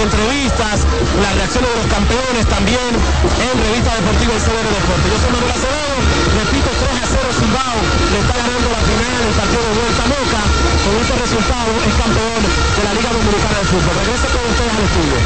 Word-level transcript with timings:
entrevistas, 0.00 0.86
las 1.22 1.34
reacciones 1.34 1.70
de 1.70 1.76
los 1.82 1.88
campeones 1.90 2.44
también 2.46 2.92
en 2.94 3.54
Revista 3.58 3.94
Deportiva 3.98 4.32
y 4.32 4.40
CBN 4.40 4.68
Deporte. 4.70 5.06
Yo 5.10 5.18
soy 5.18 5.30
Manuel 5.34 5.52
Acevedo, 5.52 5.96
repito 6.38 6.68
3 6.70 7.02
a 7.02 7.06
0 7.08 7.28
Zimbao, 7.38 7.78
le 8.12 8.18
está 8.22 8.34
ganando 8.38 8.66
la 8.70 8.82
final 8.86 9.18
del 9.18 9.34
partido 9.34 9.62
de 9.66 9.72
Vuelta 9.78 10.04
Moca, 10.08 10.42
con 10.84 10.94
este 10.98 11.14
resultado 11.18 11.70
es 11.82 11.94
campeón 11.98 12.42
de 12.48 12.82
la 12.84 12.92
Liga 12.94 13.10
Dominicana 13.12 13.58
de 13.58 13.66
Fútbol. 13.66 13.94
Regreso 13.98 14.26
con 14.32 14.42
ustedes 14.48 14.72
al 14.72 14.84
estudio. 14.88 15.18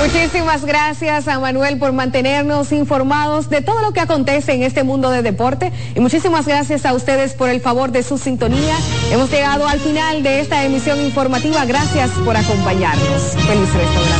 Muchísimas 0.00 0.64
gracias 0.64 1.28
a 1.28 1.38
Manuel 1.38 1.78
por 1.78 1.92
mantenernos 1.92 2.72
informados 2.72 3.50
de 3.50 3.60
todo 3.60 3.80
lo 3.82 3.92
que 3.92 4.00
acontece 4.00 4.52
en 4.52 4.62
este 4.62 4.82
mundo 4.84 5.10
de 5.10 5.22
deporte 5.22 5.72
y 5.94 6.00
muchísimas 6.00 6.46
gracias 6.46 6.86
a 6.86 6.94
ustedes 6.94 7.34
por 7.34 7.48
el 7.48 7.60
favor 7.60 7.90
de 7.90 8.02
su 8.02 8.18
sintonía. 8.18 8.76
Hemos 9.10 9.30
llegado 9.30 9.66
al 9.68 9.80
final 9.80 10.22
de 10.22 10.40
esta 10.40 10.64
emisión 10.64 11.00
informativa. 11.00 11.64
Gracias 11.64 12.10
por 12.24 12.36
acompañarnos. 12.36 13.22
Feliz 13.46 13.72
resto. 13.74 14.19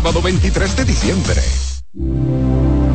sábado 0.00 0.22
23 0.22 0.76
de 0.76 0.84
diciembre. 0.86 1.42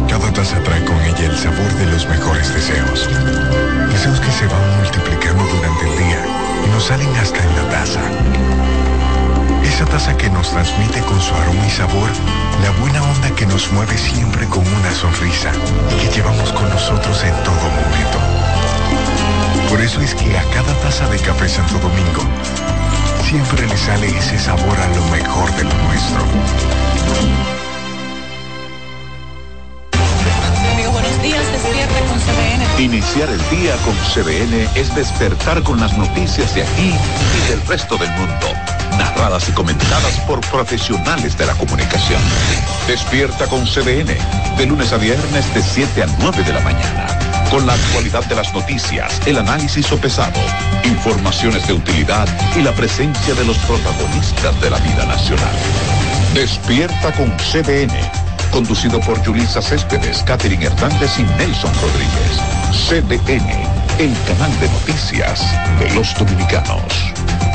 Cada 0.10 0.34
taza 0.34 0.58
trae 0.64 0.84
con 0.86 1.00
ella 1.02 1.26
el 1.30 1.38
sabor 1.38 1.72
de 1.76 1.86
los 1.92 2.08
mejores 2.08 2.52
deseos. 2.52 3.08
Deseos 3.92 4.20
que 4.20 4.32
se 4.32 4.48
van 4.48 4.82
multiplicando 4.82 5.44
durante 5.44 5.88
el 5.88 5.98
día 6.00 6.26
y 6.66 6.70
nos 6.72 6.86
salen 6.86 7.16
hasta 7.18 7.38
en 7.38 7.56
la 7.58 7.70
taza. 7.70 8.02
Esa 9.64 9.86
taza 9.86 10.18
que 10.18 10.32
nos 10.32 10.50
transmite 10.50 11.00
con 11.02 11.22
su 11.22 11.36
aroma 11.36 11.68
y 11.68 11.70
sabor 11.70 12.10
la 12.64 12.72
buena 12.82 13.04
onda 13.04 13.30
que 13.36 13.46
nos 13.46 13.72
mueve 13.72 13.96
siempre 14.00 14.48
con 14.48 14.66
una 14.66 14.92
sonrisa 14.96 15.52
y 15.94 16.08
que 16.08 16.16
llevamos 16.16 16.52
con 16.54 16.68
nosotros 16.70 17.24
en 17.24 17.36
todo 17.44 17.70
momento. 17.70 18.18
Por 19.70 19.80
eso 19.80 20.02
es 20.02 20.16
que 20.16 20.36
a 20.36 20.44
cada 20.50 20.74
taza 20.82 21.08
de 21.10 21.20
café 21.20 21.48
Santo 21.50 21.78
Domingo 21.78 22.24
siempre 23.26 23.66
le 23.66 23.76
sale 23.76 24.08
ese 24.08 24.38
sabor 24.38 24.80
a 24.80 24.88
lo 24.96 25.04
mejor 25.06 25.52
de 25.56 25.64
lo 25.64 25.74
nuestro. 25.74 26.24
buenos 30.92 31.22
días, 31.24 31.52
despierta 31.52 32.00
con 32.08 32.20
CBN. 32.20 32.84
Iniciar 32.84 33.30
el 33.30 33.50
día 33.50 33.76
con 33.78 33.96
CBN 33.96 34.70
es 34.76 34.94
despertar 34.96 35.64
con 35.64 35.80
las 35.80 35.98
noticias 35.98 36.54
de 36.54 36.62
aquí 36.62 36.94
y 36.94 37.50
del 37.50 37.66
resto 37.66 37.98
del 37.98 38.12
mundo, 38.12 38.48
narradas 39.00 39.50
y 39.50 39.54
comentadas 39.54 40.20
por 40.28 40.40
profesionales 40.42 41.36
de 41.36 41.48
la 41.48 41.54
comunicación. 41.56 42.22
Despierta 42.88 43.48
con 43.48 43.66
CBN, 43.66 44.16
de 44.58 44.66
lunes 44.68 44.94
a 44.94 44.98
viernes 44.98 45.52
de 45.56 45.64
7 45.64 46.04
a 46.04 46.08
9 46.20 46.44
de 46.44 46.54
la 46.54 46.60
mañana 46.62 47.25
con 47.50 47.66
la 47.66 47.74
actualidad 47.74 48.24
de 48.26 48.36
las 48.36 48.54
noticias, 48.54 49.22
el 49.26 49.38
análisis 49.38 49.86
sopesado, 49.86 50.40
informaciones 50.84 51.68
de 51.68 51.74
utilidad 51.74 52.28
y 52.56 52.62
la 52.62 52.72
presencia 52.74 53.34
de 53.34 53.46
los 53.46 53.58
protagonistas 53.60 54.60
de 54.62 54.70
la 54.70 54.78
vida 54.80 55.06
nacional. 55.06 55.56
Despierta 56.34 57.12
con 57.14 57.30
CBN, 57.38 57.94
conducido 58.52 59.00
por 59.02 59.24
Julisa 59.26 59.62
Céspedes, 59.62 60.24
Catherine 60.24 60.66
Hernández 60.66 61.12
y 61.20 61.24
Nelson 61.38 61.72
Rodríguez. 61.82 62.40
CBN, 62.88 63.50
el 64.00 64.14
canal 64.28 64.60
de 64.60 64.70
noticias 64.70 65.42
de 65.80 65.94
los 65.96 66.14
dominicanos. 66.18 67.55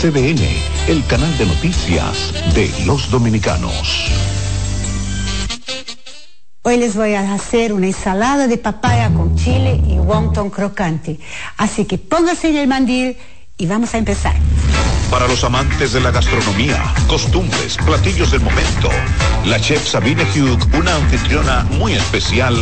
CDN, 0.00 0.46
el 0.86 1.04
canal 1.06 1.36
de 1.38 1.46
noticias 1.46 2.32
de 2.54 2.72
los 2.86 3.10
dominicanos. 3.10 4.08
Hoy 6.62 6.76
les 6.76 6.94
voy 6.94 7.14
a 7.14 7.34
hacer 7.34 7.72
una 7.72 7.88
ensalada 7.88 8.46
de 8.46 8.58
papaya 8.58 9.10
con 9.10 9.34
chile 9.34 9.82
y 9.88 9.98
wonton 9.98 10.50
crocante. 10.50 11.18
Así 11.56 11.84
que 11.84 11.98
pónganse 11.98 12.50
en 12.50 12.58
el 12.58 12.68
mandil 12.68 13.16
y 13.56 13.66
vamos 13.66 13.92
a 13.94 13.98
empezar. 13.98 14.36
Para 15.10 15.26
los 15.26 15.42
amantes 15.42 15.92
de 15.92 16.00
la 16.00 16.12
gastronomía, 16.12 16.80
costumbres, 17.08 17.76
platillos 17.78 18.30
del 18.30 18.42
momento, 18.42 18.90
la 19.46 19.58
chef 19.60 19.84
Sabine 19.84 20.22
Hugh, 20.22 20.60
una 20.78 20.94
anfitriona 20.94 21.64
muy 21.76 21.94
especial, 21.94 22.54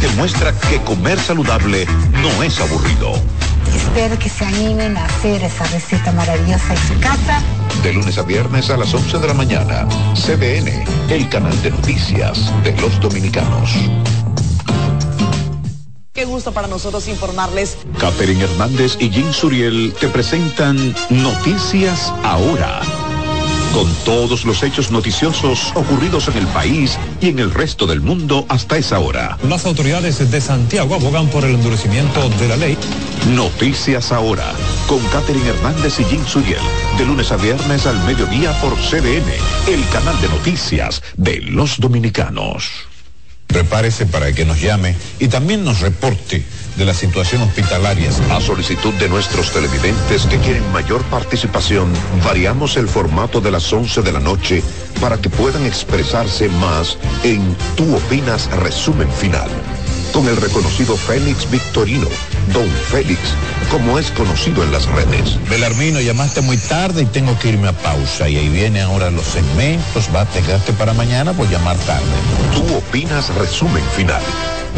demuestra 0.00 0.52
que 0.70 0.80
comer 0.82 1.18
saludable 1.18 1.86
no 2.22 2.42
es 2.44 2.60
aburrido 2.60 3.20
Espero 3.74 4.18
que 4.18 4.28
se 4.28 4.44
animen 4.44 4.96
a 4.96 5.04
hacer 5.04 5.42
esa 5.42 5.64
receta 5.66 6.12
maravillosa 6.12 6.74
en 6.74 6.88
su 6.88 7.00
casa. 7.00 7.42
De 7.82 7.92
lunes 7.92 8.18
a 8.18 8.22
viernes 8.22 8.70
a 8.70 8.76
las 8.76 8.92
11 8.92 9.18
de 9.18 9.26
la 9.26 9.34
mañana, 9.34 9.86
CDN, 10.14 10.84
el 11.10 11.28
canal 11.28 11.60
de 11.62 11.70
noticias 11.70 12.52
de 12.62 12.76
los 12.80 12.98
dominicanos. 13.00 13.70
Qué 16.12 16.24
gusto 16.24 16.52
para 16.52 16.68
nosotros 16.68 17.08
informarles. 17.08 17.76
Catherine 17.98 18.44
Hernández 18.44 18.96
y 19.00 19.10
Jim 19.10 19.32
Suriel 19.32 19.92
te 19.98 20.08
presentan 20.08 20.94
Noticias 21.10 22.12
Ahora 22.22 22.82
con 23.74 23.92
todos 24.04 24.44
los 24.44 24.62
hechos 24.62 24.92
noticiosos 24.92 25.72
ocurridos 25.74 26.28
en 26.28 26.36
el 26.36 26.46
país 26.48 26.96
y 27.20 27.30
en 27.30 27.40
el 27.40 27.52
resto 27.52 27.86
del 27.86 28.00
mundo 28.00 28.46
hasta 28.48 28.76
esa 28.76 29.00
hora. 29.00 29.36
Las 29.48 29.66
autoridades 29.66 30.30
de 30.30 30.40
Santiago 30.40 30.94
abogan 30.94 31.26
por 31.26 31.44
el 31.44 31.56
endurecimiento 31.56 32.28
de 32.38 32.48
la 32.48 32.56
ley. 32.56 32.78
Noticias 33.34 34.12
ahora, 34.12 34.52
con 34.86 35.00
Catherine 35.08 35.48
Hernández 35.48 35.98
y 35.98 36.04
Jim 36.04 36.24
Suriel, 36.24 36.62
de 36.96 37.04
lunes 37.04 37.32
a 37.32 37.36
viernes 37.36 37.84
al 37.86 37.98
mediodía 38.04 38.52
por 38.60 38.76
CDN, 38.76 39.32
el 39.66 39.84
canal 39.88 40.20
de 40.20 40.28
noticias 40.28 41.02
de 41.16 41.40
los 41.40 41.80
dominicanos. 41.80 42.93
Prepárese 43.54 44.04
para 44.06 44.32
que 44.32 44.44
nos 44.44 44.60
llame 44.60 44.96
y 45.20 45.28
también 45.28 45.64
nos 45.64 45.78
reporte 45.78 46.42
de 46.76 46.84
la 46.84 46.92
situación 46.92 47.40
hospitalaria. 47.42 48.10
A 48.32 48.40
solicitud 48.40 48.92
de 48.94 49.08
nuestros 49.08 49.52
televidentes 49.52 50.26
que 50.26 50.38
quieren 50.38 50.72
mayor 50.72 51.04
participación, 51.04 51.92
variamos 52.24 52.76
el 52.76 52.88
formato 52.88 53.40
de 53.40 53.52
las 53.52 53.72
11 53.72 54.02
de 54.02 54.10
la 54.10 54.18
noche 54.18 54.60
para 55.00 55.18
que 55.18 55.30
puedan 55.30 55.64
expresarse 55.66 56.48
más 56.48 56.98
en 57.22 57.54
Tu 57.76 57.94
Opinas 57.94 58.50
Resumen 58.56 59.08
Final. 59.12 59.48
Con 60.14 60.28
el 60.28 60.36
reconocido 60.36 60.96
Félix 60.96 61.50
Victorino, 61.50 62.06
Don 62.52 62.70
Félix, 62.90 63.18
como 63.70 63.98
es 63.98 64.10
conocido 64.12 64.62
en 64.62 64.70
las 64.70 64.86
redes. 64.86 65.38
Belarmino, 65.50 66.00
llamaste 66.00 66.40
muy 66.40 66.56
tarde 66.56 67.02
y 67.02 67.06
tengo 67.06 67.36
que 67.38 67.48
irme 67.48 67.68
a 67.68 67.72
pausa. 67.72 68.28
Y 68.28 68.36
ahí 68.36 68.48
vienen 68.48 68.84
ahora 68.84 69.10
los 69.10 69.26
segmentos. 69.26 70.08
Va 70.14 70.22
a 70.22 70.26
quedarte 70.26 70.72
para 70.74 70.94
mañana 70.94 71.32
por 71.32 71.50
llamar 71.50 71.76
tarde. 71.78 72.06
Tu 72.54 72.76
Opinas 72.76 73.34
Resumen 73.34 73.84
Final 73.96 74.22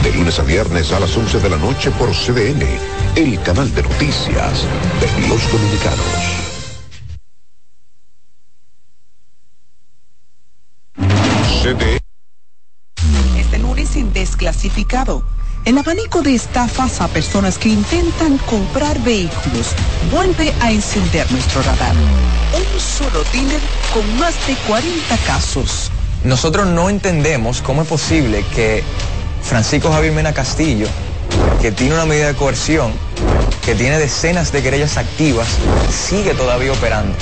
de 0.02 0.12
lunes 0.12 0.38
a 0.38 0.42
viernes 0.42 0.92
a 0.92 1.00
las 1.00 1.16
11 1.16 1.40
de 1.40 1.50
la 1.50 1.56
noche 1.56 1.90
por 1.92 2.10
CDN, 2.10 2.66
el 3.16 3.40
canal 3.42 3.72
de 3.74 3.82
noticias 3.82 4.62
de 5.00 5.28
los 5.28 5.52
dominicanos. 5.52 6.45
Desclasificado 14.46 15.24
El 15.64 15.76
abanico 15.76 16.22
de 16.22 16.36
estafas 16.36 17.00
a 17.00 17.08
personas 17.08 17.58
que 17.58 17.68
intentan 17.68 18.38
comprar 18.38 18.96
vehículos 19.00 19.74
vuelve 20.12 20.54
a 20.60 20.70
encender 20.70 21.28
nuestro 21.32 21.62
radar. 21.62 21.92
Un 22.54 22.80
solo 22.80 23.24
dealer 23.32 23.60
con 23.92 24.18
más 24.20 24.34
de 24.46 24.54
40 24.68 25.16
casos. 25.26 25.90
Nosotros 26.22 26.68
no 26.68 26.88
entendemos 26.88 27.60
cómo 27.60 27.82
es 27.82 27.88
posible 27.88 28.44
que 28.54 28.84
Francisco 29.42 29.90
Javier 29.90 30.12
Mena 30.12 30.32
Castillo, 30.32 30.86
que 31.60 31.72
tiene 31.72 31.94
una 31.94 32.06
medida 32.06 32.28
de 32.28 32.34
coerción, 32.34 32.92
que 33.64 33.74
tiene 33.74 33.98
decenas 33.98 34.52
de 34.52 34.62
querellas 34.62 34.96
activas, 34.96 35.48
sigue 35.90 36.34
todavía 36.34 36.70
operando. 36.70 37.16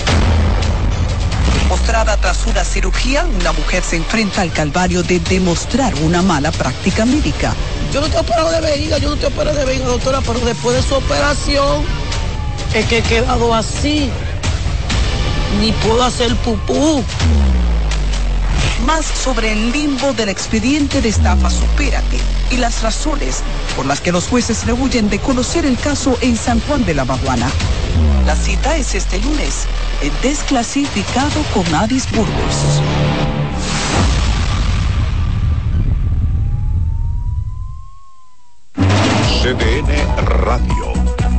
Postrada 1.69 2.17
tras 2.17 2.47
una 2.47 2.65
cirugía, 2.65 3.25
una 3.41 3.53
mujer 3.53 3.83
se 3.83 3.97
enfrenta 3.97 4.43
al 4.43 4.53
calvario 4.53 5.03
de 5.03 5.19
demostrar 5.21 5.95
una 6.03 6.23
mala 6.23 6.53
práctica 6.53 7.05
médica. 7.05 7.55
Yo 7.93 8.01
no 8.01 8.09
te 8.09 8.19
opero 8.19 8.51
de 8.51 8.61
vejiga, 8.61 8.99
yo 8.99 9.11
no 9.11 9.17
te 9.17 9.27
opero 9.27 9.55
de 9.55 9.65
vejiga, 9.65 9.87
doctora, 9.87 10.21
pero 10.21 10.41
después 10.41 10.77
de 10.77 10.83
su 10.83 10.95
operación 10.95 11.85
es 12.75 12.87
que 12.87 12.99
he 12.99 13.03
quedado 13.03 13.55
así. 13.55 14.11
Ni 15.61 15.73
puedo 15.73 16.03
hacer 16.03 16.35
pupú. 16.37 17.05
Más 18.83 19.07
sobre 19.07 19.53
el 19.53 19.73
limbo 19.73 20.13
del 20.13 20.29
expediente 20.29 21.01
de 21.01 21.09
estafa 21.09 21.49
Supérate 21.49 22.19
y 22.51 22.57
las 22.57 22.83
razones 22.83 23.43
por 23.77 23.87
las 23.87 24.01
que 24.01 24.13
los 24.13 24.27
jueces 24.27 24.67
rehuyen 24.67 25.09
de 25.09 25.19
conocer 25.19 25.65
el 25.65 25.79
caso 25.79 26.19
en 26.21 26.37
San 26.37 26.61
Juan 26.61 26.85
de 26.85 26.95
la 26.95 27.05
Maguana. 27.05 27.49
La 28.27 28.37
cita 28.37 28.77
es 28.77 28.95
este 28.95 29.19
lunes, 29.21 29.67
en 30.03 30.13
Desclasificado 30.23 31.43
con 31.53 31.75
Adis 31.75 32.11
Burgos. 32.11 32.81
CDN 39.43 40.27
Radio. 40.27 40.94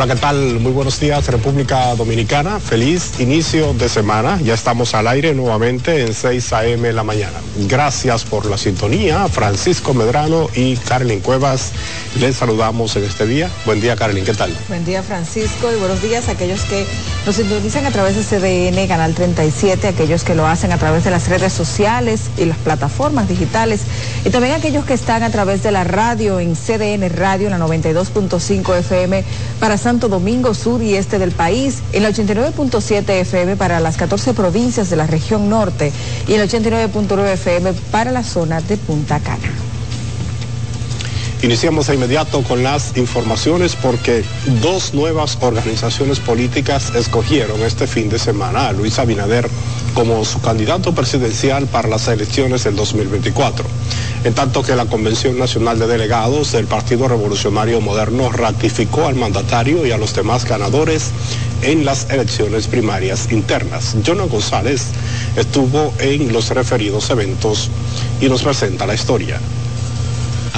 Hola, 0.00 0.14
¿qué 0.14 0.20
tal? 0.20 0.60
Muy 0.60 0.70
buenos 0.70 1.00
días, 1.00 1.26
República 1.26 1.92
Dominicana. 1.96 2.60
Feliz 2.60 3.18
inicio 3.18 3.74
de 3.74 3.88
semana. 3.88 4.40
Ya 4.44 4.54
estamos 4.54 4.94
al 4.94 5.08
aire 5.08 5.34
nuevamente 5.34 6.02
en 6.02 6.14
6 6.14 6.52
a.m. 6.52 6.92
la 6.92 7.02
mañana. 7.02 7.36
Gracias 7.66 8.22
por 8.22 8.46
la 8.46 8.56
sintonía. 8.58 9.26
Francisco 9.26 9.94
Medrano 9.94 10.48
y 10.54 10.76
Carlin 10.76 11.18
Cuevas, 11.18 11.72
les 12.20 12.36
saludamos 12.36 12.94
en 12.94 13.02
este 13.02 13.26
día. 13.26 13.50
Buen 13.66 13.80
día, 13.80 13.96
Carlin, 13.96 14.24
¿qué 14.24 14.34
tal? 14.34 14.56
Buen 14.68 14.84
día, 14.84 15.02
Francisco, 15.02 15.68
y 15.72 15.80
buenos 15.80 16.00
días 16.00 16.28
a 16.28 16.30
aquellos 16.30 16.60
que 16.66 16.86
nos 17.26 17.34
sintonizan 17.34 17.84
a 17.84 17.90
través 17.90 18.14
de 18.14 18.22
CDN, 18.22 18.86
Canal 18.86 19.14
37, 19.14 19.88
aquellos 19.88 20.22
que 20.22 20.36
lo 20.36 20.46
hacen 20.46 20.70
a 20.70 20.78
través 20.78 21.02
de 21.02 21.10
las 21.10 21.26
redes 21.26 21.52
sociales 21.52 22.30
y 22.36 22.44
las 22.44 22.58
plataformas 22.58 23.28
digitales, 23.28 23.80
y 24.24 24.30
también 24.30 24.54
aquellos 24.54 24.84
que 24.84 24.94
están 24.94 25.24
a 25.24 25.30
través 25.30 25.64
de 25.64 25.72
la 25.72 25.82
radio 25.82 26.38
en 26.38 26.54
CDN 26.54 27.10
Radio, 27.16 27.50
la 27.50 27.58
92.5 27.58 28.78
FM 28.78 29.24
para 29.58 29.76
Santo 29.88 30.10
Domingo 30.10 30.52
Sur 30.52 30.82
y 30.82 30.96
Este 30.96 31.18
del 31.18 31.32
país, 31.32 31.78
en 31.94 32.02
la 32.02 32.10
89.7 32.10 33.08
FM 33.08 33.56
para 33.56 33.80
las 33.80 33.96
14 33.96 34.34
provincias 34.34 34.90
de 34.90 34.96
la 34.96 35.06
región 35.06 35.48
norte 35.48 35.94
y 36.26 36.34
en 36.34 36.42
el 36.42 36.50
89.9 36.50 37.26
FM 37.32 37.72
para 37.90 38.12
la 38.12 38.22
zona 38.22 38.60
de 38.60 38.76
Punta 38.76 39.18
Cana. 39.18 39.67
Iniciamos 41.40 41.86
de 41.86 41.94
inmediato 41.94 42.42
con 42.42 42.64
las 42.64 42.96
informaciones 42.96 43.76
porque 43.76 44.24
dos 44.60 44.92
nuevas 44.92 45.38
organizaciones 45.40 46.18
políticas 46.18 46.92
escogieron 46.96 47.62
este 47.62 47.86
fin 47.86 48.08
de 48.08 48.18
semana 48.18 48.66
a 48.66 48.72
Luis 48.72 48.98
Abinader 48.98 49.48
como 49.94 50.24
su 50.24 50.40
candidato 50.40 50.92
presidencial 50.96 51.68
para 51.68 51.88
las 51.88 52.08
elecciones 52.08 52.64
del 52.64 52.74
2024. 52.74 53.64
En 54.24 54.34
tanto 54.34 54.64
que 54.64 54.74
la 54.74 54.86
Convención 54.86 55.38
Nacional 55.38 55.78
de 55.78 55.86
Delegados 55.86 56.50
del 56.50 56.66
Partido 56.66 57.06
Revolucionario 57.06 57.80
Moderno 57.80 58.32
ratificó 58.32 59.06
al 59.06 59.14
mandatario 59.14 59.86
y 59.86 59.92
a 59.92 59.98
los 59.98 60.14
demás 60.14 60.44
ganadores 60.44 61.12
en 61.62 61.84
las 61.84 62.10
elecciones 62.10 62.66
primarias 62.66 63.30
internas. 63.30 63.94
Jonah 64.04 64.24
González 64.24 64.86
estuvo 65.36 65.94
en 66.00 66.32
los 66.32 66.50
referidos 66.50 67.10
eventos 67.10 67.70
y 68.20 68.28
nos 68.28 68.42
presenta 68.42 68.86
la 68.86 68.94
historia. 68.94 69.40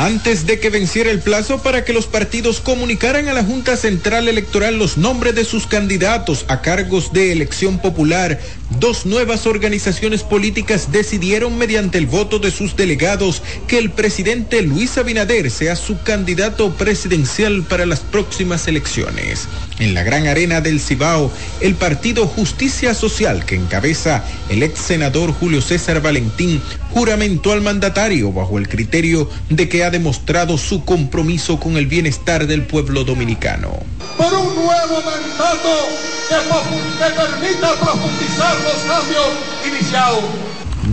Antes 0.01 0.47
de 0.47 0.59
que 0.59 0.71
venciera 0.71 1.11
el 1.11 1.21
plazo 1.21 1.63
para 1.63 1.85
que 1.85 1.93
los 1.93 2.07
partidos 2.07 2.61
comunicaran 2.61 3.29
a 3.29 3.35
la 3.35 3.45
Junta 3.45 3.77
Central 3.77 4.29
Electoral 4.29 4.79
los 4.79 4.97
nombres 4.97 5.35
de 5.35 5.45
sus 5.45 5.67
candidatos 5.67 6.47
a 6.49 6.63
cargos 6.63 7.13
de 7.13 7.33
elección 7.33 7.79
popular, 7.81 8.41
dos 8.79 9.05
nuevas 9.05 9.47
organizaciones 9.47 10.23
políticas 10.23 10.93
decidieron 10.93 11.59
mediante 11.59 11.99
el 11.99 12.07
voto 12.07 12.39
de 12.39 12.51
sus 12.51 12.77
delegados 12.77 13.43
que 13.67 13.79
el 13.79 13.91
presidente 13.91 14.63
Luis 14.63 14.97
Abinader 14.99 15.51
sea 15.51 15.77
su 15.77 16.03
candidato 16.03 16.73
presidencial 16.75 17.63
para 17.65 17.87
las 17.87 18.01
próximas 18.01 18.69
elecciones. 18.69 19.49
En 19.79 19.95
la 19.95 20.03
gran 20.03 20.27
arena 20.27 20.61
del 20.61 20.81
Cibao, 20.81 21.31
el 21.61 21.75
partido 21.75 22.27
Justicia 22.27 22.95
Social 22.95 23.45
que 23.45 23.57
encabeza 23.57 24.25
el 24.49 24.63
ex 24.63 24.79
senador 24.79 25.33
Julio 25.33 25.61
César 25.61 26.01
Valentín 26.01 26.63
juramentó 26.91 27.53
al 27.53 27.63
mandatario 27.63 28.33
bajo 28.33 28.59
el 28.59 28.69
criterio 28.69 29.29
de 29.49 29.69
que 29.69 29.85
ha 29.85 29.91
demostrado 29.91 30.59
su 30.59 30.85
compromiso 30.85 31.59
con 31.59 31.77
el 31.77 31.87
bienestar 31.87 32.47
del 32.47 32.63
pueblo 32.63 33.05
dominicano. 33.05 33.79
Por 34.17 34.33
un 34.33 34.55
nuevo 34.55 35.03
mandato 35.03 36.20
que, 36.31 37.05
que 37.05 37.11
permita 37.15 37.75
profundizar 37.75 38.55
los 38.63 38.75
cambios 38.87 39.27
iniciados. 39.67 40.25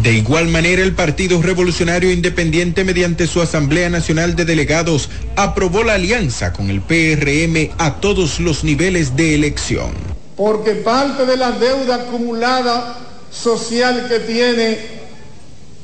De 0.01 0.13
igual 0.13 0.47
manera, 0.47 0.81
el 0.81 0.93
Partido 0.93 1.41
Revolucionario 1.41 2.11
Independiente, 2.11 2.83
mediante 2.83 3.27
su 3.27 3.41
Asamblea 3.41 3.89
Nacional 3.89 4.35
de 4.35 4.45
Delegados, 4.45 5.09
aprobó 5.35 5.83
la 5.83 5.93
alianza 5.93 6.53
con 6.53 6.69
el 6.69 6.81
PRM 6.81 7.73
a 7.77 7.95
todos 8.01 8.39
los 8.39 8.63
niveles 8.63 9.15
de 9.15 9.35
elección. 9.35 9.91
Porque 10.35 10.71
parte 10.71 11.25
de 11.25 11.37
la 11.37 11.51
deuda 11.51 11.95
acumulada 11.95 12.97
social 13.31 14.07
que 14.07 14.19
tiene 14.19 14.77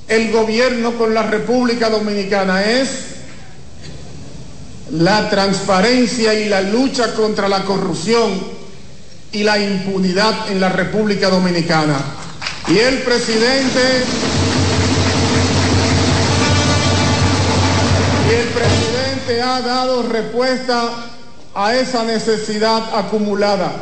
el 0.07 0.31
gobierno 0.31 0.93
con 0.93 1.13
la 1.13 1.23
República 1.23 1.89
Dominicana 1.89 2.63
es 2.63 2.89
la 4.91 5.29
transparencia 5.29 6.33
y 6.33 6.49
la 6.49 6.61
lucha 6.61 7.13
contra 7.13 7.47
la 7.47 7.63
corrupción 7.63 8.62
y 9.33 9.43
la 9.43 9.57
impunidad 9.57 10.49
en 10.51 10.61
la 10.61 10.69
República 10.69 11.29
Dominicana. 11.29 11.97
Y 12.67 12.77
el 12.77 12.99
presidente 12.99 14.03
y 18.29 18.33
el 18.33 18.47
presidente 18.47 19.41
ha 19.41 19.61
dado 19.61 20.03
respuesta 20.03 20.89
a 21.55 21.75
esa 21.75 22.03
necesidad 22.03 22.95
acumulada. 22.95 23.73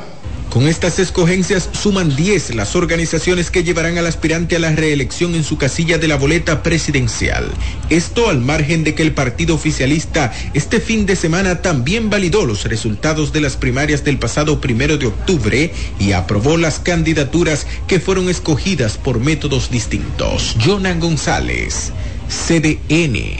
Con 0.52 0.68
estas 0.68 1.00
escogencias 1.00 1.70
suman 1.72 2.14
10 2.14 2.56
las 2.56 2.76
organizaciones 2.76 3.50
que 3.50 3.64
llevarán 3.64 3.98
al 3.98 4.06
aspirante 4.06 4.58
a 4.58 4.60
la 4.60 4.70
reelección 4.70 5.34
en 5.34 5.46
su 5.46 5.58
casilla 5.58 5.98
de 5.98 6.10
la 6.10 6.18
boleta 6.18 6.62
presidencial. 6.62 7.50
Esto 7.90 8.28
al 8.28 8.42
margen 8.42 8.84
de 8.84 8.94
que 8.94 9.02
el 9.02 9.14
partido 9.14 9.56
oficialista 9.56 10.34
este 10.54 10.82
fin 10.82 11.06
de 11.06 11.16
semana 11.16 11.62
también 11.62 12.10
validó 12.10 12.46
los 12.46 12.66
resultados 12.66 13.32
de 13.32 13.40
las 13.40 13.56
primarias 13.56 14.04
del 14.04 14.20
pasado 14.20 14.60
primero 14.60 14.98
de 14.98 15.08
octubre 15.08 15.72
y 16.00 16.12
aprobó 16.12 16.58
las 16.58 16.80
candidaturas 16.80 17.66
que 17.88 18.02
fueron 18.02 18.30
escogidas 18.30 18.98
por 18.98 19.22
métodos 19.22 19.72
distintos. 19.72 20.58
Jonan 20.62 21.00
González, 21.00 21.94
CDN. 22.28 23.40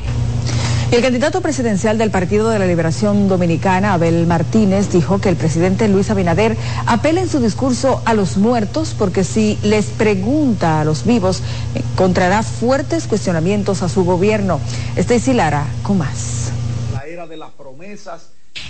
El 0.92 1.02
candidato 1.02 1.40
presidencial 1.40 1.98
del 1.98 2.12
Partido 2.12 2.50
de 2.50 2.60
la 2.60 2.68
Liberación 2.68 3.30
Dominicana, 3.30 3.94
Abel 3.94 4.28
Martínez, 4.28 4.92
dijo 4.92 5.22
que 5.22 5.30
el 5.30 5.38
presidente 5.38 5.88
Luis 5.88 6.10
Abinader 6.10 6.58
apela 6.86 7.22
en 7.22 7.30
su 7.30 7.40
discurso 7.40 8.02
a 8.04 8.14
los 8.14 8.36
muertos 8.36 8.94
porque 9.00 9.24
si 9.24 9.58
les 9.64 9.86
pregunta 9.86 10.82
a 10.82 10.84
los 10.84 11.06
vivos, 11.06 11.44
encontrará 11.76 12.44
fuertes 12.44 13.08
cuestionamientos 13.08 13.84
a 13.84 13.88
su 13.88 14.04
gobierno. 14.04 14.60
Stacy 14.98 15.32
Lara, 15.32 15.66
con 15.82 16.00
más. 16.00 16.52
La 16.92 17.06
era 17.06 17.26
de 17.26 17.38
las 17.38 17.52
promesas. 17.52 18.24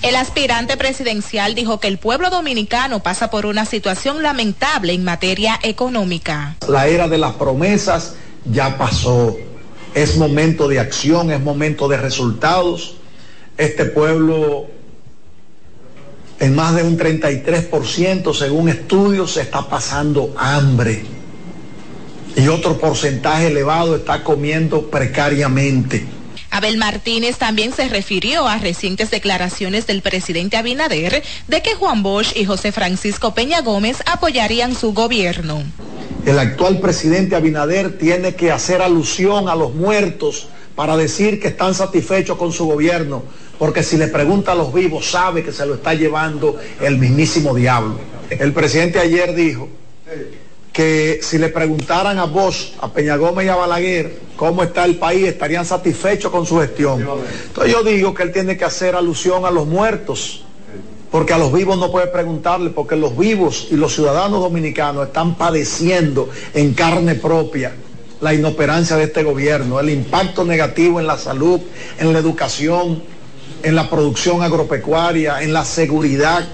El 0.04 0.16
aspirante 0.16 0.78
presidencial 0.78 1.56
dijo 1.56 1.80
que 1.80 1.88
el 1.88 1.98
pueblo 1.98 2.30
dominicano 2.30 3.01
pasa 3.01 3.32
por 3.32 3.48
una 3.48 3.66
situación 3.66 4.22
lamentable 4.22 4.94
en 4.94 5.04
materia 5.04 5.60
económica. 5.63 6.56
La 6.68 6.86
era 6.86 7.08
de 7.08 7.18
las 7.18 7.34
promesas 7.34 8.13
ya 8.46 8.78
pasó 8.78 9.36
es 9.93 10.17
momento 10.17 10.67
de 10.67 10.79
acción, 10.79 11.31
es 11.31 11.41
momento 11.41 11.88
de 11.88 11.98
resultados. 11.98 12.95
Este 13.57 13.86
pueblo, 13.86 14.67
en 16.39 16.55
más 16.55 16.75
de 16.75 16.83
un 16.83 16.98
33%, 16.98 18.33
según 18.33 18.69
estudios, 18.69 19.38
está 19.38 19.67
pasando 19.67 20.33
hambre. 20.38 21.03
Y 22.36 22.48
otro 22.48 22.77
porcentaje 22.77 23.48
elevado 23.48 23.95
está 23.95 24.24
comiendo 24.24 24.89
precariamente. 24.89 26.21
Abel 26.51 26.77
Martínez 26.77 27.38
también 27.38 27.74
se 27.74 27.88
refirió 27.88 28.46
a 28.46 28.58
recientes 28.58 29.10
declaraciones 29.10 29.88
del 29.88 30.01
presidente 30.01 30.58
Abinader 30.58 31.24
de 31.48 31.62
que 31.62 31.75
Juan 31.75 32.03
Bosch 32.03 32.36
y 32.36 32.43
José 32.43 32.74
Francisco 32.74 33.34
Peña 33.34 33.62
Gómez 33.62 33.98
apoyarían 34.05 34.75
su 34.75 34.93
gobierno. 34.93 35.63
El 36.25 36.38
actual 36.38 36.79
presidente 36.79 37.38
Abinader 37.38 37.98
tiene 37.98 38.36
que 38.36 38.51
hacer 38.51 38.81
alusión 38.81 39.48
a 39.48 39.55
los 39.55 39.74
muertos 39.74 40.50
para 40.75 40.98
decir 40.98 41.39
que 41.39 41.48
están 41.48 41.74
satisfechos 41.74 42.38
con 42.38 42.51
su 42.51 42.65
gobierno, 42.65 43.24
porque 43.58 43.81
si 43.81 43.96
le 43.96 44.10
pregunta 44.10 44.51
a 44.51 44.55
los 44.55 44.74
vivos 44.74 45.10
sabe 45.10 45.43
que 45.43 45.53
se 45.53 45.65
lo 45.65 45.75
está 45.75 45.93
llevando 45.93 46.60
el 46.81 46.98
mismísimo 46.98 47.55
diablo. 47.55 47.98
El 48.29 48.51
presidente 48.53 49.00
ayer 49.00 49.34
dijo 49.34 49.70
que 50.72 51.20
si 51.22 51.38
le 51.38 51.50
preguntaran 51.50 52.18
a 52.18 52.25
Bosch, 52.25 52.74
a 52.80 52.92
Peña 52.92 53.18
Gómez 53.18 53.46
y 53.46 53.50
a 53.50 53.56
Balaguer 53.56 54.20
cómo 54.36 54.63
está 54.63 54.86
el 54.86 54.96
país, 54.96 55.28
estarían 55.28 55.66
satisfechos 55.66 56.32
con 56.32 56.46
su 56.46 56.60
gestión. 56.60 57.06
Entonces 57.48 57.74
yo 57.74 57.84
digo 57.84 58.13
que 58.13 58.24
él 58.24 58.32
tiene 58.32 58.58
que 58.58 58.66
hacer 58.66 58.96
alusión 58.96 59.46
a 59.46 59.51
los 59.51 59.68
muertos 59.68 60.44
porque 61.12 61.34
a 61.34 61.38
los 61.38 61.51
vivos 61.51 61.78
no 61.78 61.92
puede 61.92 62.08
preguntarle, 62.08 62.70
porque 62.70 62.96
los 62.96 63.18
vivos 63.18 63.68
y 63.70 63.75
los 63.75 63.94
ciudadanos 63.94 64.40
dominicanos 64.40 65.08
están 65.08 65.36
padeciendo 65.36 66.30
en 66.54 66.74
carne 66.74 67.16
propia 67.16 67.74
la 68.22 68.34
inoperancia 68.34 68.96
de 68.96 69.04
este 69.06 69.24
gobierno, 69.24 69.80
el 69.80 69.90
impacto 69.90 70.46
negativo 70.46 71.01
en 71.01 71.08
la 71.08 71.18
salud, 71.18 71.60
en 72.00 72.13
la 72.13 72.20
educación, 72.20 73.04
en 73.62 73.75
la 73.75 73.90
producción 73.90 74.42
agropecuaria, 74.42 75.42
en 75.42 75.51
la 75.51 75.66
seguridad, 75.66 76.48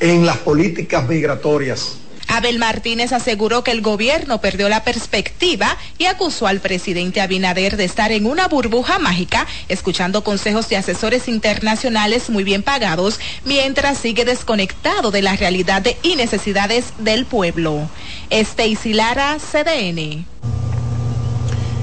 en 0.00 0.24
las 0.24 0.38
políticas 0.38 1.06
migratorias. 1.06 1.98
Abel 2.28 2.58
Martínez 2.58 3.12
aseguró 3.12 3.64
que 3.64 3.70
el 3.70 3.80
gobierno 3.80 4.40
perdió 4.40 4.68
la 4.68 4.84
perspectiva 4.84 5.76
y 5.98 6.06
acusó 6.06 6.46
al 6.46 6.60
presidente 6.60 7.20
Abinader 7.20 7.76
de 7.76 7.84
estar 7.84 8.12
en 8.12 8.26
una 8.26 8.48
burbuja 8.48 8.98
mágica, 8.98 9.46
escuchando 9.68 10.24
consejos 10.24 10.68
de 10.68 10.76
asesores 10.76 11.28
internacionales 11.28 12.30
muy 12.30 12.44
bien 12.44 12.62
pagados, 12.62 13.20
mientras 13.44 13.98
sigue 13.98 14.24
desconectado 14.24 15.10
de 15.10 15.22
la 15.22 15.36
realidad 15.36 15.84
y 16.02 16.16
necesidades 16.16 16.86
del 16.98 17.26
pueblo. 17.26 17.88
Stacy 18.30 18.94
Lara, 18.94 19.38
CDN. 19.38 20.24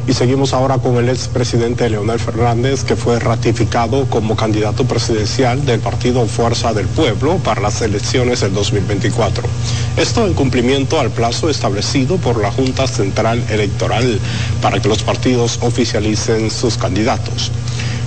Y 0.09 0.13
seguimos 0.15 0.53
ahora 0.53 0.79
con 0.79 0.97
el 0.97 1.07
expresidente 1.07 1.87
Leonel 1.87 2.17
Fernández, 2.17 2.83
que 2.83 2.95
fue 2.95 3.19
ratificado 3.19 4.05
como 4.09 4.35
candidato 4.35 4.83
presidencial 4.85 5.63
del 5.67 5.81
partido 5.81 6.25
Fuerza 6.25 6.73
del 6.73 6.87
Pueblo 6.87 7.37
para 7.37 7.61
las 7.61 7.79
elecciones 7.83 8.39
del 8.41 8.51
2024. 8.55 9.43
Esto 9.97 10.25
en 10.25 10.33
cumplimiento 10.33 10.99
al 10.99 11.11
plazo 11.11 11.47
establecido 11.47 12.17
por 12.17 12.41
la 12.41 12.51
Junta 12.51 12.87
Central 12.87 13.45
Electoral 13.51 14.19
para 14.63 14.81
que 14.81 14.89
los 14.89 15.03
partidos 15.03 15.59
oficialicen 15.61 16.49
sus 16.49 16.75
candidatos. 16.75 17.51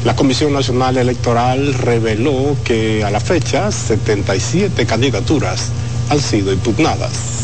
La 0.04 0.16
Comisión 0.16 0.52
Nacional 0.52 0.96
Electoral 0.96 1.72
reveló 1.72 2.56
que 2.64 3.04
a 3.04 3.12
la 3.12 3.20
fecha 3.20 3.70
77 3.70 4.86
candidaturas 4.86 5.68
han 6.10 6.18
sido 6.18 6.52
impugnadas. 6.52 7.41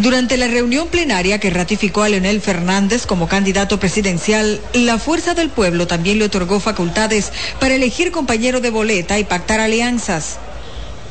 Durante 0.00 0.36
la 0.36 0.48
reunión 0.48 0.88
plenaria 0.88 1.38
que 1.38 1.50
ratificó 1.50 2.02
a 2.02 2.08
Leonel 2.08 2.40
Fernández 2.40 3.06
como 3.06 3.28
candidato 3.28 3.78
presidencial, 3.78 4.60
la 4.72 4.98
Fuerza 4.98 5.34
del 5.34 5.50
Pueblo 5.50 5.86
también 5.86 6.18
le 6.18 6.24
otorgó 6.24 6.58
facultades 6.58 7.32
para 7.60 7.76
elegir 7.76 8.10
compañero 8.10 8.60
de 8.60 8.70
boleta 8.70 9.20
y 9.20 9.24
pactar 9.24 9.60
alianzas. 9.60 10.38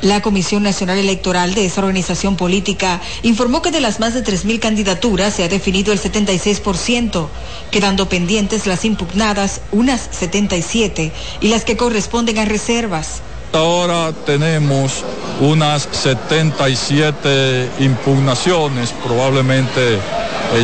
La 0.02 0.20
Comisión 0.20 0.62
Nacional 0.62 0.98
Electoral 0.98 1.54
de 1.54 1.64
esa 1.64 1.80
organización 1.80 2.36
política 2.36 3.00
informó 3.22 3.62
que 3.62 3.70
de 3.70 3.80
las 3.80 4.00
más 4.00 4.12
de 4.12 4.22
3.000 4.22 4.60
candidaturas 4.60 5.34
se 5.34 5.44
ha 5.44 5.48
definido 5.48 5.94
el 5.94 6.00
76%, 6.00 7.28
quedando 7.70 8.08
pendientes 8.10 8.66
las 8.66 8.84
impugnadas, 8.84 9.62
unas 9.72 10.08
77, 10.10 11.10
y 11.40 11.48
las 11.48 11.64
que 11.64 11.78
corresponden 11.78 12.36
a 12.38 12.44
reservas 12.44 13.22
ahora 13.58 14.12
tenemos 14.26 15.04
unas 15.40 15.88
77 15.90 17.70
impugnaciones, 17.80 18.94
probablemente 19.04 19.94
eh, 19.94 19.98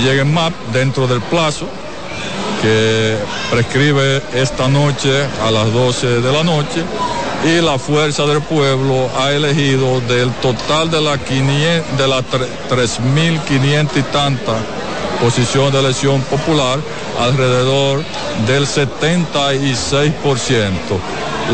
lleguen 0.03 0.33
más 0.33 0.53
dentro 0.73 1.07
del 1.07 1.21
plazo 1.23 1.67
que 2.63 3.17
prescribe 3.51 4.23
esta 4.35 4.69
noche 4.69 5.27
a 5.43 5.51
las 5.51 5.73
12 5.73 6.21
de 6.21 6.33
la 6.33 6.45
noche 6.45 6.85
y 7.45 7.61
la 7.63 7.79
Fuerza 7.79 8.27
del 8.27 8.43
Pueblo 8.43 9.09
ha 9.19 9.33
elegido 9.33 10.03
del 10.03 10.31
total 10.43 10.91
de 10.91 11.01
las 11.01 11.19
3.500 11.19 13.89
y 13.97 14.03
tantas 14.03 14.57
posiciones 15.21 15.73
de 15.73 15.81
elección 15.81 16.21
popular 16.23 16.79
alrededor 17.21 18.03
del 18.47 18.67
76%. 18.67 20.71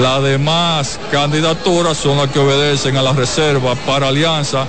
Las 0.01 0.23
demás 0.23 1.01
candidaturas 1.11 1.97
son 1.97 2.19
las 2.19 2.31
que 2.31 2.39
obedecen 2.39 2.97
a 2.97 3.03
la 3.03 3.13
reserva 3.13 3.75
para 3.87 4.07
alianza 4.09 4.67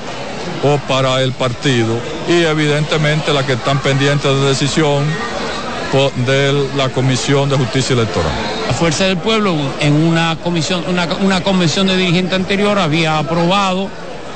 o 0.63 0.77
para 0.87 1.21
el 1.21 1.33
partido 1.33 1.99
y 2.27 2.43
evidentemente 2.43 3.33
las 3.33 3.45
que 3.45 3.53
están 3.53 3.79
pendientes 3.79 4.31
de 4.31 4.47
decisión 4.47 5.03
de 6.25 6.67
la 6.75 6.89
Comisión 6.89 7.49
de 7.49 7.57
Justicia 7.57 7.93
Electoral. 7.93 8.31
La 8.67 8.73
Fuerza 8.73 9.05
del 9.05 9.17
Pueblo 9.17 9.55
en 9.79 9.93
una 9.93 10.37
comisión, 10.43 10.83
una, 10.87 11.41
convención 11.41 11.87
de 11.87 11.95
dirigente 11.95 12.35
anterior 12.35 12.77
había 12.77 13.17
aprobado 13.17 13.89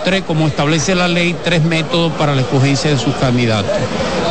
tres, 0.03 0.23
como 0.23 0.47
establece 0.47 0.95
la 0.95 1.07
ley, 1.07 1.35
tres 1.43 1.63
métodos 1.63 2.11
para 2.13 2.35
la 2.35 2.41
escogencia 2.41 2.89
de 2.91 2.97
sus 2.97 3.15
candidatos. 3.15 3.71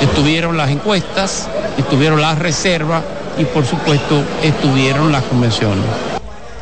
Estuvieron 0.00 0.56
las 0.56 0.70
encuestas, 0.70 1.48
estuvieron 1.78 2.20
las 2.20 2.38
reservas 2.38 3.02
y 3.38 3.44
por 3.44 3.64
supuesto 3.66 4.22
estuvieron 4.42 5.12
las 5.12 5.24
convenciones. 5.24 5.84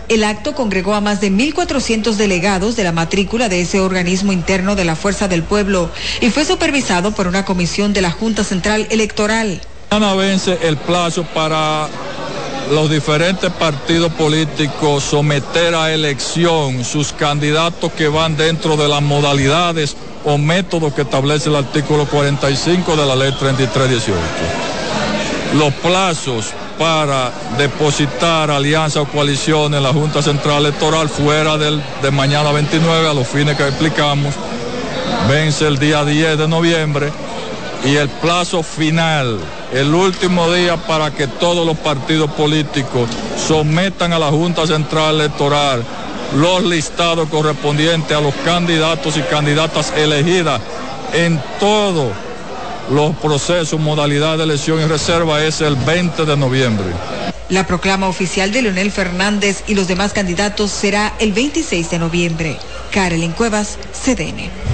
El 0.09 0.25
acto 0.25 0.55
congregó 0.55 0.95
a 0.95 1.03
más 1.03 1.21
de 1.21 1.31
1.400 1.31 2.15
delegados 2.15 2.77
de 2.77 2.85
la 2.85 2.93
matrícula 2.93 3.51
de 3.51 3.61
ese 3.61 3.81
organismo 3.81 4.33
interno 4.33 4.75
de 4.75 4.87
la 4.87 4.97
Fuerza 4.97 5.29
del 5.29 5.43
Pueblo 5.43 5.91
y 6.23 6.31
fue 6.31 6.47
supervisado 6.47 7.13
por 7.13 7.27
una 7.27 7.45
comisión 7.45 7.93
de 7.93 8.01
la 8.01 8.11
Junta 8.11 8.43
Central 8.43 8.87
Electoral. 8.91 9.61
Mañana 9.91 10.15
vence 10.15 10.59
el 10.63 10.79
plazo 10.79 11.25
para 11.25 11.89
los 12.71 12.91
diferentes 12.91 13.51
partidos 13.53 14.13
políticos 14.13 15.05
someter 15.05 15.75
a 15.75 15.93
elección 15.93 16.85
sus 16.85 17.13
candidatos 17.13 17.93
que 17.93 18.09
van 18.09 18.37
dentro 18.37 18.77
de 18.77 18.89
las 18.89 19.03
modalidades 19.03 19.97
o 20.25 20.39
métodos 20.39 20.93
que 20.93 21.03
establece 21.03 21.49
el 21.49 21.57
artículo 21.57 22.07
45 22.07 22.97
de 22.97 23.07
la 23.07 23.17
ley 23.17 23.33
3318. 23.33 24.19
Los 25.55 25.73
plazos 25.75 26.53
para 26.79 27.33
depositar 27.57 28.51
alianza 28.51 29.01
o 29.01 29.07
coalición 29.07 29.75
en 29.75 29.83
la 29.83 29.93
Junta 29.93 30.23
Central 30.23 30.65
Electoral 30.67 31.09
fuera 31.09 31.59
del, 31.59 31.83
de 32.03 32.11
mañana 32.11 32.53
29 32.53 33.09
a 33.09 33.15
los 33.15 33.27
fines 33.27 33.57
que 33.57 33.67
explicamos. 33.67 34.35
Vence 35.29 35.67
el 35.67 35.79
día 35.79 36.05
10 36.05 36.39
de 36.39 36.49
noviembre 36.49 37.11
y 37.85 37.97
el 37.97 38.09
plazo 38.09 38.63
final, 38.63 39.39
el 39.73 39.95
último 39.95 40.53
día 40.53 40.77
para 40.77 41.11
que 41.11 41.27
todos 41.27 41.67
los 41.67 41.77
partidos 41.79 42.31
políticos 42.31 43.09
sometan 43.47 44.13
a 44.13 44.19
la 44.19 44.29
Junta 44.29 44.67
Central 44.67 45.17
Electoral 45.17 45.85
los 46.37 46.63
listados 46.65 47.29
correspondientes 47.29 48.17
a 48.17 48.21
los 48.21 48.35
candidatos 48.45 49.17
y 49.17 49.23
candidatas 49.23 49.93
elegidas 49.97 50.61
en 51.13 51.41
todos 51.59 52.13
los 52.91 53.17
procesos, 53.17 53.79
modalidad 53.79 54.39
de 54.39 54.45
elección 54.45 54.81
y 54.81 54.85
reserva 54.87 55.43
es 55.43 55.61
el 55.61 55.77
20 55.77 56.25
de 56.25 56.37
noviembre. 56.37 56.87
La 57.49 57.67
proclama 57.67 58.09
oficial 58.09 58.53
de 58.53 58.63
Leonel 58.63 58.91
Fernández 58.91 59.65
y 59.67 59.75
los 59.75 59.89
demás 59.89 60.13
candidatos 60.13 60.71
será 60.71 61.15
el 61.19 61.33
26 61.33 61.91
de 61.91 61.99
noviembre. 61.99 62.57
Carolyn 62.93 63.33
Cuevas, 63.33 63.79
CDN. 63.93 64.68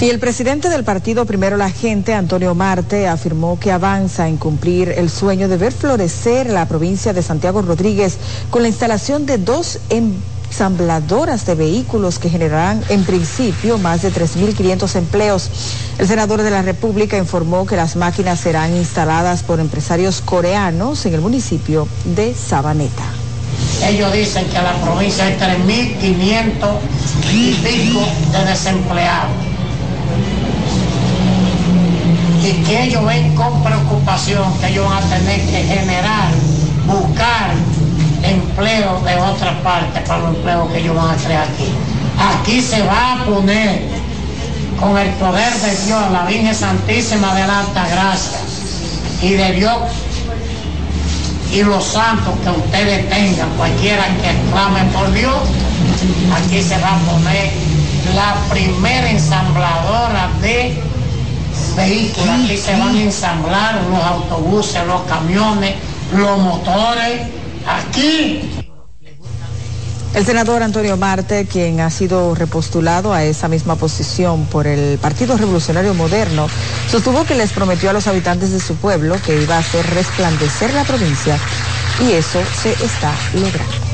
Y 0.00 0.08
el 0.08 0.18
presidente 0.18 0.70
del 0.70 0.82
partido 0.82 1.26
Primero 1.26 1.58
la 1.58 1.70
Gente, 1.70 2.14
Antonio 2.14 2.54
Marte, 2.54 3.06
afirmó 3.06 3.60
que 3.60 3.70
avanza 3.70 4.28
en 4.28 4.38
cumplir 4.38 4.88
el 4.88 5.10
sueño 5.10 5.46
de 5.46 5.58
ver 5.58 5.72
florecer 5.72 6.48
la 6.48 6.66
provincia 6.66 7.12
de 7.12 7.20
Santiago 7.20 7.60
Rodríguez 7.60 8.16
con 8.48 8.62
la 8.62 8.68
instalación 8.68 9.26
de 9.26 9.36
dos 9.36 9.78
ensambladoras 9.90 11.44
de 11.44 11.54
vehículos 11.54 12.18
que 12.18 12.30
generarán 12.30 12.82
en 12.88 13.04
principio 13.04 13.76
más 13.76 14.00
de 14.00 14.10
3.500 14.10 14.96
empleos. 14.96 15.50
El 15.98 16.08
senador 16.08 16.40
de 16.40 16.50
la 16.50 16.62
República 16.62 17.18
informó 17.18 17.66
que 17.66 17.76
las 17.76 17.94
máquinas 17.94 18.40
serán 18.40 18.74
instaladas 18.74 19.42
por 19.42 19.60
empresarios 19.60 20.22
coreanos 20.22 21.04
en 21.04 21.12
el 21.12 21.20
municipio 21.20 21.86
de 22.06 22.34
Sabaneta. 22.34 23.04
Ellos 23.86 24.10
dicen 24.14 24.46
que 24.46 24.62
la 24.62 24.80
provincia 24.80 25.26
hay 25.26 25.34
3.500 25.34 26.78
y 27.34 27.52
pico 27.52 28.00
de 28.32 28.44
desempleados 28.46 29.49
y 32.42 32.52
que 32.64 32.84
ellos 32.84 33.04
ven 33.04 33.34
con 33.34 33.62
preocupación 33.62 34.58
que 34.58 34.68
ellos 34.68 34.88
van 34.88 35.02
a 35.04 35.06
tener 35.06 35.40
que 35.46 35.62
generar, 35.62 36.30
buscar 36.86 37.52
empleo 38.22 39.00
de 39.00 39.16
otras 39.16 39.54
partes 39.62 40.02
para 40.08 40.20
los 40.20 40.36
empleos 40.36 40.70
que 40.72 40.78
ellos 40.78 40.96
van 40.96 41.10
a 41.10 41.16
crear 41.16 41.44
aquí. 41.44 41.68
Aquí 42.18 42.60
se 42.60 42.82
va 42.82 43.14
a 43.14 43.24
poner 43.24 43.82
con 44.78 44.96
el 44.96 45.08
poder 45.10 45.52
de 45.52 45.76
Dios, 45.84 46.10
la 46.12 46.24
Virgen 46.24 46.54
Santísima 46.54 47.34
de 47.34 47.46
la 47.46 47.60
Alta 47.60 47.86
Gracia 47.88 48.38
y 49.22 49.32
de 49.32 49.52
Dios 49.52 49.76
y 51.52 51.62
los 51.62 51.84
santos 51.84 52.34
que 52.42 52.50
ustedes 52.50 53.08
tengan, 53.10 53.50
cualquiera 53.56 54.06
que 54.06 54.50
clame 54.52 54.84
por 54.92 55.12
Dios, 55.12 55.34
aquí 56.36 56.62
se 56.62 56.78
va 56.78 56.94
a 56.94 56.98
poner 57.00 57.50
la 58.14 58.36
primera 58.48 59.10
ensambladora 59.10 60.30
de 60.40 60.89
vehículos. 61.76 62.28
Aquí 62.44 62.56
se 62.56 62.72
van 62.72 62.96
a 62.96 63.02
ensamblar 63.02 63.82
los 63.90 64.02
autobuses, 64.02 64.86
los 64.86 65.02
camiones, 65.02 65.74
los 66.12 66.38
motores. 66.38 67.22
Aquí 67.66 68.60
el 70.12 70.26
senador 70.26 70.64
Antonio 70.64 70.96
Marte, 70.96 71.46
quien 71.46 71.78
ha 71.80 71.88
sido 71.88 72.34
repostulado 72.34 73.12
a 73.12 73.22
esa 73.22 73.46
misma 73.46 73.76
posición 73.76 74.44
por 74.46 74.66
el 74.66 74.98
Partido 74.98 75.36
Revolucionario 75.36 75.94
Moderno, 75.94 76.48
sostuvo 76.90 77.24
que 77.24 77.36
les 77.36 77.52
prometió 77.52 77.90
a 77.90 77.92
los 77.92 78.08
habitantes 78.08 78.50
de 78.50 78.58
su 78.58 78.74
pueblo 78.74 79.16
que 79.24 79.40
iba 79.40 79.54
a 79.54 79.60
hacer 79.60 79.86
resplandecer 79.94 80.74
la 80.74 80.82
provincia 80.82 81.38
y 82.00 82.12
eso 82.12 82.40
se 82.60 82.72
está 82.84 83.12
logrando. 83.34 83.89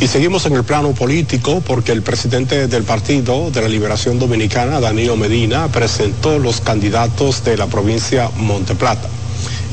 Y 0.00 0.08
seguimos 0.08 0.44
en 0.46 0.54
el 0.54 0.64
plano 0.64 0.92
político 0.92 1.62
porque 1.66 1.92
el 1.92 2.02
presidente 2.02 2.66
del 2.66 2.82
Partido 2.82 3.50
de 3.50 3.62
la 3.62 3.68
Liberación 3.68 4.18
Dominicana, 4.18 4.80
Danilo 4.80 5.16
Medina, 5.16 5.68
presentó 5.68 6.38
los 6.38 6.60
candidatos 6.60 7.44
de 7.44 7.56
la 7.56 7.68
provincia 7.68 8.28
Monteplata. 8.36 9.08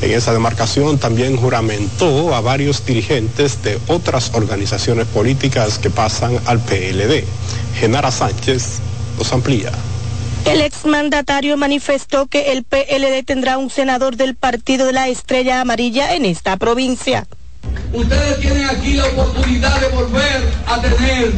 En 0.00 0.10
esa 0.12 0.32
demarcación 0.32 0.98
también 0.98 1.36
juramentó 1.36 2.34
a 2.34 2.40
varios 2.40 2.84
dirigentes 2.84 3.62
de 3.62 3.78
otras 3.88 4.32
organizaciones 4.34 5.06
políticas 5.06 5.78
que 5.78 5.90
pasan 5.90 6.38
al 6.46 6.60
PLD. 6.60 7.24
Genara 7.78 8.10
Sánchez 8.10 8.80
los 9.18 9.32
amplía. 9.32 9.70
El 10.44 10.60
exmandatario 10.60 11.56
manifestó 11.56 12.26
que 12.26 12.52
el 12.52 12.64
PLD 12.64 13.24
tendrá 13.24 13.58
un 13.58 13.70
senador 13.70 14.16
del 14.16 14.34
Partido 14.34 14.86
de 14.86 14.92
la 14.92 15.08
Estrella 15.08 15.60
Amarilla 15.60 16.14
en 16.14 16.24
esta 16.24 16.56
provincia. 16.56 17.26
Ustedes 17.92 18.40
tienen 18.40 18.66
aquí 18.68 18.94
la 18.94 19.06
oportunidad 19.06 19.80
de 19.80 19.88
volver 19.88 20.50
a 20.66 20.80
tener 20.80 21.32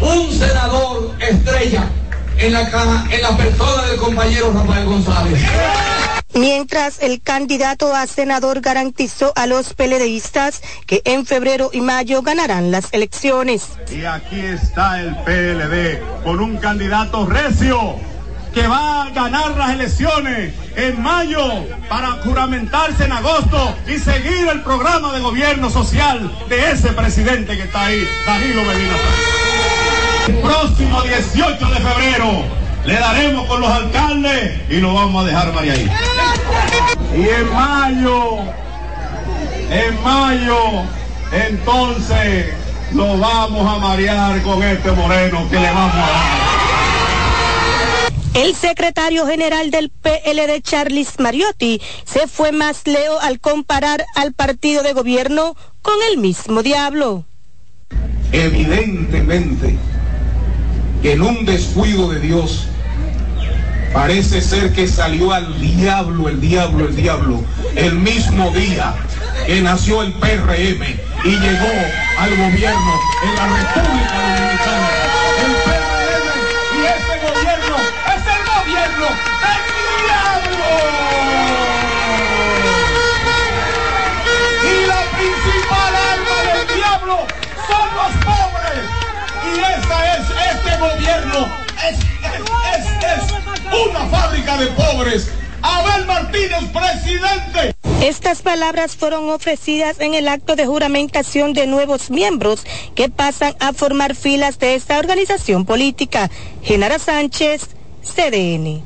un 0.00 0.30
senador 0.32 1.14
estrella 1.18 1.88
en 2.36 2.52
la, 2.52 3.06
en 3.10 3.22
la 3.22 3.36
persona 3.36 3.82
del 3.84 3.96
compañero 3.96 4.52
Rafael 4.52 4.84
González. 4.84 5.40
Mientras 6.34 7.00
el 7.00 7.22
candidato 7.22 7.94
a 7.94 8.06
senador 8.06 8.60
garantizó 8.60 9.32
a 9.36 9.46
los 9.46 9.72
peledeístas 9.72 10.62
que 10.86 11.00
en 11.04 11.24
febrero 11.24 11.70
y 11.72 11.80
mayo 11.80 12.22
ganarán 12.22 12.70
las 12.70 12.92
elecciones. 12.92 13.68
Y 13.90 14.04
aquí 14.04 14.40
está 14.40 15.00
el 15.00 15.14
PLD 15.24 16.02
con 16.24 16.40
un 16.40 16.56
candidato 16.58 17.24
recio 17.24 17.98
que 18.54 18.68
va 18.68 19.02
a 19.02 19.10
ganar 19.10 19.50
las 19.56 19.70
elecciones 19.70 20.54
en 20.76 21.02
mayo 21.02 21.64
para 21.88 22.12
juramentarse 22.22 23.04
en 23.04 23.12
agosto 23.12 23.74
y 23.88 23.98
seguir 23.98 24.48
el 24.48 24.62
programa 24.62 25.12
de 25.12 25.20
gobierno 25.20 25.68
social 25.70 26.30
de 26.48 26.70
ese 26.70 26.90
presidente 26.92 27.56
que 27.56 27.64
está 27.64 27.86
ahí, 27.86 28.08
Danilo 28.24 28.62
Medina. 28.62 28.94
El 30.28 30.36
próximo 30.36 31.02
18 31.02 31.66
de 31.66 31.80
febrero 31.80 32.44
le 32.86 32.94
daremos 32.94 33.46
con 33.46 33.60
los 33.60 33.70
alcaldes 33.70 34.60
y 34.70 34.76
lo 34.76 34.94
vamos 34.94 35.24
a 35.24 35.26
dejar 35.26 35.52
María 35.52 35.72
ahí. 35.72 35.90
Y 37.16 37.28
en 37.28 37.52
mayo, 37.52 38.38
en 39.68 40.02
mayo, 40.04 40.58
entonces 41.32 42.54
lo 42.92 43.18
vamos 43.18 43.76
a 43.76 43.78
marear 43.80 44.40
con 44.42 44.62
este 44.62 44.92
moreno 44.92 45.48
que 45.50 45.58
le 45.58 45.70
vamos 45.70 45.94
a 45.94 45.98
dar. 45.98 46.53
El 48.34 48.56
secretario 48.56 49.28
general 49.28 49.70
del 49.70 49.90
PLD, 49.90 50.60
Charles 50.60 51.20
Mariotti, 51.20 51.80
se 52.04 52.26
fue 52.26 52.50
más 52.50 52.84
leo 52.84 53.20
al 53.20 53.38
comparar 53.38 54.04
al 54.16 54.32
partido 54.32 54.82
de 54.82 54.92
gobierno 54.92 55.56
con 55.82 55.94
el 56.10 56.18
mismo 56.18 56.64
diablo. 56.64 57.24
Evidentemente 58.32 59.78
que 61.00 61.12
en 61.12 61.22
un 61.22 61.44
descuido 61.44 62.10
de 62.10 62.18
Dios 62.18 62.66
parece 63.92 64.40
ser 64.40 64.72
que 64.72 64.88
salió 64.88 65.32
al 65.32 65.60
diablo, 65.60 66.28
el 66.28 66.40
diablo, 66.40 66.88
el 66.88 66.96
diablo, 66.96 67.40
el 67.76 67.94
mismo 67.94 68.50
día 68.50 68.96
que 69.46 69.60
nació 69.60 70.02
el 70.02 70.12
PRM 70.14 70.82
y 71.24 71.30
llegó 71.30 71.72
al 72.18 72.30
gobierno 72.30 73.00
en 73.22 73.36
la 73.36 73.46
República 73.56 74.22
Dominicana. 74.22 75.03
Es, 89.54 90.56
este 90.56 90.78
gobierno 90.78 91.48
es, 91.88 91.98
es, 91.98 92.42
es, 92.74 93.24
es 93.24 93.32
una 93.86 94.06
fábrica 94.06 94.56
de 94.56 94.66
pobres. 94.68 95.30
Abel 95.62 96.04
Martínez, 96.06 96.64
presidente. 96.72 97.74
Estas 98.02 98.42
palabras 98.42 98.96
fueron 98.96 99.30
ofrecidas 99.30 100.00
en 100.00 100.14
el 100.14 100.28
acto 100.28 100.56
de 100.56 100.66
juramentación 100.66 101.52
de 101.52 101.66
nuevos 101.66 102.10
miembros 102.10 102.64
que 102.94 103.08
pasan 103.08 103.54
a 103.60 103.72
formar 103.72 104.14
filas 104.14 104.58
de 104.58 104.74
esta 104.74 104.98
organización 104.98 105.64
política. 105.64 106.30
Genara 106.62 106.98
Sánchez, 106.98 107.68
CDN. 108.02 108.82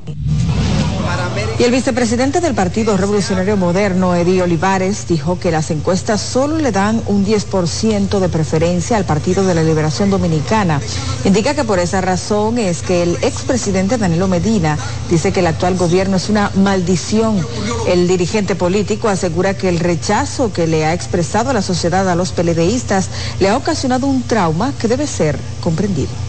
Y 1.59 1.65
el 1.65 1.73
vicepresidente 1.73 2.41
del 2.41 2.55
Partido 2.55 2.97
Revolucionario 2.97 3.57
Moderno, 3.57 4.15
Eddie 4.15 4.43
Olivares, 4.43 5.09
dijo 5.09 5.41
que 5.41 5.51
las 5.51 5.73
encuestas 5.73 6.21
solo 6.21 6.57
le 6.57 6.71
dan 6.71 7.03
un 7.07 7.27
10% 7.27 8.21
de 8.21 8.29
preferencia 8.29 8.97
al 8.97 9.05
Partido 9.05 9.45
de 9.45 9.57
la 9.57 9.65
Liberación 9.65 10.09
Dominicana. 10.09 10.81
Indica 11.25 11.55
que 11.55 11.65
por 11.65 11.81
esa 11.81 12.01
razón 12.01 12.59
es 12.59 12.83
que 12.83 13.03
el 13.03 13.17
expresidente 13.23 13.99
Danilo 13.99 14.29
Medina 14.29 14.79
dice 15.11 15.33
que 15.33 15.41
el 15.41 15.49
actual 15.49 15.77
gobierno 15.77 16.17
es 16.17 16.29
una 16.29 16.53
maldición. 16.55 17.45
El 17.89 18.07
dirigente 18.07 18.55
político 18.55 19.09
asegura 19.09 19.55
que 19.55 19.69
el 19.69 19.81
rechazo 19.81 20.53
que 20.53 20.69
le 20.69 20.85
ha 20.85 20.95
expresado 20.95 21.53
la 21.53 21.63
sociedad 21.63 22.09
a 22.09 22.15
los 22.15 22.31
peledeístas 22.31 23.09
le 23.41 23.49
ha 23.49 23.57
ocasionado 23.57 24.07
un 24.07 24.23
trauma 24.23 24.73
que 24.79 24.87
debe 24.87 25.09
ser 25.09 25.37
comprendido 25.61 26.28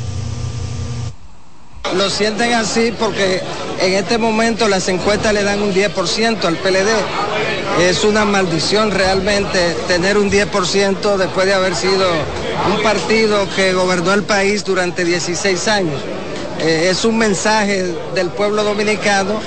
lo 1.95 2.09
sienten 2.09 2.53
así 2.53 2.93
porque 2.97 3.41
en 3.79 3.93
este 3.93 4.17
momento 4.17 4.67
las 4.67 4.87
encuestas 4.89 5.33
le 5.33 5.43
dan 5.43 5.61
un 5.61 5.73
10% 5.73 6.43
al 6.43 6.55
PLD. 6.57 6.89
Es 7.81 8.03
una 8.03 8.25
maldición 8.25 8.91
realmente 8.91 9.75
tener 9.87 10.17
un 10.17 10.29
10% 10.29 11.17
después 11.17 11.45
de 11.45 11.53
haber 11.53 11.75
sido 11.75 12.05
un 12.73 12.83
partido 12.83 13.47
que 13.55 13.73
gobernó 13.73 14.13
el 14.13 14.23
país 14.23 14.63
durante 14.63 15.05
16 15.05 15.67
años. 15.67 16.01
Eh, 16.59 16.89
es 16.91 17.05
un 17.05 17.17
mensaje 17.17 17.93
del 18.13 18.29
pueblo 18.29 18.63
dominicano 18.63 19.39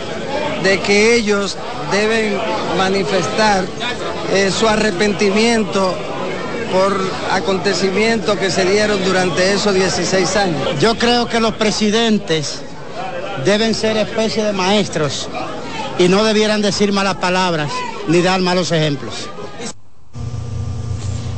de 0.63 0.81
que 0.81 1.15
ellos 1.15 1.57
deben 1.91 2.39
manifestar 2.79 3.65
eh, 4.33 4.51
su 4.51 4.67
arrepentimiento 4.67 5.95
por 6.73 6.99
acontecimientos 7.31 8.39
que 8.39 8.51
se 8.51 8.65
dieron 8.65 9.05
durante 9.05 9.53
esos 9.53 9.75
16 9.75 10.37
años. 10.37 10.81
Yo 10.81 10.97
creo 10.97 11.29
que 11.29 11.39
los 11.39 11.55
presidentes 11.55 12.61
deben 13.45 13.75
ser 13.75 13.97
especie 13.99 14.43
de 14.43 14.53
maestros 14.53 15.29
y 15.99 16.09
no 16.09 16.25
debieran 16.25 16.63
decir 16.63 16.93
malas 16.93 17.17
palabras 17.17 17.71
ni 18.09 18.23
dar 18.23 18.41
malos 18.41 18.73
ejemplos. 18.73 19.29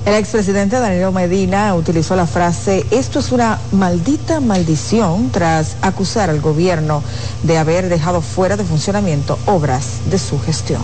El 0.06 0.14
expresidente 0.14 0.78
Danilo 0.78 1.12
Medina 1.12 1.74
utilizó 1.74 2.14
la 2.14 2.26
frase 2.26 2.84
esto 2.90 3.20
es 3.20 3.32
una 3.32 3.58
maldita 3.72 4.38
maldición 4.38 5.30
tras 5.32 5.76
acusar 5.80 6.28
al 6.28 6.42
gobierno 6.42 7.02
de 7.42 7.56
haber 7.56 7.88
dejado 7.88 8.20
fuera 8.20 8.56
de 8.56 8.64
funcionamiento 8.64 9.38
obras 9.46 10.10
de 10.10 10.18
su 10.18 10.38
gestión. 10.38 10.82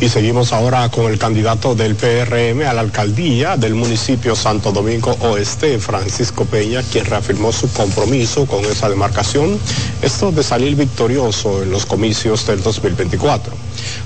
Y 0.00 0.08
seguimos 0.08 0.52
ahora 0.52 0.88
con 0.90 1.10
el 1.10 1.18
candidato 1.18 1.74
del 1.74 1.94
PRM 1.94 2.62
a 2.66 2.74
la 2.74 2.80
alcaldía 2.80 3.56
del 3.56 3.74
municipio 3.74 4.34
Santo 4.34 4.72
Domingo 4.72 5.16
Oeste, 5.20 5.78
Francisco 5.78 6.44
Peña, 6.44 6.82
quien 6.82 7.06
reafirmó 7.06 7.52
su 7.52 7.72
compromiso 7.72 8.44
con 8.44 8.64
esa 8.64 8.88
demarcación, 8.88 9.58
esto 10.02 10.32
de 10.32 10.42
salir 10.42 10.74
victorioso 10.74 11.62
en 11.62 11.70
los 11.70 11.86
comicios 11.86 12.44
del 12.46 12.62
2024. 12.62 13.54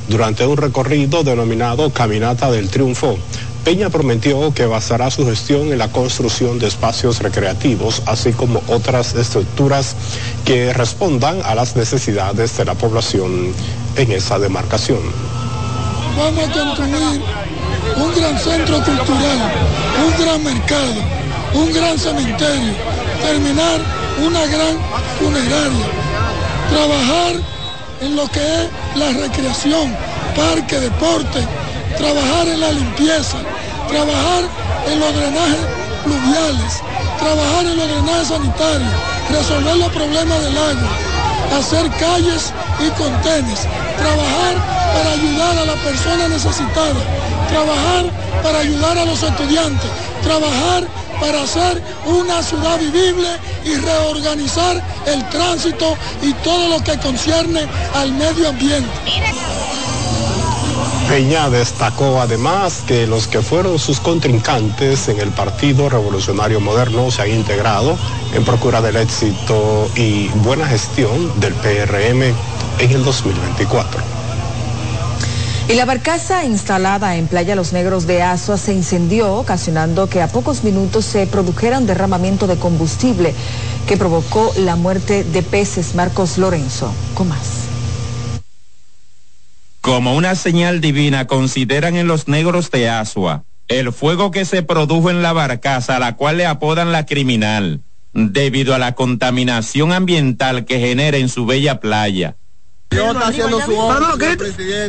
Durante 0.08 0.46
un 0.46 0.58
recorrido 0.58 1.24
denominado 1.24 1.90
Caminata 1.90 2.50
del 2.50 2.68
Triunfo, 2.68 3.18
Peña 3.64 3.88
prometió 3.88 4.52
que 4.52 4.66
basará 4.66 5.10
su 5.10 5.26
gestión 5.26 5.72
en 5.72 5.78
la 5.78 5.90
construcción 5.90 6.58
de 6.58 6.68
espacios 6.68 7.20
recreativos, 7.20 8.02
así 8.06 8.32
como 8.32 8.62
otras 8.68 9.14
estructuras 9.14 9.96
que 10.44 10.72
respondan 10.74 11.40
a 11.44 11.54
las 11.54 11.76
necesidades 11.76 12.56
de 12.56 12.66
la 12.66 12.74
población 12.74 13.52
en 13.96 14.12
esa 14.12 14.38
demarcación 14.38 15.00
vamos 16.18 16.48
a 16.48 16.52
construir 16.52 17.22
un 17.96 18.14
gran 18.14 18.38
centro 18.38 18.82
cultural, 18.82 19.38
un 20.04 20.24
gran 20.24 20.42
mercado, 20.42 21.00
un 21.54 21.72
gran 21.72 21.98
cementerio, 21.98 22.74
terminar 23.22 23.80
una 24.26 24.44
gran 24.46 24.76
funeraria, 25.20 25.86
trabajar 26.70 27.36
en 28.00 28.16
lo 28.16 28.26
que 28.28 28.40
es 28.40 28.68
la 28.96 29.10
recreación, 29.12 29.96
parque, 30.34 30.80
deporte, 30.80 31.40
trabajar 31.96 32.48
en 32.48 32.60
la 32.60 32.72
limpieza, 32.72 33.38
trabajar 33.88 34.42
en 34.90 35.00
los 35.00 35.14
drenajes 35.14 35.66
pluviales, 36.04 36.72
trabajar 37.18 37.64
en 37.64 37.76
los 37.76 37.88
drenajes 37.88 38.28
sanitarios, 38.28 38.92
resolver 39.30 39.76
los 39.76 39.92
problemas 39.92 40.42
del 40.42 40.58
agua, 40.58 41.58
hacer 41.58 41.88
calles 41.92 42.52
y 42.80 42.90
contenes, 43.00 43.66
trabajar 43.98 44.54
para 44.94 45.10
ayudar 45.12 45.58
a 45.58 45.64
la 45.64 45.74
persona 45.74 46.28
necesitada, 46.28 47.00
trabajar 47.48 48.06
para 48.42 48.58
ayudar 48.60 48.98
a 48.98 49.04
los 49.04 49.22
estudiantes, 49.22 49.90
trabajar 50.22 50.84
para 51.20 51.42
hacer 51.42 51.82
una 52.06 52.42
ciudad 52.42 52.78
vivible 52.78 53.28
y 53.64 53.74
reorganizar 53.74 54.82
el 55.06 55.28
tránsito 55.30 55.96
y 56.22 56.32
todo 56.44 56.68
lo 56.68 56.84
que 56.84 56.96
concierne 56.98 57.66
al 57.94 58.12
medio 58.12 58.48
ambiente. 58.48 58.88
Peña 61.08 61.48
destacó 61.48 62.20
además 62.20 62.82
que 62.86 63.06
los 63.06 63.26
que 63.28 63.40
fueron 63.40 63.78
sus 63.78 63.98
contrincantes 63.98 65.08
en 65.08 65.18
el 65.20 65.30
Partido 65.30 65.88
Revolucionario 65.88 66.60
Moderno 66.60 67.10
se 67.10 67.22
han 67.22 67.30
integrado 67.30 67.96
en 68.34 68.44
procura 68.44 68.82
del 68.82 68.96
éxito 68.96 69.90
y 69.96 70.28
buena 70.28 70.66
gestión 70.66 71.40
del 71.40 71.54
PRM 71.54 72.22
en 72.78 72.90
el 72.90 73.02
2024. 73.02 74.02
Y 75.68 75.74
la 75.74 75.86
barcaza 75.86 76.44
instalada 76.44 77.16
en 77.16 77.26
Playa 77.26 77.54
Los 77.54 77.72
Negros 77.72 78.06
de 78.06 78.22
Asua 78.22 78.58
se 78.58 78.74
incendió, 78.74 79.34
ocasionando 79.34 80.08
que 80.08 80.20
a 80.20 80.28
pocos 80.28 80.62
minutos 80.62 81.06
se 81.06 81.26
produjera 81.26 81.78
un 81.78 81.86
derramamiento 81.86 82.46
de 82.46 82.56
combustible 82.56 83.34
que 83.86 83.96
provocó 83.96 84.52
la 84.58 84.76
muerte 84.76 85.24
de 85.24 85.42
peces. 85.42 85.94
Marcos 85.94 86.36
Lorenzo, 86.36 86.92
con 87.14 87.28
más. 87.28 87.67
Como 89.88 90.14
una 90.14 90.34
señal 90.34 90.82
divina 90.82 91.26
consideran 91.26 91.96
en 91.96 92.06
Los 92.08 92.28
Negros 92.28 92.70
de 92.70 92.90
Asua 92.90 93.44
el 93.68 93.90
fuego 93.90 94.30
que 94.30 94.44
se 94.44 94.62
produjo 94.62 95.08
en 95.08 95.22
la 95.22 95.32
barcaza, 95.32 95.96
a 95.96 95.98
la 95.98 96.14
cual 96.14 96.36
le 96.36 96.44
apodan 96.44 96.92
la 96.92 97.06
criminal, 97.06 97.80
debido 98.12 98.74
a 98.74 98.78
la 98.78 98.94
contaminación 98.94 99.92
ambiental 99.92 100.66
que 100.66 100.78
genera 100.78 101.16
en 101.16 101.30
su 101.30 101.46
bella 101.46 101.80
playa. 101.80 102.36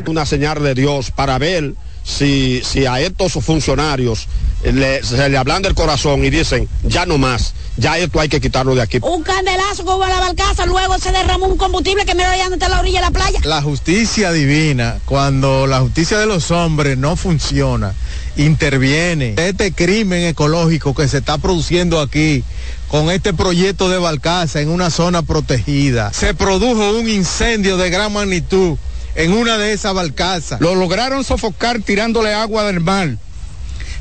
Una 0.05 0.25
señal 0.25 0.61
de 0.63 0.73
Dios 0.75 1.11
para 1.11 1.37
ver 1.37 1.75
si, 2.09 2.61
si 2.63 2.85
a 2.85 2.99
estos 2.99 3.33
funcionarios 3.33 4.27
se 4.63 5.29
le 5.29 5.37
hablan 5.37 5.61
del 5.61 5.73
corazón 5.73 6.25
y 6.25 6.29
dicen, 6.29 6.67
ya 6.83 7.05
no 7.05 7.17
más, 7.17 7.53
ya 7.77 7.97
esto 7.97 8.19
hay 8.19 8.27
que 8.27 8.41
quitarlo 8.41 8.75
de 8.75 8.81
aquí. 8.81 8.99
Un 9.01 9.23
candelazo 9.23 9.85
como 9.85 10.05
la 10.05 10.19
barcaza, 10.19 10.65
luego 10.65 10.97
se 10.97 11.11
derramó 11.11 11.45
un 11.45 11.57
combustible 11.57 12.05
que 12.05 12.15
me 12.15 12.23
lo 12.23 12.29
hayan 12.29 12.61
a 12.61 12.69
la 12.69 12.79
orilla 12.79 12.99
de 12.99 13.05
la 13.05 13.11
playa. 13.11 13.39
La 13.43 13.61
justicia 13.61 14.31
divina, 14.31 14.99
cuando 15.05 15.67
la 15.67 15.79
justicia 15.79 16.17
de 16.17 16.25
los 16.25 16.51
hombres 16.51 16.97
no 16.97 17.15
funciona, 17.15 17.93
interviene. 18.35 19.35
Este 19.37 19.71
crimen 19.71 20.23
ecológico 20.23 20.93
que 20.93 21.07
se 21.07 21.19
está 21.19 21.37
produciendo 21.37 22.01
aquí 22.01 22.43
con 22.89 23.11
este 23.11 23.33
proyecto 23.33 23.87
de 23.87 23.97
Balcaza 23.97 24.59
en 24.59 24.69
una 24.69 24.89
zona 24.89 25.21
protegida. 25.21 26.11
Se 26.11 26.33
produjo 26.33 26.97
un 26.97 27.07
incendio 27.07 27.77
de 27.77 27.89
gran 27.89 28.11
magnitud 28.11 28.77
en 29.15 29.33
una 29.33 29.57
de 29.57 29.73
esas 29.73 29.93
balcazas. 29.93 30.61
Lo 30.61 30.75
lograron 30.75 31.23
sofocar 31.23 31.81
tirándole 31.81 32.33
agua 32.33 32.63
del 32.65 32.79
mar. 32.79 33.17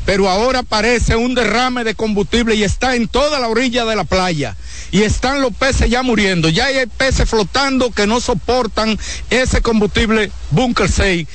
Pero 0.04 0.28
ahora 0.30 0.62
parece 0.62 1.16
un 1.16 1.34
derrame 1.34 1.84
de 1.84 1.94
combustible 1.94 2.54
y 2.54 2.64
está 2.64 2.96
en 2.96 3.08
toda 3.08 3.40
la 3.40 3.48
orilla 3.48 3.84
de 3.84 3.94
la 3.94 4.04
playa. 4.04 4.56
Y 4.90 5.02
están 5.02 5.42
los 5.42 5.52
peces 5.52 5.90
ya 5.90 6.02
muriendo. 6.02 6.48
Ya 6.48 6.66
hay 6.66 6.86
peces 6.86 7.28
flotando 7.28 7.90
que 7.90 8.06
no 8.06 8.20
soportan 8.20 8.98
ese 9.28 9.60
combustible 9.60 10.30
Bunker 10.50 10.88
6 10.88 11.26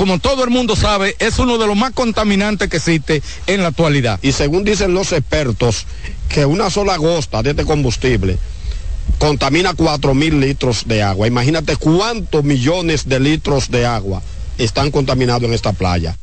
como 0.00 0.18
todo 0.18 0.44
el 0.44 0.50
mundo 0.50 0.76
sabe, 0.76 1.14
es 1.18 1.38
uno 1.38 1.58
de 1.58 1.66
los 1.66 1.76
más 1.76 1.92
contaminantes 1.92 2.70
que 2.70 2.78
existe 2.78 3.22
en 3.46 3.60
la 3.60 3.68
actualidad. 3.68 4.18
Y 4.22 4.32
según 4.32 4.64
dicen 4.64 4.94
los 4.94 5.12
expertos, 5.12 5.84
que 6.30 6.46
una 6.46 6.70
sola 6.70 6.96
gosta 6.96 7.42
de 7.42 7.50
este 7.50 7.66
combustible 7.66 8.38
contamina 9.18 9.74
4 9.74 10.14
mil 10.14 10.40
litros 10.40 10.86
de 10.86 11.02
agua. 11.02 11.26
Imagínate 11.26 11.76
cuántos 11.76 12.44
millones 12.44 13.08
de 13.08 13.20
litros 13.20 13.70
de 13.70 13.86
agua 13.86 14.22
están 14.58 14.90
contaminados 14.90 15.44
en 15.44 15.54
esta 15.54 15.72
playa. 15.72 16.16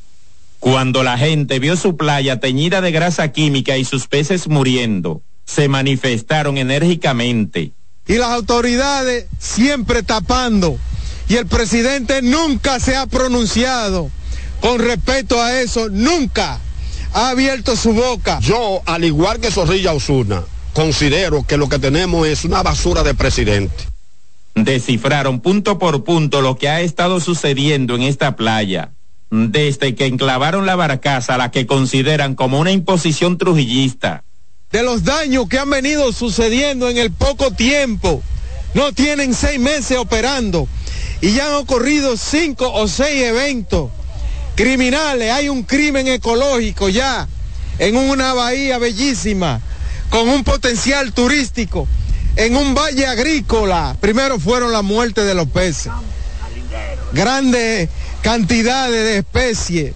Cuando 0.59 1.03
la 1.03 1.17
gente 1.17 1.59
vio 1.59 1.77
su 1.77 1.97
playa 1.97 2.39
teñida 2.39 2.81
de 2.81 2.91
grasa 2.91 3.31
química 3.31 3.77
y 3.77 3.85
sus 3.85 4.07
peces 4.07 4.47
muriendo, 4.47 5.21
se 5.45 5.67
manifestaron 5.69 6.57
enérgicamente. 6.57 7.73
Y 8.07 8.15
las 8.15 8.29
autoridades 8.29 9.27
siempre 9.37 10.03
tapando 10.03 10.77
y 11.29 11.35
el 11.35 11.45
presidente 11.45 12.21
nunca 12.21 12.79
se 12.79 12.95
ha 12.95 13.05
pronunciado 13.05 14.09
con 14.61 14.79
respecto 14.79 15.41
a 15.41 15.59
eso, 15.59 15.89
nunca 15.89 16.59
ha 17.13 17.29
abierto 17.29 17.75
su 17.75 17.93
boca. 17.93 18.39
Yo, 18.41 18.81
al 18.85 19.03
igual 19.03 19.39
que 19.39 19.51
Zorrilla 19.51 19.93
Osuna, 19.93 20.43
considero 20.77 21.41
que 21.41 21.57
lo 21.57 21.69
que 21.69 21.79
tenemos 21.79 22.27
es 22.27 22.45
una 22.45 22.61
basura 22.61 23.01
de 23.01 23.15
presidente. 23.15 23.73
Descifraron 24.53 25.39
punto 25.39 25.79
por 25.79 26.03
punto 26.03 26.41
lo 26.41 26.55
que 26.55 26.69
ha 26.69 26.81
estado 26.81 27.19
sucediendo 27.19 27.95
en 27.95 28.03
esta 28.03 28.35
playa, 28.35 28.91
desde 29.31 29.95
que 29.95 30.05
enclavaron 30.05 30.67
la 30.67 30.75
barcaza, 30.75 31.33
a 31.33 31.37
la 31.39 31.49
que 31.49 31.65
consideran 31.65 32.35
como 32.35 32.59
una 32.59 32.71
imposición 32.71 33.39
trujillista. 33.39 34.23
De 34.71 34.83
los 34.83 35.03
daños 35.03 35.49
que 35.49 35.57
han 35.57 35.71
venido 35.71 36.13
sucediendo 36.13 36.89
en 36.89 36.99
el 36.99 37.11
poco 37.11 37.49
tiempo, 37.49 38.21
no 38.75 38.91
tienen 38.91 39.33
seis 39.33 39.59
meses 39.59 39.97
operando 39.97 40.67
y 41.21 41.31
ya 41.31 41.47
han 41.47 41.53
ocurrido 41.55 42.15
cinco 42.17 42.71
o 42.71 42.87
seis 42.87 43.23
eventos 43.23 43.89
criminales. 44.53 45.31
Hay 45.31 45.49
un 45.49 45.63
crimen 45.63 46.07
ecológico 46.07 46.87
ya 46.87 47.27
en 47.79 47.97
una 47.97 48.35
bahía 48.35 48.77
bellísima 48.77 49.59
con 50.09 50.29
un 50.29 50.43
potencial 50.43 51.13
turístico 51.13 51.87
en 52.35 52.55
un 52.55 52.73
valle 52.73 53.05
agrícola. 53.07 53.97
Primero 53.99 54.39
fueron 54.39 54.71
la 54.71 54.81
muerte 54.81 55.23
de 55.23 55.33
los 55.33 55.47
peces. 55.47 55.91
Grandes 57.13 57.89
cantidades 58.21 59.03
de 59.03 59.17
especies, 59.19 59.93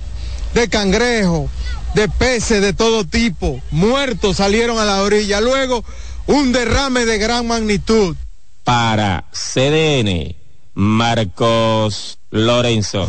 de 0.53 0.69
cangrejos, 0.69 1.49
de 1.93 2.07
peces 2.09 2.61
de 2.61 2.73
todo 2.73 3.05
tipo, 3.05 3.61
muertos 3.71 4.37
salieron 4.37 4.79
a 4.79 4.85
la 4.85 5.01
orilla. 5.01 5.41
Luego 5.41 5.83
un 6.27 6.51
derrame 6.51 7.05
de 7.05 7.17
gran 7.17 7.47
magnitud. 7.47 8.15
Para 8.63 9.25
CDN 9.31 10.35
Marcos 10.73 12.19
Lorenzo. 12.29 13.07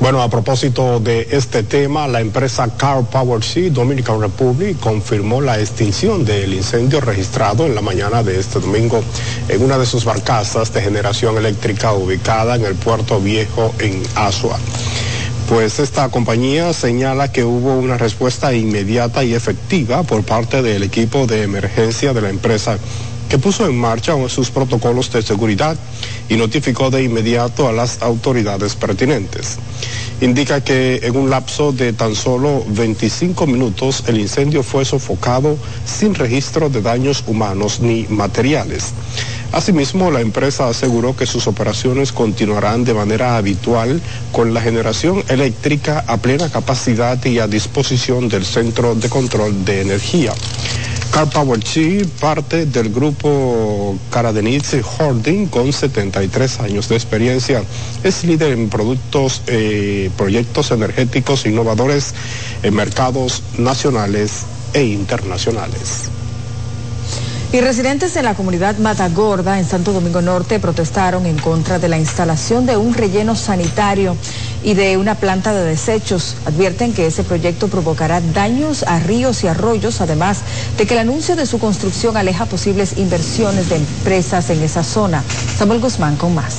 Bueno, 0.00 0.20
a 0.20 0.28
propósito 0.28 0.98
de 0.98 1.28
este 1.30 1.62
tema, 1.62 2.08
la 2.08 2.20
empresa 2.20 2.68
Car 2.76 3.04
Power 3.04 3.42
Sea 3.42 3.70
Dominican 3.70 4.20
Republic 4.20 4.78
confirmó 4.80 5.40
la 5.40 5.60
extinción 5.60 6.24
del 6.24 6.54
incendio 6.54 7.00
registrado 7.00 7.66
en 7.66 7.74
la 7.74 7.82
mañana 7.82 8.22
de 8.22 8.38
este 8.38 8.58
domingo 8.58 9.02
en 9.48 9.62
una 9.62 9.78
de 9.78 9.86
sus 9.86 10.04
barcazas 10.04 10.72
de 10.72 10.82
generación 10.82 11.36
eléctrica 11.36 11.92
ubicada 11.92 12.56
en 12.56 12.64
el 12.64 12.74
puerto 12.74 13.20
viejo 13.20 13.72
en 13.78 14.02
Asua. 14.16 14.58
pues 15.48 15.78
esta 15.78 16.08
compañía 16.08 16.72
señala 16.72 17.30
que 17.30 17.44
hubo 17.44 17.76
una 17.76 17.96
respuesta 17.96 18.52
inmediata 18.54 19.22
y 19.22 19.34
efectiva 19.34 20.02
por 20.02 20.24
parte 20.24 20.62
del 20.62 20.82
equipo 20.82 21.26
de 21.26 21.42
emergencia 21.42 22.12
de 22.12 22.22
la 22.22 22.30
empresa 22.30 22.78
que 23.28 23.38
puso 23.38 23.66
en 23.66 23.74
marcha 23.74 24.14
sus 24.28 24.50
protocolos 24.50 25.10
de 25.10 25.22
seguridad 25.22 25.76
y 26.32 26.36
notificó 26.36 26.90
de 26.90 27.02
inmediato 27.02 27.68
a 27.68 27.72
las 27.72 28.00
autoridades 28.00 28.74
pertinentes. 28.74 29.58
Indica 30.22 30.62
que 30.62 31.00
en 31.02 31.14
un 31.14 31.28
lapso 31.28 31.72
de 31.72 31.92
tan 31.92 32.14
solo 32.14 32.64
25 32.68 33.46
minutos 33.46 34.04
el 34.06 34.18
incendio 34.18 34.62
fue 34.62 34.86
sofocado 34.86 35.58
sin 35.84 36.14
registro 36.14 36.70
de 36.70 36.80
daños 36.80 37.22
humanos 37.26 37.80
ni 37.80 38.06
materiales. 38.08 38.94
Asimismo, 39.52 40.10
la 40.10 40.22
empresa 40.22 40.70
aseguró 40.70 41.14
que 41.14 41.26
sus 41.26 41.46
operaciones 41.46 42.12
continuarán 42.12 42.84
de 42.84 42.94
manera 42.94 43.36
habitual 43.36 44.00
con 44.32 44.54
la 44.54 44.62
generación 44.62 45.22
eléctrica 45.28 46.02
a 46.06 46.16
plena 46.16 46.48
capacidad 46.48 47.22
y 47.26 47.40
a 47.40 47.46
disposición 47.46 48.30
del 48.30 48.46
Centro 48.46 48.94
de 48.94 49.10
Control 49.10 49.66
de 49.66 49.82
Energía. 49.82 50.32
Car 51.12 51.28
Power 51.28 51.60
Chi, 51.60 52.04
parte 52.20 52.64
del 52.64 52.90
grupo 52.90 53.98
Karadenitz 54.10 54.74
Holding 54.98 55.46
con 55.48 55.70
73 55.70 56.60
años 56.60 56.88
de 56.88 56.96
experiencia, 56.96 57.62
es 58.02 58.24
líder 58.24 58.52
en 58.52 58.70
productos, 58.70 59.42
eh, 59.46 60.10
proyectos 60.16 60.70
energéticos 60.70 61.44
innovadores 61.44 62.14
en 62.62 62.74
mercados 62.74 63.42
nacionales 63.58 64.46
e 64.72 64.84
internacionales. 64.84 66.08
Y 67.52 67.60
residentes 67.60 68.14
de 68.14 68.22
la 68.22 68.34
comunidad 68.34 68.78
Matagorda 68.78 69.58
en 69.58 69.66
Santo 69.66 69.92
Domingo 69.92 70.22
Norte 70.22 70.58
protestaron 70.58 71.26
en 71.26 71.36
contra 71.36 71.78
de 71.78 71.88
la 71.90 71.98
instalación 71.98 72.64
de 72.64 72.78
un 72.78 72.94
relleno 72.94 73.36
sanitario 73.36 74.16
y 74.62 74.74
de 74.74 74.96
una 74.96 75.14
planta 75.14 75.52
de 75.52 75.64
desechos. 75.64 76.36
Advierten 76.46 76.92
que 76.92 77.06
ese 77.06 77.24
proyecto 77.24 77.68
provocará 77.68 78.20
daños 78.20 78.82
a 78.84 78.98
ríos 79.00 79.44
y 79.44 79.48
arroyos, 79.48 80.00
además 80.00 80.40
de 80.78 80.86
que 80.86 80.94
el 80.94 81.00
anuncio 81.00 81.36
de 81.36 81.46
su 81.46 81.58
construcción 81.58 82.16
aleja 82.16 82.46
posibles 82.46 82.98
inversiones 82.98 83.68
de 83.68 83.76
empresas 83.76 84.50
en 84.50 84.62
esa 84.62 84.82
zona. 84.82 85.22
Samuel 85.56 85.80
Guzmán 85.80 86.16
con 86.16 86.34
más. 86.34 86.54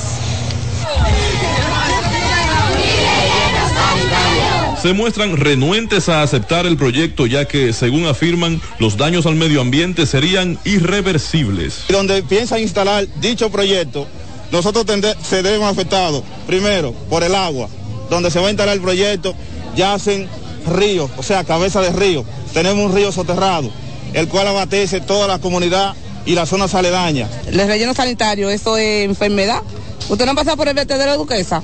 se 4.84 4.92
muestran 4.92 5.38
renuentes 5.38 6.10
a 6.10 6.20
aceptar 6.20 6.66
el 6.66 6.76
proyecto 6.76 7.26
ya 7.26 7.46
que, 7.48 7.72
según 7.72 8.04
afirman, 8.04 8.60
los 8.78 8.98
daños 8.98 9.24
al 9.24 9.34
medio 9.34 9.62
ambiente 9.62 10.04
serían 10.04 10.58
irreversibles. 10.66 11.86
Donde 11.88 12.22
piensan 12.22 12.60
instalar 12.60 13.06
dicho 13.18 13.48
proyecto, 13.48 14.06
nosotros 14.52 14.84
se 15.26 15.42
deben 15.42 15.62
afectados, 15.62 16.22
primero, 16.46 16.92
por 17.08 17.24
el 17.24 17.34
agua. 17.34 17.70
Donde 18.10 18.30
se 18.30 18.38
va 18.40 18.46
a 18.46 18.50
instalar 18.50 18.74
el 18.74 18.82
proyecto, 18.82 19.34
ya 19.76 19.94
hacen 19.94 20.28
ríos, 20.66 21.10
o 21.16 21.22
sea, 21.22 21.44
cabeza 21.44 21.80
de 21.80 21.90
río. 21.90 22.24
Tenemos 22.52 22.84
un 22.84 22.94
río 22.94 23.12
soterrado, 23.12 23.70
el 24.12 24.28
cual 24.28 24.48
abastece 24.48 25.00
toda 25.00 25.26
la 25.26 25.38
comunidad 25.38 25.94
y 26.26 26.34
la 26.34 26.46
zona 26.46 26.66
aledañas. 26.72 27.30
El 27.46 27.66
relleno 27.66 27.94
sanitario, 27.94 28.50
eso 28.50 28.76
es 28.76 29.04
enfermedad. 29.04 29.60
¿Usted 30.08 30.24
no 30.26 30.32
ha 30.32 30.34
pasado 30.34 30.56
por 30.56 30.68
el 30.68 30.74
vertedero 30.74 31.12
de 31.12 31.16
Duquesa? 31.16 31.62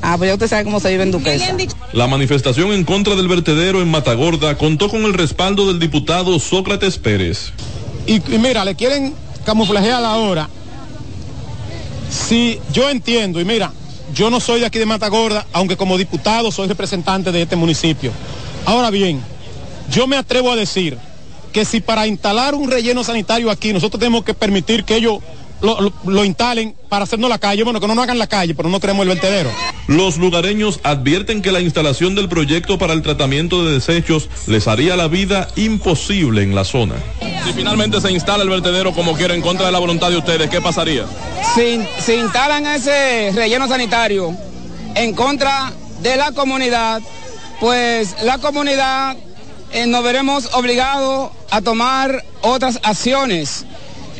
Ah, 0.00 0.16
pues 0.16 0.28
ya 0.28 0.34
usted 0.34 0.48
sabe 0.48 0.64
cómo 0.64 0.80
se 0.80 0.90
vive 0.90 1.02
en 1.02 1.10
Duquesa. 1.10 1.56
La 1.92 2.06
manifestación 2.06 2.72
en 2.72 2.84
contra 2.84 3.16
del 3.16 3.28
vertedero 3.28 3.82
en 3.82 3.90
Matagorda 3.90 4.56
contó 4.56 4.88
con 4.88 5.04
el 5.04 5.14
respaldo 5.14 5.66
del 5.66 5.78
diputado 5.78 6.38
Sócrates 6.38 6.98
Pérez. 6.98 7.52
Y, 8.06 8.20
mira, 8.38 8.64
le 8.64 8.74
quieren 8.74 9.14
camuflajear 9.44 10.04
ahora. 10.04 10.48
Si 12.10 12.58
yo 12.72 12.88
entiendo, 12.88 13.40
y 13.40 13.44
mira, 13.44 13.72
yo 14.14 14.30
no 14.30 14.40
soy 14.40 14.60
de 14.60 14.66
aquí 14.66 14.78
de 14.78 14.86
Matagorda, 14.86 15.46
aunque 15.52 15.76
como 15.76 15.98
diputado 15.98 16.50
soy 16.50 16.68
representante 16.68 17.32
de 17.32 17.42
este 17.42 17.56
municipio. 17.56 18.12
Ahora 18.64 18.90
bien, 18.90 19.22
yo 19.90 20.06
me 20.06 20.16
atrevo 20.16 20.50
a 20.52 20.56
decir 20.56 20.98
que 21.52 21.64
si 21.64 21.80
para 21.80 22.06
instalar 22.06 22.54
un 22.54 22.70
relleno 22.70 23.04
sanitario 23.04 23.50
aquí 23.50 23.72
nosotros 23.72 23.98
tenemos 23.98 24.24
que 24.24 24.34
permitir 24.34 24.84
que 24.84 24.96
ellos 24.96 25.18
lo, 25.60 26.24
instalen 26.24 26.74
para 26.88 27.04
hacernos 27.04 27.28
la 27.28 27.38
calle. 27.38 27.62
Bueno, 27.62 27.80
que 27.80 27.86
no 27.86 27.94
nos 27.94 28.04
hagan 28.04 28.18
la 28.18 28.26
calle, 28.26 28.54
pero 28.54 28.68
no 28.68 28.80
queremos 28.80 29.02
el 29.02 29.08
vertedero. 29.08 29.50
Los 29.86 30.18
lugareños 30.18 30.80
advierten 30.82 31.42
que 31.42 31.52
la 31.52 31.60
instalación 31.60 32.14
del 32.14 32.28
proyecto 32.28 32.78
para 32.78 32.92
el 32.92 33.02
tratamiento 33.02 33.64
de 33.64 33.74
desechos 33.74 34.28
les 34.46 34.68
haría 34.68 34.96
la 34.96 35.08
vida 35.08 35.48
imposible 35.56 36.42
en 36.42 36.54
la 36.54 36.64
zona. 36.64 36.94
Si 37.44 37.52
finalmente 37.52 38.00
se 38.00 38.10
instala 38.12 38.42
el 38.42 38.50
vertedero 38.50 38.92
como 38.92 39.14
quiera 39.14 39.34
en 39.34 39.42
contra 39.42 39.66
de 39.66 39.72
la 39.72 39.78
voluntad 39.78 40.10
de 40.10 40.18
ustedes, 40.18 40.50
¿qué 40.50 40.60
pasaría? 40.60 41.06
Si, 41.54 41.80
si 42.00 42.14
instalan 42.14 42.66
ese 42.66 43.32
relleno 43.34 43.66
sanitario 43.68 44.36
en 44.94 45.14
contra 45.14 45.72
de 46.02 46.16
la 46.16 46.32
comunidad, 46.32 47.00
pues 47.60 48.16
la 48.22 48.38
comunidad 48.38 49.16
eh, 49.72 49.86
nos 49.86 50.02
veremos 50.02 50.54
obligados 50.54 51.30
a 51.50 51.60
tomar 51.60 52.24
otras 52.42 52.80
acciones 52.82 53.66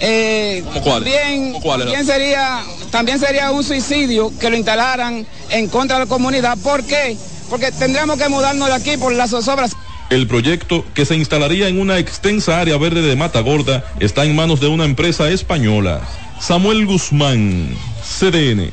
eh, 0.01 0.65
También, 0.85 2.07
sería, 2.07 2.63
también 2.91 3.19
sería 3.19 3.51
un 3.51 3.65
suicidio 3.65 4.33
que 4.39 4.51
lo 4.51 4.57
instalaran 4.57 5.27
en 5.51 5.69
contra 5.69 5.99
de 5.99 6.05
la 6.05 6.09
comunidad. 6.09 6.57
¿Por 6.59 6.85
qué? 6.85 7.17
Porque 7.51 7.73
tendríamos 7.73 8.19
que 8.19 8.29
mudarnos 8.29 8.69
de 8.69 8.75
aquí 8.75 8.97
por 8.97 9.13
las 9.13 9.33
obras. 9.33 9.73
El 10.11 10.27
proyecto, 10.27 10.85
que 10.95 11.05
se 11.05 11.17
instalaría 11.17 11.69
en 11.69 11.81
una 11.81 11.99
extensa 11.99 12.61
área 12.61 12.79
verde 12.79 13.03
de 13.03 13.15
Mata 13.15 13.41
Gorda, 13.41 13.85
está 14.01 14.25
en 14.25 14.35
manos 14.35 14.61
de 14.61 14.69
una 14.69 14.85
empresa 14.85 15.29
española. 15.31 16.01
Samuel 16.41 16.87
Guzmán, 16.87 17.77
CDN. 18.03 18.71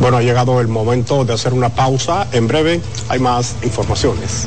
Bueno, 0.00 0.16
ha 0.16 0.22
llegado 0.22 0.60
el 0.60 0.68
momento 0.68 1.24
de 1.24 1.32
hacer 1.32 1.54
una 1.54 1.68
pausa. 1.68 2.26
En 2.32 2.48
breve 2.48 2.80
hay 3.08 3.20
más 3.20 3.56
informaciones. 3.62 4.46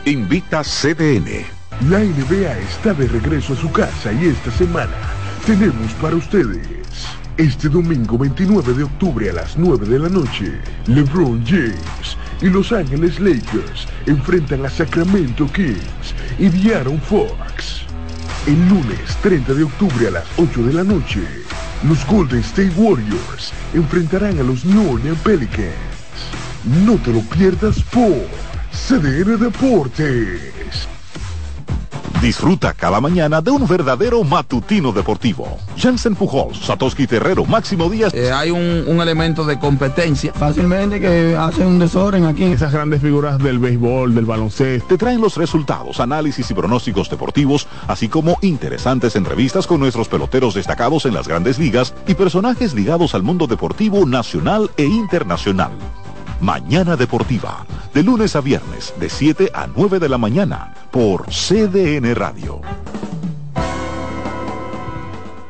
Invita 0.05 0.63
CDN. 0.63 1.45
La 1.91 1.99
NBA 1.99 2.59
está 2.59 2.95
de 2.95 3.09
regreso 3.09 3.55
a 3.55 3.57
su 3.57 3.73
casa 3.73 4.13
y 4.13 4.29
esta 4.29 4.53
semana 4.53 4.95
tenemos 5.45 5.93
para 6.01 6.15
ustedes 6.15 6.86
este 7.39 7.69
domingo 7.69 8.17
29 8.17 8.73
de 8.73 8.85
octubre 8.85 9.29
a 9.29 9.33
las 9.35 9.59
9 9.59 9.87
de 9.87 9.99
la 9.99 10.09
noche, 10.09 10.59
LeBron 10.87 11.45
James 11.45 12.17
y 12.41 12.47
Los 12.47 12.73
Ángeles 12.73 13.21
Lakers 13.21 13.87
enfrentan 14.07 14.65
a 14.65 14.71
Sacramento 14.71 15.47
Kings 15.53 16.15
y 16.39 16.49
Diaron 16.49 16.99
Fox. 17.01 17.83
El 18.47 18.69
lunes 18.69 19.17
30 19.23 19.53
de 19.53 19.65
octubre 19.65 20.09
a 20.09 20.13
las 20.13 20.25
8 20.39 20.63
de 20.63 20.73
la 20.73 20.85
noche, 20.85 21.21
los 21.87 22.07
Golden 22.07 22.41
State 22.41 22.73
Warriors 22.77 23.53
enfrentarán 23.75 24.39
a 24.39 24.43
los 24.43 24.65
New 24.65 24.95
Orleans 24.95 25.19
Pelicans. 25.21 25.75
No 26.87 26.97
te 26.97 27.13
lo 27.13 27.21
pierdas 27.21 27.83
por 27.83 28.27
CDN 28.73 29.39
Deportes. 29.39 30.56
Disfruta 32.27 32.73
cada 32.75 33.01
mañana 33.01 33.41
de 33.41 33.53
un 33.53 33.69
verdadero 33.69 34.25
matutino 34.25 34.91
deportivo. 34.91 35.47
Jansen 35.79 36.17
Pujols, 36.17 36.59
Satoshi 36.59 37.07
Terrero, 37.07 37.45
Máximo 37.45 37.89
Díaz. 37.89 38.13
Eh, 38.15 38.33
hay 38.33 38.51
un, 38.51 38.83
un 38.89 39.01
elemento 39.01 39.45
de 39.45 39.61
competencia. 39.61 40.33
Fácilmente 40.33 40.99
que 40.99 41.37
hacen 41.39 41.69
un 41.69 41.79
desorden 41.79 42.25
aquí. 42.25 42.43
Esas 42.43 42.73
grandes 42.73 43.01
figuras 43.01 43.39
del 43.39 43.61
béisbol, 43.61 44.13
del 44.13 44.25
baloncesto. 44.25 44.89
Te 44.89 44.99
traen 44.99 45.21
los 45.21 45.37
resultados, 45.37 46.01
análisis 46.01 46.51
y 46.51 46.55
pronósticos 46.55 47.09
deportivos, 47.09 47.69
así 47.87 48.09
como 48.09 48.39
interesantes 48.43 49.15
entrevistas 49.15 49.69
con 49.69 49.79
nuestros 49.79 50.09
peloteros 50.09 50.55
destacados 50.55 51.07
en 51.07 51.15
las 51.15 51.29
grandes 51.29 51.61
ligas 51.61 51.95
y 52.09 52.15
personajes 52.15 52.75
ligados 52.75 53.15
al 53.15 53.23
mundo 53.23 53.47
deportivo 53.47 54.05
nacional 54.05 54.69
e 54.77 54.85
internacional. 54.85 55.71
Mañana 56.41 56.97
Deportiva, 56.97 57.67
de 57.95 58.03
lunes 58.03 58.37
a 58.37 58.43
viernes, 58.43 58.93
de 59.01 59.09
7 59.09 59.51
a 59.55 59.67
9 59.75 59.99
de 59.99 60.09
la 60.09 60.19
mañana, 60.19 60.75
por 60.91 61.27
CDN 61.27 62.15
Radio. 62.15 62.61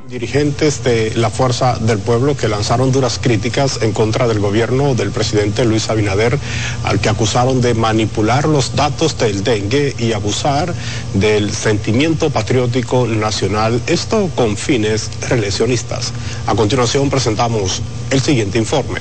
Dirigentes 0.09 0.85
de 0.85 1.12
la 1.16 1.29
Fuerza 1.29 1.77
del 1.81 1.99
Pueblo 1.99 2.37
que 2.37 2.49
lanzaron 2.49 2.92
duras 2.92 3.18
críticas 3.20 3.81
en 3.83 3.92
contra 3.92 4.29
del 4.29 4.38
gobierno 4.38 4.94
del 4.94 5.11
presidente 5.11 5.64
Luis 5.64 5.90
Abinader, 5.90 6.38
al 6.85 7.01
que 7.01 7.09
acusaron 7.09 7.61
de 7.61 7.75
manipular 7.75 8.46
los 8.46 8.77
datos 8.77 9.18
del 9.18 9.42
dengue 9.42 9.94
y 9.99 10.12
abusar 10.12 10.72
del 11.14 11.53
sentimiento 11.53 12.31
patriótico 12.31 13.09
nacional, 13.09 13.83
esto 13.88 14.31
con 14.37 14.57
fines 14.57 15.11
reeleccionistas. 15.29 16.12
A 16.46 16.55
continuación 16.55 17.11
presentamos 17.11 17.83
el 18.11 18.20
siguiente 18.20 18.59
informe. 18.59 19.01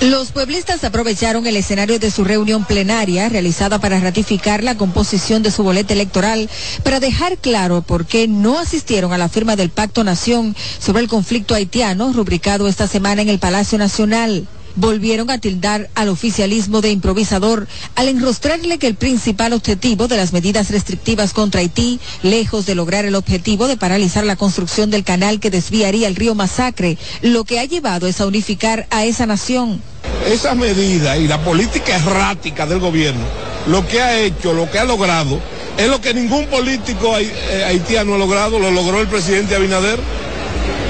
Los 0.00 0.32
pueblistas 0.32 0.82
aprovecharon 0.82 1.46
el 1.46 1.56
escenario 1.58 1.98
de 1.98 2.10
su 2.10 2.24
reunión 2.24 2.64
plenaria 2.64 3.28
realizada 3.28 3.78
para 3.80 4.00
ratificar 4.00 4.64
la 4.64 4.74
composición 4.74 5.42
de 5.42 5.50
su 5.50 5.62
boleta 5.62 5.92
electoral 5.92 6.48
para 6.82 7.00
dejar 7.00 7.36
claro 7.36 7.82
por 7.82 8.06
qué 8.06 8.26
no 8.26 8.58
asistieron 8.58 9.12
a 9.12 9.18
la 9.18 9.28
firma 9.28 9.56
del 9.56 9.68
Pacto 9.68 10.02
Nación 10.02 10.56
sobre 10.78 11.02
el 11.02 11.08
conflicto 11.08 11.54
haitiano 11.54 12.14
rubricado 12.14 12.66
esta 12.66 12.86
semana 12.86 13.20
en 13.20 13.28
el 13.28 13.38
Palacio 13.38 13.76
Nacional 13.76 14.48
volvieron 14.80 15.30
a 15.30 15.38
tildar 15.38 15.90
al 15.94 16.08
oficialismo 16.08 16.80
de 16.80 16.90
improvisador 16.90 17.68
al 17.94 18.08
enrostrarle 18.08 18.78
que 18.78 18.86
el 18.86 18.94
principal 18.94 19.52
objetivo 19.52 20.08
de 20.08 20.16
las 20.16 20.32
medidas 20.32 20.70
restrictivas 20.70 21.32
contra 21.32 21.60
Haití, 21.60 22.00
lejos 22.22 22.66
de 22.66 22.74
lograr 22.74 23.04
el 23.04 23.14
objetivo 23.14 23.68
de 23.68 23.76
paralizar 23.76 24.24
la 24.24 24.36
construcción 24.36 24.90
del 24.90 25.04
canal 25.04 25.38
que 25.38 25.50
desviaría 25.50 26.08
el 26.08 26.16
río 26.16 26.34
Masacre, 26.34 26.96
lo 27.20 27.44
que 27.44 27.60
ha 27.60 27.64
llevado 27.64 28.06
es 28.06 28.20
a 28.20 28.26
unificar 28.26 28.86
a 28.90 29.04
esa 29.04 29.26
nación. 29.26 29.82
Esa 30.26 30.54
medida 30.54 31.16
y 31.16 31.28
la 31.28 31.42
política 31.44 31.96
errática 31.96 32.66
del 32.66 32.80
gobierno, 32.80 33.24
lo 33.66 33.86
que 33.86 34.00
ha 34.00 34.18
hecho, 34.18 34.52
lo 34.54 34.70
que 34.70 34.78
ha 34.78 34.84
logrado, 34.84 35.38
es 35.76 35.88
lo 35.88 36.00
que 36.00 36.14
ningún 36.14 36.46
político 36.46 37.14
haitiano 37.14 38.14
ha 38.14 38.18
logrado, 38.18 38.58
lo 38.58 38.70
logró 38.70 39.00
el 39.00 39.08
presidente 39.08 39.54
Abinader, 39.54 39.98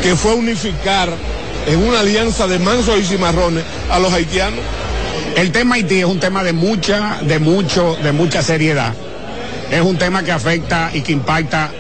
que 0.03 0.17
fue 0.17 0.35
unificar 0.35 1.13
en 1.67 1.83
una 1.83 2.01
alianza 2.01 2.47
de 2.47 2.59
mansos 2.59 2.99
y 2.99 3.05
cimarrones 3.05 3.65
a 3.91 3.99
los 3.99 4.13
haitianos. 4.13 4.61
El 5.37 5.53
tema 5.53 5.77
Haití 5.77 6.01
es 6.01 6.05
un 6.05 6.21
tema 6.21 6.43
de 6.43 6.53
mucha, 6.53 7.19
de 7.23 7.39
mucho, 7.39 7.97
de 8.03 8.13
mucha 8.13 8.43
seriedad. 8.43 8.93
Es 9.71 9.81
un 9.81 9.97
tema 9.97 10.23
que 10.23 10.33
afecta 10.33 10.91
y 10.93 11.03
que 11.03 11.13
impacta 11.13 11.71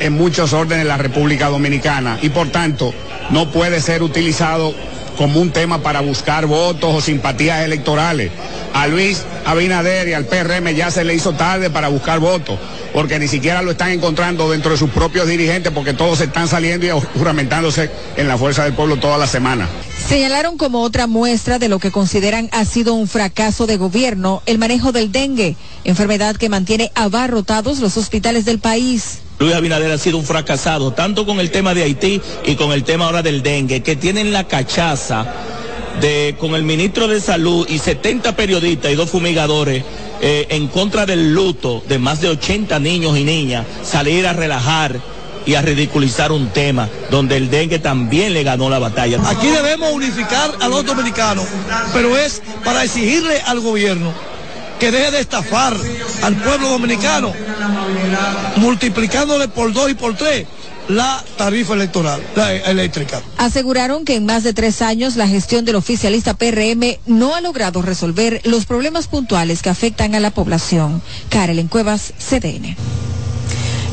en 0.00 0.12
muchos 0.12 0.52
órdenes 0.52 0.84
de 0.84 0.88
la 0.88 0.98
República 0.98 1.48
Dominicana 1.48 2.18
y 2.22 2.28
por 2.28 2.50
tanto 2.50 2.92
no 3.30 3.50
puede 3.50 3.80
ser 3.80 4.02
utilizado 4.02 4.74
como 5.18 5.40
un 5.40 5.50
tema 5.50 5.82
para 5.82 6.00
buscar 6.00 6.46
votos 6.46 6.94
o 6.94 7.00
simpatías 7.00 7.64
electorales. 7.64 8.30
A 8.72 8.86
Luis 8.86 9.24
Abinader 9.44 10.06
y 10.08 10.12
al 10.12 10.26
PRM 10.26 10.68
ya 10.76 10.92
se 10.92 11.02
le 11.02 11.14
hizo 11.14 11.32
tarde 11.32 11.70
para 11.70 11.88
buscar 11.88 12.20
votos, 12.20 12.56
porque 12.92 13.18
ni 13.18 13.26
siquiera 13.26 13.60
lo 13.62 13.72
están 13.72 13.90
encontrando 13.90 14.48
dentro 14.48 14.70
de 14.70 14.78
sus 14.78 14.90
propios 14.90 15.26
dirigentes, 15.26 15.72
porque 15.72 15.92
todos 15.92 16.20
están 16.20 16.46
saliendo 16.46 16.86
y 16.86 16.90
juramentándose 17.18 17.90
en 18.16 18.28
la 18.28 18.38
fuerza 18.38 18.62
del 18.62 18.74
pueblo 18.74 18.96
toda 18.98 19.18
la 19.18 19.26
semana. 19.26 19.68
Señalaron 20.08 20.56
como 20.56 20.82
otra 20.82 21.08
muestra 21.08 21.58
de 21.58 21.68
lo 21.68 21.80
que 21.80 21.90
consideran 21.90 22.48
ha 22.52 22.64
sido 22.64 22.94
un 22.94 23.08
fracaso 23.08 23.66
de 23.66 23.76
gobierno 23.76 24.42
el 24.46 24.58
manejo 24.58 24.92
del 24.92 25.10
dengue, 25.10 25.56
enfermedad 25.82 26.36
que 26.36 26.48
mantiene 26.48 26.92
abarrotados 26.94 27.80
los 27.80 27.96
hospitales 27.96 28.44
del 28.44 28.60
país. 28.60 29.18
Luis 29.38 29.54
Abinader 29.54 29.92
ha 29.92 29.98
sido 29.98 30.18
un 30.18 30.24
fracasado, 30.24 30.92
tanto 30.92 31.24
con 31.24 31.38
el 31.38 31.50
tema 31.50 31.72
de 31.72 31.84
Haití 31.84 32.20
y 32.44 32.56
con 32.56 32.72
el 32.72 32.82
tema 32.82 33.06
ahora 33.06 33.22
del 33.22 33.42
dengue, 33.42 33.82
que 33.82 33.94
tienen 33.94 34.32
la 34.32 34.44
cachaza 34.44 35.26
de 36.00 36.34
con 36.38 36.54
el 36.54 36.64
ministro 36.64 37.06
de 37.06 37.20
Salud 37.20 37.66
y 37.68 37.78
70 37.78 38.34
periodistas 38.34 38.90
y 38.90 38.96
dos 38.96 39.10
fumigadores 39.10 39.84
eh, 40.20 40.46
en 40.50 40.66
contra 40.66 41.06
del 41.06 41.32
luto 41.32 41.82
de 41.88 41.98
más 41.98 42.20
de 42.20 42.30
80 42.30 42.80
niños 42.80 43.16
y 43.16 43.22
niñas, 43.22 43.64
salir 43.84 44.26
a 44.26 44.32
relajar 44.32 45.00
y 45.46 45.54
a 45.54 45.62
ridiculizar 45.62 46.32
un 46.32 46.48
tema 46.48 46.88
donde 47.10 47.36
el 47.36 47.48
dengue 47.48 47.78
también 47.78 48.34
le 48.34 48.42
ganó 48.42 48.68
la 48.68 48.80
batalla. 48.80 49.20
Aquí 49.24 49.46
debemos 49.46 49.92
unificar 49.92 50.50
a 50.60 50.66
los 50.66 50.84
dominicanos, 50.84 51.46
pero 51.92 52.16
es 52.18 52.42
para 52.64 52.82
exigirle 52.82 53.40
al 53.42 53.60
gobierno 53.60 54.12
que 54.78 54.90
deje 54.90 55.10
de 55.10 55.20
estafar 55.20 55.76
al 56.22 56.36
pueblo 56.36 56.68
dominicano, 56.70 57.32
multiplicándole 58.56 59.48
por 59.48 59.72
dos 59.72 59.90
y 59.90 59.94
por 59.94 60.16
tres 60.16 60.46
la 60.88 61.22
tarifa 61.36 61.74
electoral, 61.74 62.22
la 62.34 62.54
eléctrica. 62.54 63.20
Aseguraron 63.36 64.04
que 64.04 64.16
en 64.16 64.24
más 64.24 64.42
de 64.42 64.54
tres 64.54 64.80
años 64.80 65.16
la 65.16 65.28
gestión 65.28 65.64
del 65.64 65.76
oficialista 65.76 66.34
PRM 66.34 66.98
no 67.06 67.34
ha 67.34 67.40
logrado 67.40 67.82
resolver 67.82 68.40
los 68.44 68.64
problemas 68.64 69.06
puntuales 69.06 69.62
que 69.62 69.68
afectan 69.68 70.14
a 70.14 70.20
la 70.20 70.30
población. 70.30 71.02
Karel 71.28 71.68
Cuevas, 71.68 72.14
CDN. 72.18 72.76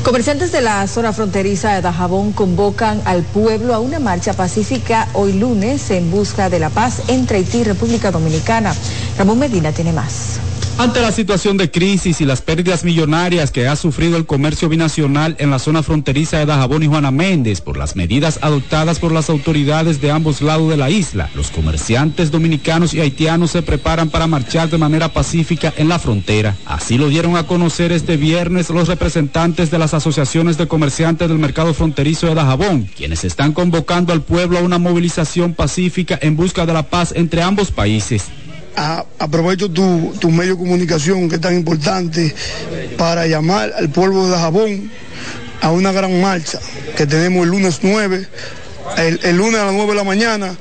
Comerciantes 0.03 0.51
de 0.51 0.61
la 0.61 0.85
zona 0.87 1.11
fronteriza 1.13 1.73
de 1.73 1.81
Dajabón 1.81 2.31
convocan 2.31 3.01
al 3.05 3.23
pueblo 3.23 3.73
a 3.73 3.79
una 3.79 3.99
marcha 3.99 4.33
pacífica 4.33 5.07
hoy 5.13 5.33
lunes 5.33 5.89
en 5.89 6.11
busca 6.11 6.47
de 6.49 6.59
la 6.59 6.69
paz 6.69 7.01
entre 7.07 7.37
Haití 7.37 7.57
y 7.57 7.63
República 7.63 8.11
Dominicana. 8.11 8.75
Ramón 9.17 9.39
Medina 9.39 9.71
tiene 9.71 9.93
más. 9.93 10.39
Ante 10.77 11.01
la 11.01 11.13
situación 11.13 11.55
de 11.55 11.71
crisis 11.71 12.19
y 12.19 12.25
las 12.25 12.41
pérdidas 12.41 12.83
millonarias 12.83 13.49
que 13.49 13.65
ha 13.65 13.77
sufrido 13.77 14.17
el 14.17 14.25
comercio 14.25 14.67
binacional 14.67 15.37
en 15.39 15.49
la 15.49 15.57
zona 15.57 15.83
fronteriza 15.83 16.37
de 16.37 16.45
Dajabón 16.45 16.83
y 16.83 16.87
Juana 16.87 17.11
Méndez 17.11 17.61
por 17.61 17.77
las 17.77 17.95
medidas 17.95 18.39
adoptadas 18.41 18.99
por 18.99 19.13
las 19.13 19.29
autoridades 19.29 20.01
de 20.01 20.11
ambos 20.11 20.41
lados 20.41 20.69
de 20.69 20.75
la 20.75 20.89
isla, 20.89 21.29
los 21.33 21.49
comerciantes 21.49 22.29
dominicanos 22.29 22.93
y 22.93 22.99
haitianos 22.99 23.51
se 23.51 23.61
preparan 23.61 24.09
para 24.09 24.27
marchar 24.27 24.69
de 24.69 24.77
manera 24.77 25.13
pacífica 25.13 25.73
en 25.77 25.87
la 25.87 25.97
frontera. 25.97 26.57
Así 26.65 26.97
lo 26.97 27.07
dieron 27.07 27.37
a 27.37 27.47
conocer 27.47 27.93
este 27.93 28.17
viernes 28.17 28.69
los 28.69 28.89
representantes 28.89 29.71
de 29.71 29.79
las 29.79 29.93
asociaciones 29.93 30.57
de 30.57 30.67
comerciantes 30.67 31.29
del 31.29 31.39
mercado 31.39 31.73
fronterizo 31.73 32.27
de 32.27 32.35
Dajabón, 32.35 32.89
quienes 32.97 33.23
están 33.23 33.53
convocando 33.53 34.11
al 34.11 34.23
pueblo 34.23 34.57
a 34.57 34.61
una 34.61 34.77
movilización 34.77 35.53
pacífica 35.53 36.19
en 36.21 36.35
busca 36.35 36.65
de 36.65 36.73
la 36.73 36.83
paz 36.83 37.13
entre 37.15 37.43
ambos 37.43 37.71
países 37.71 38.25
aprovecho 38.75 39.69
tu, 39.69 40.13
tu, 40.19 40.29
medio 40.29 40.53
de 40.53 40.59
comunicación 40.59 41.29
que 41.29 41.35
es 41.35 41.41
tan 41.41 41.55
importante 41.55 42.33
para 42.97 43.27
llamar 43.27 43.73
al 43.77 43.89
pueblo 43.89 44.27
de 44.27 44.37
Jabón 44.37 44.91
a 45.61 45.71
una 45.71 45.91
gran 45.91 46.21
marcha 46.21 46.59
que 46.95 47.07
tenemos 47.07 47.43
el 47.43 47.51
lunes 47.51 47.79
9, 47.81 48.27
el, 48.97 49.19
el 49.23 49.37
lunes 49.37 49.59
a 49.59 49.65
las 49.65 49.73
9 49.73 49.91
de 49.91 49.95
la 49.95 50.03
mañana 50.03 50.57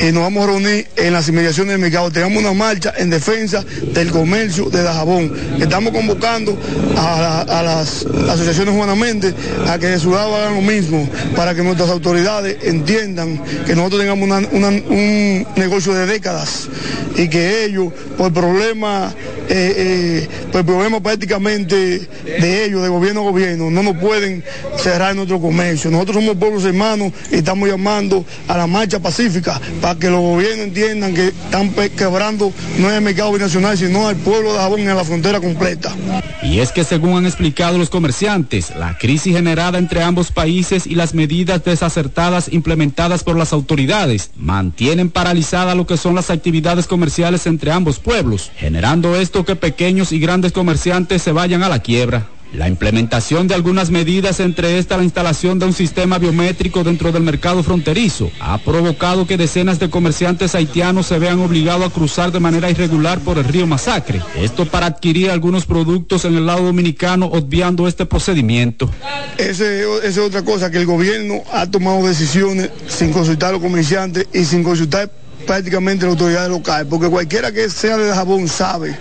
y 0.00 0.12
nos 0.12 0.22
vamos 0.22 0.44
a 0.44 0.46
reunir 0.48 0.86
en 0.96 1.12
las 1.12 1.28
inmediaciones 1.28 1.72
del 1.72 1.80
mercado. 1.80 2.10
Tenemos 2.10 2.38
una 2.38 2.52
marcha 2.52 2.92
en 2.96 3.10
defensa 3.10 3.64
del 3.94 4.10
comercio 4.10 4.70
de 4.70 4.82
Dajabón. 4.82 5.32
Estamos 5.60 5.92
convocando 5.92 6.58
a, 6.96 7.62
las 7.62 8.06
asociaciones 8.28 8.74
Juana 8.74 8.94
Méndez 8.94 9.34
a 9.66 9.78
que 9.78 9.86
de 9.86 9.98
su 9.98 10.10
lado 10.10 10.36
hagan 10.36 10.54
lo 10.54 10.62
mismo 10.62 11.08
para 11.36 11.54
que 11.54 11.62
nuestras 11.62 11.90
autoridades 11.90 12.58
entiendan 12.62 13.42
que 13.66 13.74
nosotros 13.74 14.00
tengamos 14.00 14.24
una, 14.24 14.38
una, 14.52 14.68
un 14.68 15.46
negocio 15.56 15.94
de 15.94 16.06
décadas 16.06 16.68
y 17.16 17.28
que 17.28 17.64
ellos, 17.64 17.92
por 18.16 18.32
problemas, 18.32 19.12
eh, 19.48 19.74
eh, 19.76 20.28
por 20.52 20.64
problemas 20.64 21.00
prácticamente 21.00 22.08
de 22.24 22.64
ellos, 22.64 22.82
de 22.82 22.88
gobierno 22.88 23.20
a 23.20 23.24
gobierno, 23.24 23.70
no 23.70 23.82
nos 23.82 23.96
pueden 23.96 24.42
cerrar 24.78 25.14
nuestro 25.14 25.40
comercio. 25.40 25.90
Nosotros 25.90 26.16
somos 26.16 26.36
pueblos 26.36 26.64
hermanos 26.64 27.12
y 27.30 27.36
estamos 27.36 27.68
llamando 27.68 28.24
a 28.48 28.56
la 28.56 28.66
marcha 28.66 28.98
pacífica 29.00 29.60
para 29.80 29.98
que 29.98 30.10
los 30.10 30.20
gobiernos 30.20 30.66
entiendan 30.66 31.14
que 31.14 31.28
están 31.28 31.72
quebrando 31.96 32.52
no 32.78 32.90
el 32.90 33.00
mercado 33.00 33.32
binacional, 33.32 33.76
sino 33.76 34.08
al 34.08 34.16
pueblo 34.16 34.52
de 34.52 34.58
Jabón 34.58 34.80
en 34.80 34.96
la 34.96 35.04
frontera 35.04 35.40
completa. 35.40 35.94
Y 36.42 36.60
es 36.60 36.72
que 36.72 36.84
según 36.84 37.18
han 37.18 37.26
explicado 37.26 37.78
los 37.78 37.90
comerciantes, 37.90 38.74
la 38.74 38.96
crisis 38.98 39.34
generada 39.34 39.78
entre 39.78 40.02
ambos 40.02 40.32
países 40.32 40.86
y 40.86 40.94
las 40.94 41.14
medidas 41.14 41.62
desacertadas 41.64 42.52
implementadas 42.52 43.24
por 43.24 43.36
las 43.36 43.52
autoridades 43.52 44.30
mantienen 44.36 45.10
paralizada 45.10 45.74
lo 45.74 45.86
que 45.86 45.96
son 45.96 46.14
las 46.14 46.30
actividades 46.30 46.86
comerciales 46.86 47.46
entre 47.46 47.72
ambos 47.72 47.98
pueblos, 47.98 48.50
generando 48.56 49.16
esto 49.16 49.44
que 49.44 49.56
pequeños 49.56 50.12
y 50.12 50.18
grandes 50.18 50.52
comerciantes 50.52 51.22
se 51.22 51.32
vayan 51.32 51.62
a 51.62 51.68
la 51.68 51.80
quiebra. 51.80 52.28
La 52.52 52.68
implementación 52.68 53.46
de 53.46 53.54
algunas 53.54 53.90
medidas, 53.90 54.40
entre 54.40 54.78
estas 54.78 54.98
la 54.98 55.04
instalación 55.04 55.60
de 55.60 55.66
un 55.66 55.72
sistema 55.72 56.18
biométrico 56.18 56.82
dentro 56.82 57.12
del 57.12 57.22
mercado 57.22 57.62
fronterizo, 57.62 58.30
ha 58.40 58.58
provocado 58.58 59.26
que 59.26 59.36
decenas 59.36 59.78
de 59.78 59.88
comerciantes 59.88 60.56
haitianos 60.56 61.06
se 61.06 61.18
vean 61.20 61.38
obligados 61.38 61.86
a 61.86 61.90
cruzar 61.90 62.32
de 62.32 62.40
manera 62.40 62.68
irregular 62.68 63.20
por 63.20 63.38
el 63.38 63.44
río 63.44 63.68
Masacre. 63.68 64.20
Esto 64.36 64.66
para 64.66 64.86
adquirir 64.86 65.30
algunos 65.30 65.64
productos 65.64 66.24
en 66.24 66.36
el 66.36 66.46
lado 66.46 66.64
dominicano, 66.64 67.26
obviando 67.26 67.86
este 67.86 68.04
procedimiento. 68.04 68.90
Esa 69.38 69.64
es 70.02 70.18
otra 70.18 70.42
cosa, 70.42 70.70
que 70.70 70.78
el 70.78 70.86
gobierno 70.86 71.42
ha 71.52 71.70
tomado 71.70 72.06
decisiones 72.06 72.70
sin 72.88 73.12
consultar 73.12 73.50
a 73.50 73.52
los 73.52 73.62
comerciantes 73.62 74.26
y 74.32 74.44
sin 74.44 74.64
consultar 74.64 75.10
prácticamente 75.46 76.04
la 76.04 76.12
autoridad 76.12 76.48
local, 76.48 76.86
porque 76.86 77.08
cualquiera 77.08 77.52
que 77.52 77.68
sea 77.68 77.96
de 77.96 78.12
jabón 78.12 78.48
sabe 78.48 78.96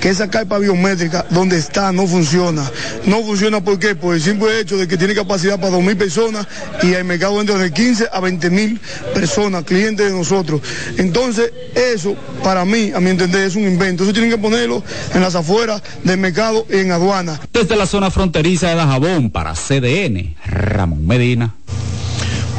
que 0.00 0.08
esa 0.08 0.28
carpa 0.28 0.58
biométrica 0.58 1.26
donde 1.30 1.58
está 1.58 1.92
no 1.92 2.06
funciona. 2.06 2.70
No 3.06 3.22
funciona 3.22 3.62
¿por 3.62 3.78
qué? 3.78 3.94
por 3.94 4.14
el 4.14 4.20
simple 4.20 4.60
hecho 4.60 4.76
de 4.76 4.86
que 4.88 4.96
tiene 4.96 5.14
capacidad 5.14 5.58
para 5.60 5.76
2.000 5.76 5.96
personas 5.96 6.46
y 6.82 6.92
el 6.92 7.04
mercado 7.04 7.40
entra 7.40 7.56
de 7.58 7.72
15 7.72 8.08
a 8.12 8.20
20.000 8.20 8.78
personas, 9.14 9.64
clientes 9.64 10.06
de 10.06 10.16
nosotros. 10.16 10.60
Entonces, 10.96 11.52
eso 11.74 12.16
para 12.42 12.64
mí, 12.64 12.92
a 12.94 13.00
mi 13.00 13.10
entender, 13.10 13.46
es 13.46 13.56
un 13.56 13.64
invento. 13.64 14.04
Eso 14.04 14.12
tienen 14.12 14.30
que 14.30 14.38
ponerlo 14.38 14.82
en 15.14 15.20
las 15.20 15.34
afueras 15.34 15.82
del 16.04 16.18
mercado 16.18 16.66
y 16.70 16.78
en 16.78 16.92
aduana. 16.92 17.40
Desde 17.52 17.76
la 17.76 17.86
zona 17.86 18.10
fronteriza 18.10 18.68
de 18.68 18.74
Dajabón 18.76 19.30
para 19.30 19.54
CDN, 19.54 20.36
Ramón 20.44 21.06
Medina. 21.06 21.54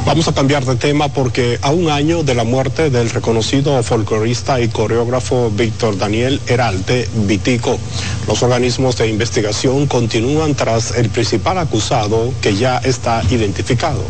Vamos 0.06 0.26
a 0.26 0.32
cambiar 0.32 0.64
de 0.64 0.76
tema 0.76 1.08
porque 1.08 1.58
a 1.60 1.70
un 1.70 1.90
año 1.90 2.22
de 2.22 2.34
la 2.34 2.44
muerte 2.44 2.88
del 2.88 3.10
reconocido 3.10 3.82
folclorista 3.82 4.60
y 4.60 4.68
coreógrafo 4.68 5.50
Víctor 5.50 5.98
Daniel 5.98 6.40
Heralte 6.46 7.08
Vitico, 7.26 7.78
los 8.26 8.42
organismos 8.42 8.96
de 8.96 9.08
investigación 9.08 9.86
continúan 9.86 10.54
tras 10.54 10.96
el 10.96 11.10
principal 11.10 11.58
acusado 11.58 12.32
que 12.40 12.56
ya 12.56 12.78
está 12.78 13.22
identificado. 13.30 14.02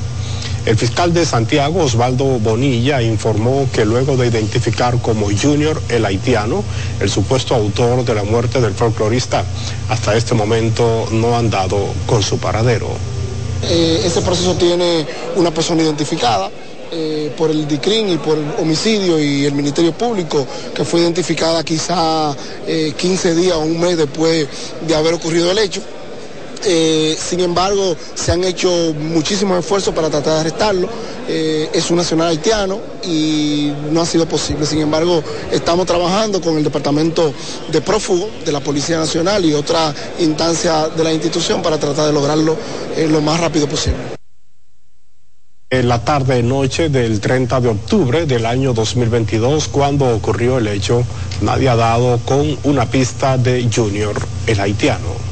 El 0.67 0.77
fiscal 0.77 1.15
de 1.15 1.25
Santiago, 1.25 1.83
Osvaldo 1.83 2.39
Bonilla, 2.39 3.01
informó 3.01 3.69
que 3.73 3.85
luego 3.85 4.17
de 4.17 4.27
identificar 4.27 5.01
como 5.01 5.29
Junior 5.31 5.81
el 5.89 6.05
haitiano, 6.05 6.63
el 7.01 7.09
supuesto 7.09 7.55
autor 7.55 8.05
de 8.05 8.15
la 8.15 8.23
muerte 8.23 8.61
del 8.61 8.75
folclorista, 8.75 9.45
hasta 9.89 10.15
este 10.15 10.35
momento 10.35 11.09
no 11.11 11.37
han 11.37 11.49
dado 11.49 11.79
con 12.07 12.23
su 12.23 12.39
paradero. 12.39 13.18
Eh, 13.63 14.03
ese 14.05 14.21
proceso 14.23 14.55
tiene 14.55 15.07
una 15.37 15.51
persona 15.53 15.83
identificada. 15.83 16.51
eh, 16.91 17.31
por 17.37 17.51
el 17.51 17.69
DICRIN 17.69 18.09
y 18.09 18.17
por 18.17 18.39
el 18.39 18.47
homicidio 18.59 19.19
y 19.21 19.45
el 19.45 19.53
Ministerio 19.53 19.93
Público, 19.93 20.47
que 20.75 20.87
fue 20.87 21.01
identificada 21.01 21.63
quizá 21.63 22.35
eh, 22.67 22.95
15 22.97 23.35
días 23.35 23.57
o 23.57 23.61
un 23.61 23.79
mes 23.79 23.99
después 23.99 24.49
de 24.87 24.95
haber 24.95 25.13
ocurrido 25.13 25.51
el 25.51 25.59
hecho. 25.59 25.83
Eh, 26.65 27.17
sin 27.19 27.41
embargo, 27.41 27.97
se 28.15 28.33
han 28.33 28.45
hecho 28.45 28.71
muchísimos 28.99 29.59
esfuerzos 29.59 29.95
para 29.95 30.11
tratar 30.11 30.35
de 30.35 30.41
arrestarlo. 30.41 30.89
Eh, 31.29 31.69
es 31.73 31.91
un 31.91 31.99
nacional 31.99 32.29
haitiano 32.29 32.81
y 33.05 33.73
no 33.91 34.01
ha 34.01 34.07
sido 34.07 34.27
posible. 34.27 34.67
Sin 34.67 34.81
embargo, 34.81 35.23
estamos 35.53 35.87
trabajando 35.87 36.41
con 36.41 36.57
el 36.57 36.65
Departamento 36.65 37.33
de 37.71 37.81
Prófugo 37.81 38.29
de 38.45 38.53
la 38.53 38.61
Policía 38.61 38.99
Nacional 38.99 39.45
y 39.45 39.55
otra 39.55 39.95
instancia 40.19 40.89
de 40.89 41.05
la 41.05 41.13
institución 41.13 41.63
para 41.63 41.79
tratar 41.79 42.07
de 42.07 42.13
lograrlo 42.13 42.57
eh, 42.97 43.07
lo 43.09 43.21
más 43.21 43.41
rápido 43.41 43.69
posible. 43.69 44.19
En 45.71 45.87
la 45.87 46.03
tarde-noche 46.03 46.89
del 46.89 47.21
30 47.21 47.61
de 47.61 47.69
octubre 47.69 48.25
del 48.25 48.47
año 48.47 48.73
2022, 48.73 49.69
cuando 49.69 50.09
ocurrió 50.09 50.57
el 50.57 50.67
hecho, 50.67 51.05
nadie 51.43 51.69
ha 51.69 51.77
dado 51.77 52.19
con 52.25 52.57
una 52.65 52.87
pista 52.87 53.37
de 53.37 53.69
Junior, 53.71 54.17
el 54.47 54.61
haitiano. 54.61 55.29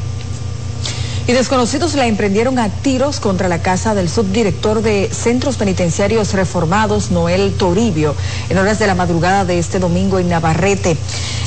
Y 1.29 1.33
desconocidos 1.33 1.95
la 1.95 2.07
emprendieron 2.07 2.61
a 2.61 2.69
tiros 2.69 3.19
contra 3.19 3.49
la 3.49 3.61
casa 3.61 3.97
del 3.97 4.09
subdirector 4.09 4.81
de 4.81 5.11
Centros 5.13 5.57
Penitenciarios 5.57 6.33
Reformados, 6.35 7.11
Noel 7.11 7.53
Toribio, 7.55 8.15
en 8.49 8.59
horas 8.59 8.79
de 8.79 8.87
la 8.87 8.95
madrugada 8.95 9.45
de 9.45 9.59
este 9.59 9.81
domingo 9.81 10.21
en 10.21 10.29
Navarrete. 10.29 10.97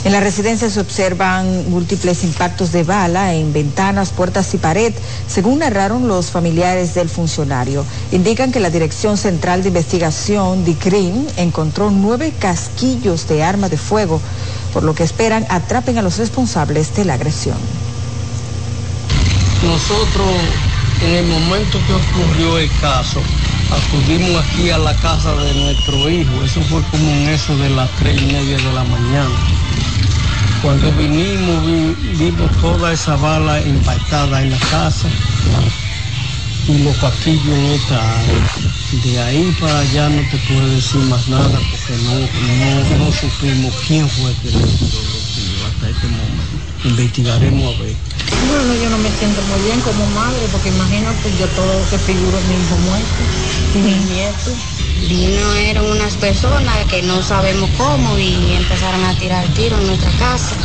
En 0.04 0.12
la 0.12 0.20
residencia 0.20 0.70
se 0.70 0.82
observan 0.82 1.70
múltiples 1.70 2.26
impactos 2.26 2.74
de 2.74 2.84
bala 2.84 3.34
en 3.36 3.54
ventanas, 3.54 4.10
puertas 4.10 4.54
y 4.54 4.58
pared, 4.58 4.94
según 5.30 5.60
narraron 5.60 6.10
los 6.10 6.30
familiares 6.30 6.94
del 6.94 7.08
funcionario. 7.08 7.86
Indican 8.12 8.52
que 8.52 8.60
la 8.60 8.72
Dirección 8.72 9.16
Central 9.16 9.62
de 9.62 9.70
Investigación, 9.70 10.66
DICRIM, 10.66 11.26
encontró 11.38 11.90
nueve 11.90 12.34
casquillos 12.38 13.30
de 13.30 13.44
arma 13.44 13.70
de 13.70 13.78
fuego, 13.78 14.20
por 14.74 14.84
lo 14.84 14.94
que 14.94 15.04
esperan 15.04 15.46
atrapen 15.48 15.98
a 15.98 16.02
los 16.02 16.18
responsables 16.18 16.94
de 16.98 17.06
la 17.06 17.14
agresión. 17.14 17.89
Nosotros, 19.62 20.28
en 21.02 21.16
el 21.16 21.26
momento 21.26 21.80
que 21.86 21.94
ocurrió 21.94 22.58
el 22.58 22.70
caso, 22.80 23.22
acudimos 23.72 24.44
aquí 24.46 24.70
a 24.70 24.78
la 24.78 24.96
casa 24.96 25.36
de 25.36 25.54
nuestro 25.54 26.10
hijo. 26.10 26.32
Eso 26.44 26.62
fue 26.64 26.82
como 26.92 27.12
en 27.12 27.30
eso 27.30 27.56
de 27.58 27.70
las 27.70 27.90
tres 27.98 28.22
y 28.22 28.26
media 28.26 28.58
de 28.58 28.74
la 28.74 28.84
mañana. 28.86 29.30
Cuando 30.62 30.92
vinimos, 30.94 31.66
vi- 31.66 31.96
vimos 32.18 32.50
toda 32.62 32.92
esa 32.94 33.16
bala 33.16 33.62
impactada 33.62 34.42
en 34.42 34.52
la 34.52 34.58
casa 34.72 35.08
y 36.68 36.78
los 36.84 36.96
casquillos 36.98 37.46
no 37.58 37.74
estaban. 37.74 38.26
De 39.04 39.20
ahí 39.22 39.56
para 39.60 39.80
allá 39.80 40.10
no 40.10 40.22
te 40.30 40.38
puedo 40.52 40.68
decir 40.68 41.00
más 41.02 41.28
nada 41.30 41.60
porque 41.72 41.94
no, 42.04 42.14
no, 42.16 43.06
no 43.06 43.12
supimos 43.12 43.74
quién 43.88 44.10
fue 44.10 44.32
que 44.42 44.50
tiró 44.50 44.58
los 44.60 45.24
tiros 45.36 45.72
hasta 45.74 45.90
este 45.90 46.08
momento. 46.08 46.58
Investigaremos 46.86 47.76
a 47.76 47.82
ver. 47.84 47.96
Bueno, 48.50 48.74
yo 48.76 48.90
no 48.90 48.98
me 48.98 49.12
siento 49.12 49.42
muy 49.44 49.60
bien 49.66 49.80
como 49.82 50.06
madre, 50.08 50.40
porque 50.52 50.70
imagínate 50.70 51.32
yo 51.38 51.48
todo 51.50 51.80
lo 51.80 51.90
que 51.90 51.98
figuro 52.00 52.38
mi 52.48 52.56
hijo 52.56 52.76
muerto 52.78 53.22
y 53.76 53.78
mis 53.80 54.06
nietos. 54.10 54.54
Vino, 55.08 55.54
eran 55.56 55.86
unas 55.86 56.16
personas 56.16 56.76
que 56.90 57.02
no 57.04 57.22
sabemos 57.24 57.70
cómo 57.78 58.18
y 58.18 58.54
empezaron 58.54 59.04
a 59.06 59.18
tirar 59.18 59.46
tiros 59.54 59.80
en 59.80 59.88
nuestra 59.88 60.12
casa. 60.20 60.56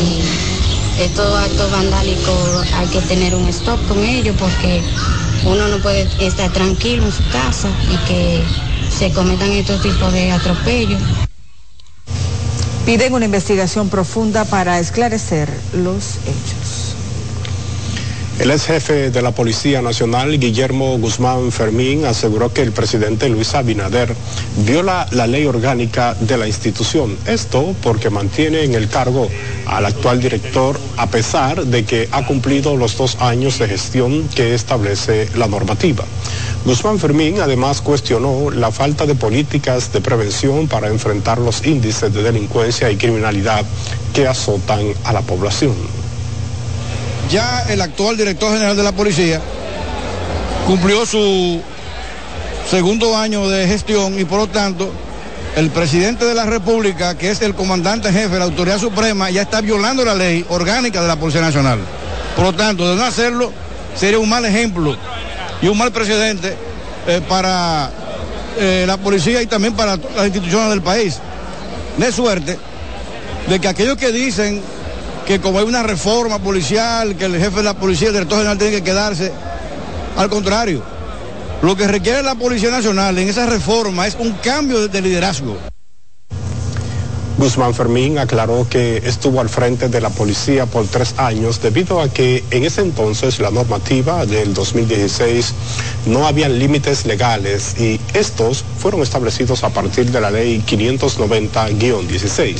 Y 0.00 1.02
estos 1.02 1.34
actos 1.34 1.70
vandálicos 1.70 2.72
hay 2.74 2.86
que 2.88 3.00
tener 3.02 3.34
un 3.34 3.48
stop 3.48 3.78
con 3.88 4.04
ellos 4.04 4.36
porque 4.38 4.82
uno 5.44 5.68
no 5.68 5.78
puede 5.78 6.08
estar 6.20 6.52
tranquilo 6.52 7.04
en 7.04 7.12
su 7.12 7.24
casa 7.30 7.68
y 7.90 7.96
que 8.08 8.42
se 8.90 9.10
cometan 9.12 9.50
estos 9.52 9.80
tipos 9.82 10.12
de 10.12 10.30
atropellos. 10.30 11.00
Piden 12.86 13.14
una 13.14 13.26
investigación 13.26 13.88
profunda 13.88 14.44
para 14.44 14.80
esclarecer 14.80 15.48
los 15.72 16.16
hechos. 16.26 16.96
El 18.40 18.50
ex 18.50 18.66
jefe 18.66 19.10
de 19.10 19.22
la 19.22 19.30
Policía 19.30 19.82
Nacional, 19.82 20.40
Guillermo 20.40 20.98
Guzmán 20.98 21.52
Fermín, 21.52 22.04
aseguró 22.06 22.52
que 22.52 22.62
el 22.62 22.72
presidente 22.72 23.28
Luis 23.28 23.54
Abinader 23.54 24.16
viola 24.66 25.06
la 25.12 25.28
ley 25.28 25.46
orgánica 25.46 26.14
de 26.18 26.36
la 26.36 26.48
institución. 26.48 27.16
Esto 27.26 27.72
porque 27.82 28.10
mantiene 28.10 28.64
en 28.64 28.74
el 28.74 28.88
cargo 28.88 29.28
al 29.66 29.86
actual 29.86 30.20
director 30.20 30.76
a 30.96 31.06
pesar 31.06 31.64
de 31.64 31.84
que 31.84 32.08
ha 32.10 32.26
cumplido 32.26 32.76
los 32.76 32.96
dos 32.96 33.16
años 33.20 33.60
de 33.60 33.68
gestión 33.68 34.28
que 34.34 34.54
establece 34.54 35.28
la 35.36 35.46
normativa. 35.46 36.04
Guzmán 36.64 37.00
Fermín 37.00 37.40
además 37.40 37.80
cuestionó 37.80 38.52
la 38.52 38.70
falta 38.70 39.04
de 39.04 39.16
políticas 39.16 39.92
de 39.92 40.00
prevención 40.00 40.68
para 40.68 40.86
enfrentar 40.86 41.38
los 41.38 41.66
índices 41.66 42.14
de 42.14 42.22
delincuencia 42.22 42.88
y 42.88 42.96
criminalidad 42.96 43.64
que 44.14 44.28
azotan 44.28 44.94
a 45.02 45.12
la 45.12 45.22
población. 45.22 45.74
ya 47.30 47.64
el 47.68 47.80
actual 47.80 48.16
director 48.16 48.52
general 48.52 48.76
de 48.76 48.82
la 48.84 48.92
policía 48.92 49.40
cumplió 50.66 51.04
su 51.04 51.60
segundo 52.70 53.16
año 53.16 53.48
de 53.48 53.66
gestión 53.66 54.18
y 54.20 54.24
por 54.24 54.38
lo 54.38 54.46
tanto 54.46 54.88
el 55.56 55.70
presidente 55.70 56.24
de 56.24 56.34
la 56.34 56.46
República, 56.46 57.18
que 57.18 57.30
es 57.30 57.42
el 57.42 57.54
comandante 57.54 58.12
jefe 58.12 58.28
de 58.28 58.38
la 58.38 58.44
Autoridad 58.44 58.78
Suprema, 58.78 59.30
ya 59.30 59.42
está 59.42 59.60
violando 59.60 60.04
la 60.04 60.14
ley 60.14 60.46
orgánica 60.48 61.02
de 61.02 61.08
la 61.08 61.16
Policía 61.16 61.40
Nacional. 61.40 61.80
Por 62.36 62.44
lo 62.44 62.52
tanto, 62.54 62.88
de 62.88 62.96
no 62.96 63.04
hacerlo, 63.04 63.52
sería 63.94 64.18
un 64.18 64.28
mal 64.28 64.44
ejemplo 64.44 64.96
y 65.62 65.68
un 65.68 65.78
mal 65.78 65.92
precedente 65.92 66.54
eh, 67.06 67.20
para 67.28 67.90
eh, 68.58 68.84
la 68.86 68.96
policía 68.98 69.40
y 69.40 69.46
también 69.46 69.74
para 69.74 69.96
las 69.96 70.26
instituciones 70.26 70.68
del 70.70 70.82
país. 70.82 71.18
De 71.96 72.10
suerte 72.10 72.58
de 73.48 73.60
que 73.60 73.68
aquellos 73.68 73.96
que 73.96 74.12
dicen 74.12 74.60
que 75.26 75.40
como 75.40 75.58
hay 75.58 75.64
una 75.64 75.82
reforma 75.82 76.38
policial, 76.38 77.16
que 77.16 77.26
el 77.26 77.38
jefe 77.38 77.56
de 77.56 77.62
la 77.62 77.74
policía, 77.74 78.08
el 78.08 78.14
director 78.14 78.38
general 78.38 78.58
tiene 78.58 78.76
que 78.76 78.82
quedarse, 78.82 79.32
al 80.16 80.28
contrario, 80.28 80.82
lo 81.62 81.76
que 81.76 81.86
requiere 81.86 82.22
la 82.22 82.34
Policía 82.34 82.70
Nacional 82.70 83.16
en 83.18 83.28
esa 83.28 83.46
reforma 83.46 84.06
es 84.06 84.16
un 84.18 84.32
cambio 84.32 84.80
de, 84.80 84.88
de 84.88 85.00
liderazgo. 85.00 85.71
Guzmán 87.42 87.74
Fermín 87.74 88.20
aclaró 88.20 88.68
que 88.70 88.98
estuvo 88.98 89.40
al 89.40 89.48
frente 89.48 89.88
de 89.88 90.00
la 90.00 90.10
policía 90.10 90.66
por 90.66 90.86
tres 90.86 91.16
años 91.16 91.60
debido 91.60 92.00
a 92.00 92.08
que 92.08 92.44
en 92.52 92.62
ese 92.62 92.82
entonces 92.82 93.40
la 93.40 93.50
normativa 93.50 94.24
del 94.26 94.54
2016 94.54 95.52
no 96.06 96.28
habían 96.28 96.56
límites 96.56 97.04
legales 97.04 97.74
y 97.80 97.98
estos 98.14 98.64
fueron 98.78 99.02
establecidos 99.02 99.64
a 99.64 99.70
partir 99.70 100.12
de 100.12 100.20
la 100.20 100.30
ley 100.30 100.62
590-16. 100.64 102.54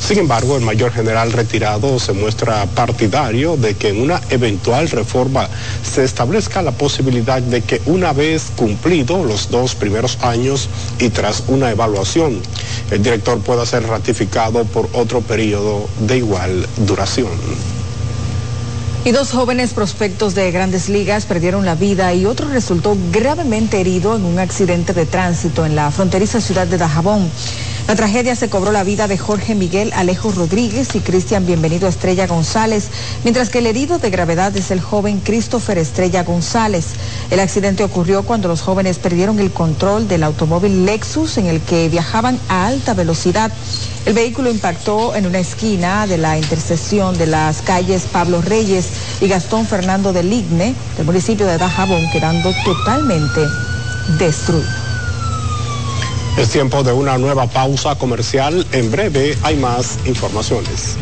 Sin 0.00 0.18
embargo, 0.18 0.56
el 0.56 0.62
mayor 0.62 0.92
general 0.92 1.32
retirado 1.32 1.98
se 1.98 2.12
muestra 2.12 2.64
partidario 2.66 3.56
de 3.56 3.74
que 3.74 3.88
en 3.88 4.00
una 4.00 4.20
eventual 4.30 4.88
reforma 4.88 5.48
se 5.82 6.04
establezca 6.04 6.62
la 6.62 6.72
posibilidad 6.72 7.42
de 7.42 7.62
que 7.62 7.80
una 7.86 8.12
vez 8.12 8.52
cumplido 8.54 9.24
los 9.24 9.50
dos 9.50 9.74
primeros 9.74 10.18
años 10.22 10.68
y 10.98 11.08
tras 11.08 11.44
una 11.48 11.70
evaluación, 11.70 12.40
el 12.90 13.02
director 13.02 13.40
pueda 13.40 13.66
ser 13.66 13.84
ratificado 13.86 14.64
por 14.64 14.88
otro 14.92 15.22
periodo 15.22 15.88
de 16.00 16.18
igual 16.18 16.68
duración. 16.76 17.32
Y 19.04 19.12
dos 19.12 19.30
jóvenes 19.30 19.72
prospectos 19.72 20.34
de 20.34 20.50
grandes 20.50 20.88
ligas 20.88 21.26
perdieron 21.26 21.64
la 21.64 21.76
vida 21.76 22.12
y 22.12 22.26
otro 22.26 22.48
resultó 22.48 22.96
gravemente 23.12 23.80
herido 23.80 24.16
en 24.16 24.24
un 24.24 24.40
accidente 24.40 24.92
de 24.92 25.06
tránsito 25.06 25.64
en 25.64 25.76
la 25.76 25.92
fronteriza 25.92 26.40
ciudad 26.40 26.66
de 26.66 26.76
Dajabón. 26.76 27.30
La 27.86 27.94
tragedia 27.94 28.34
se 28.34 28.48
cobró 28.48 28.72
la 28.72 28.82
vida 28.82 29.06
de 29.06 29.16
Jorge 29.16 29.54
Miguel 29.54 29.92
Alejo 29.94 30.32
Rodríguez 30.32 30.96
y 30.96 31.00
Cristian 31.00 31.46
Bienvenido 31.46 31.86
Estrella 31.86 32.26
González, 32.26 32.88
mientras 33.22 33.48
que 33.48 33.58
el 33.58 33.66
herido 33.68 34.00
de 34.00 34.10
gravedad 34.10 34.56
es 34.56 34.72
el 34.72 34.80
joven 34.80 35.20
Christopher 35.20 35.78
Estrella 35.78 36.24
González. 36.24 36.86
El 37.30 37.38
accidente 37.38 37.84
ocurrió 37.84 38.24
cuando 38.24 38.48
los 38.48 38.60
jóvenes 38.60 38.98
perdieron 38.98 39.38
el 39.38 39.52
control 39.52 40.08
del 40.08 40.24
automóvil 40.24 40.84
Lexus 40.84 41.38
en 41.38 41.46
el 41.46 41.60
que 41.60 41.88
viajaban 41.88 42.40
a 42.48 42.66
alta 42.66 42.92
velocidad. 42.92 43.52
El 44.04 44.14
vehículo 44.14 44.50
impactó 44.50 45.14
en 45.14 45.24
una 45.24 45.38
esquina 45.38 46.08
de 46.08 46.18
la 46.18 46.36
intersección 46.36 47.16
de 47.16 47.28
las 47.28 47.62
calles 47.62 48.08
Pablo 48.10 48.42
Reyes 48.42 48.88
y 49.20 49.28
Gastón 49.28 49.64
Fernando 49.64 50.12
de 50.12 50.24
Ligne 50.24 50.74
del 50.96 51.06
municipio 51.06 51.46
de 51.46 51.56
Dajabón, 51.56 52.02
quedando 52.10 52.52
totalmente 52.64 53.42
destruido. 54.18 54.85
Es 56.38 56.50
tiempo 56.50 56.82
de 56.82 56.92
una 56.92 57.16
nueva 57.16 57.46
pausa 57.46 57.96
comercial. 57.96 58.66
En 58.72 58.90
breve 58.90 59.36
hay 59.42 59.56
más 59.56 59.98
informaciones. 60.06 60.96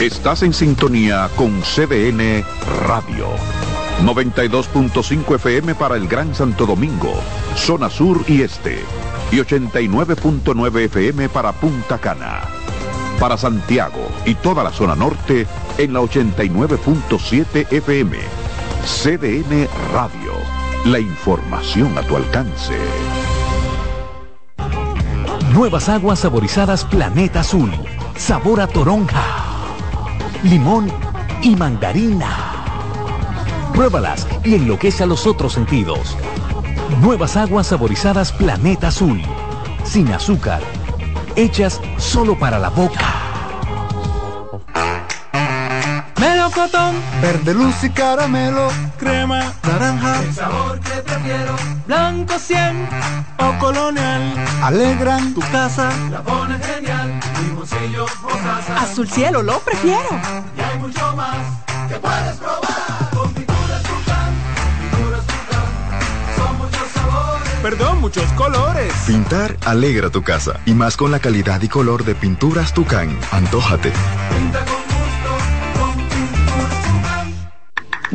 Estás 0.00 0.42
en 0.42 0.54
sintonía 0.54 1.28
con 1.36 1.60
CDN 1.60 2.42
Radio. 2.86 3.28
92.5 4.02 5.34
FM 5.34 5.74
para 5.74 5.96
el 5.96 6.08
Gran 6.08 6.34
Santo 6.34 6.64
Domingo, 6.64 7.12
zona 7.54 7.90
sur 7.90 8.24
y 8.26 8.40
este 8.40 8.82
y 9.30 9.36
89.9 9.36 10.80
FM 10.84 11.28
para 11.28 11.52
Punta 11.52 11.98
Cana. 11.98 12.40
Para 13.18 13.36
Santiago 13.36 14.08
y 14.24 14.34
toda 14.34 14.64
la 14.64 14.70
zona 14.70 14.94
norte 14.94 15.46
en 15.78 15.92
la 15.92 16.00
89.7 16.00 17.66
FM. 17.70 18.18
CDN 18.84 19.68
Radio. 19.92 20.32
La 20.86 20.98
información 20.98 21.96
a 21.98 22.02
tu 22.02 22.16
alcance. 22.16 22.74
Nuevas 25.52 25.88
aguas 25.88 26.20
saborizadas 26.20 26.84
Planeta 26.84 27.40
Azul. 27.40 27.70
Sabor 28.16 28.60
a 28.60 28.66
toronja, 28.66 29.22
limón 30.42 30.90
y 31.42 31.56
mandarina. 31.56 32.64
Pruébalas 33.74 34.26
y 34.44 34.54
enloquece 34.54 35.02
a 35.02 35.06
los 35.06 35.26
otros 35.26 35.52
sentidos. 35.52 36.16
Nuevas 36.98 37.36
aguas 37.36 37.68
saborizadas 37.68 38.32
Planeta 38.32 38.88
Azul. 38.88 39.22
Sin 39.84 40.12
azúcar. 40.12 40.60
Hechas 41.36 41.80
solo 41.96 42.38
para 42.38 42.58
la 42.58 42.68
boca. 42.68 43.30
Melocotón, 46.20 46.96
verde 47.22 47.54
luz 47.54 47.82
y 47.82 47.88
caramelo, 47.88 48.68
crema, 48.98 49.54
naranja, 49.62 50.20
el 50.22 50.34
sabor 50.34 50.78
que 50.80 50.90
prefiero, 51.00 51.56
blanco 51.86 52.38
100 52.38 52.88
o 53.38 53.58
colonial, 53.58 54.34
alegran. 54.62 55.32
Tu 55.32 55.40
casa, 55.40 55.88
la 56.10 56.22
pone 56.22 56.58
genial, 56.58 57.18
limoncillo, 57.42 58.04
mostaza, 58.22 58.82
azul 58.82 59.08
cielo 59.08 59.42
lo 59.42 59.60
prefiero, 59.60 60.10
Perdón, 67.62 68.00
muchos 68.00 68.24
colores. 68.32 68.92
Pintar 69.06 69.56
alegra 69.66 70.08
tu 70.08 70.22
casa 70.22 70.60
y 70.64 70.72
más 70.72 70.96
con 70.96 71.10
la 71.10 71.18
calidad 71.20 71.60
y 71.60 71.68
color 71.68 72.04
de 72.04 72.14
pinturas 72.14 72.72
Tucán. 72.72 73.18
Antójate. 73.30 73.92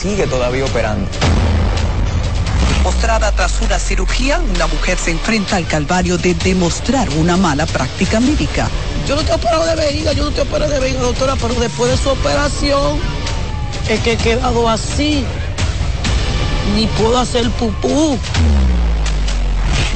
sigue 0.00 0.26
todavía 0.26 0.64
operando. 0.64 1.06
Postrada 2.82 3.30
tras 3.32 3.60
una 3.60 3.78
cirugía, 3.78 4.40
una 4.54 4.66
mujer 4.66 4.96
se 4.96 5.10
enfrenta 5.10 5.56
al 5.56 5.66
calvario 5.66 6.16
de 6.16 6.32
demostrar 6.32 7.06
una 7.18 7.36
mala 7.36 7.66
práctica 7.66 8.18
médica. 8.18 8.68
Yo 9.06 9.16
no 9.16 9.22
te 9.22 9.32
opero 9.32 9.62
de 9.66 9.76
vejiga, 9.76 10.14
yo 10.14 10.24
no 10.24 10.30
te 10.30 10.40
opero 10.40 10.68
de 10.68 10.80
vejiga, 10.80 11.02
doctora, 11.02 11.36
pero 11.36 11.52
después 11.54 11.90
de 11.90 11.98
su 11.98 12.08
operación 12.08 12.98
es 13.90 14.00
que 14.00 14.12
he 14.12 14.16
quedado 14.16 14.66
así. 14.70 15.22
Ni 16.74 16.86
puedo 16.86 17.18
hacer 17.18 17.50
pupú. 17.50 18.18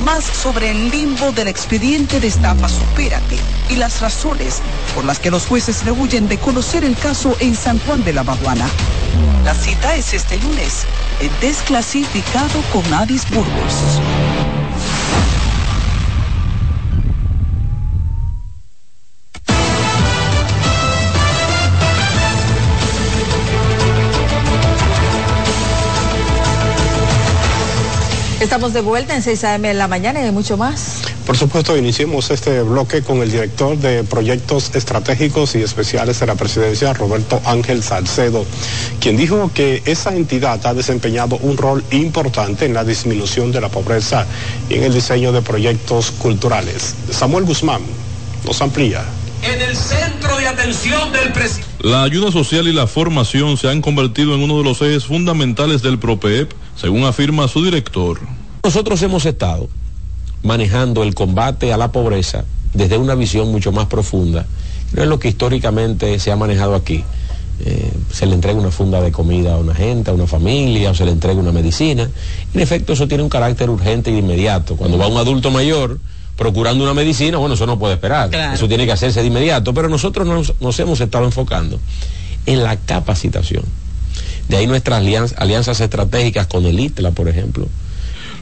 Más 0.02 0.24
sobre 0.24 0.70
el 0.70 0.90
limbo 0.90 1.30
del 1.32 1.48
expediente 1.48 2.18
de 2.18 2.26
estafa 2.26 2.68
Supérate 2.68 3.38
y 3.68 3.76
las 3.76 4.00
razones 4.00 4.60
por 4.94 5.04
las 5.04 5.18
que 5.18 5.30
los 5.30 5.46
jueces 5.46 5.84
rehuyen 5.84 6.28
de 6.28 6.38
conocer 6.38 6.84
el 6.84 6.96
caso 6.96 7.36
en 7.38 7.54
San 7.54 7.78
Juan 7.80 8.02
de 8.04 8.12
la 8.12 8.24
Maguana. 8.24 8.66
La 9.44 9.54
cita 9.54 9.94
es 9.94 10.12
este 10.12 10.38
lunes, 10.38 10.86
desclasificado 11.40 12.60
con 12.72 12.92
Adis 12.92 13.28
Burgos. 13.30 14.00
Estamos 28.44 28.74
de 28.74 28.82
vuelta 28.82 29.16
en 29.16 29.22
6 29.22 29.42
a.m. 29.44 29.70
en 29.70 29.78
la 29.78 29.88
mañana 29.88 30.20
y 30.20 30.24
hay 30.24 30.30
mucho 30.30 30.58
más. 30.58 31.00
Por 31.24 31.34
supuesto, 31.34 31.78
iniciemos 31.78 32.30
este 32.30 32.60
bloque 32.60 33.00
con 33.00 33.22
el 33.22 33.32
director 33.32 33.78
de 33.78 34.04
Proyectos 34.04 34.74
Estratégicos 34.74 35.54
y 35.54 35.62
Especiales 35.62 36.20
de 36.20 36.26
la 36.26 36.34
Presidencia, 36.34 36.92
Roberto 36.92 37.40
Ángel 37.46 37.82
Salcedo, 37.82 38.44
quien 39.00 39.16
dijo 39.16 39.50
que 39.54 39.82
esa 39.86 40.14
entidad 40.14 40.60
ha 40.66 40.74
desempeñado 40.74 41.38
un 41.38 41.56
rol 41.56 41.82
importante 41.90 42.66
en 42.66 42.74
la 42.74 42.84
disminución 42.84 43.50
de 43.50 43.62
la 43.62 43.70
pobreza 43.70 44.26
y 44.68 44.74
en 44.74 44.82
el 44.82 44.92
diseño 44.92 45.32
de 45.32 45.40
proyectos 45.40 46.10
culturales. 46.10 46.94
Samuel 47.10 47.46
Guzmán 47.46 47.80
nos 48.44 48.60
amplía. 48.60 49.04
En 49.42 49.58
el 49.62 49.74
centro 49.74 50.36
de 50.36 50.48
atención 50.48 51.12
del 51.12 51.32
presidente. 51.32 51.70
La 51.80 52.02
ayuda 52.02 52.30
social 52.30 52.68
y 52.68 52.74
la 52.74 52.86
formación 52.86 53.56
se 53.56 53.70
han 53.70 53.80
convertido 53.80 54.34
en 54.34 54.42
uno 54.42 54.58
de 54.58 54.64
los 54.64 54.82
ejes 54.82 55.06
fundamentales 55.06 55.80
del 55.80 55.98
PROPEP, 55.98 56.52
según 56.76 57.04
afirma 57.04 57.48
su 57.48 57.64
director. 57.64 58.20
Nosotros 58.64 59.02
hemos 59.02 59.26
estado 59.26 59.68
manejando 60.42 61.02
el 61.02 61.14
combate 61.14 61.74
a 61.74 61.76
la 61.76 61.92
pobreza 61.92 62.46
desde 62.72 62.96
una 62.96 63.14
visión 63.14 63.52
mucho 63.52 63.72
más 63.72 63.88
profunda. 63.88 64.46
No 64.92 65.02
es 65.02 65.08
lo 65.08 65.18
que 65.18 65.28
históricamente 65.28 66.18
se 66.18 66.32
ha 66.32 66.36
manejado 66.36 66.74
aquí. 66.74 67.04
Eh, 67.60 67.92
se 68.10 68.24
le 68.24 68.34
entrega 68.34 68.58
una 68.58 68.70
funda 68.70 69.02
de 69.02 69.12
comida 69.12 69.52
a 69.52 69.58
una 69.58 69.74
gente, 69.74 70.10
a 70.10 70.14
una 70.14 70.26
familia, 70.26 70.92
o 70.92 70.94
se 70.94 71.04
le 71.04 71.10
entrega 71.12 71.38
una 71.38 71.52
medicina. 71.52 72.08
En 72.54 72.60
efecto, 72.60 72.94
eso 72.94 73.06
tiene 73.06 73.22
un 73.22 73.28
carácter 73.28 73.68
urgente 73.68 74.10
y 74.10 74.16
inmediato. 74.16 74.76
Cuando 74.76 74.96
va 74.96 75.08
un 75.08 75.18
adulto 75.18 75.50
mayor 75.50 76.00
procurando 76.34 76.84
una 76.84 76.94
medicina, 76.94 77.36
bueno, 77.36 77.56
eso 77.56 77.66
no 77.66 77.78
puede 77.78 77.94
esperar. 77.94 78.34
Eso 78.34 78.66
tiene 78.66 78.86
que 78.86 78.92
hacerse 78.92 79.20
de 79.20 79.26
inmediato. 79.26 79.74
Pero 79.74 79.90
nosotros 79.90 80.26
nos, 80.26 80.54
nos 80.62 80.80
hemos 80.80 81.02
estado 81.02 81.26
enfocando 81.26 81.78
en 82.46 82.62
la 82.62 82.78
capacitación. 82.78 83.64
De 84.48 84.56
ahí 84.56 84.66
nuestras 84.66 85.00
alianzas, 85.00 85.38
alianzas 85.38 85.80
estratégicas 85.80 86.46
con 86.46 86.64
el 86.64 86.80
ITLA, 86.80 87.10
por 87.10 87.28
ejemplo, 87.28 87.68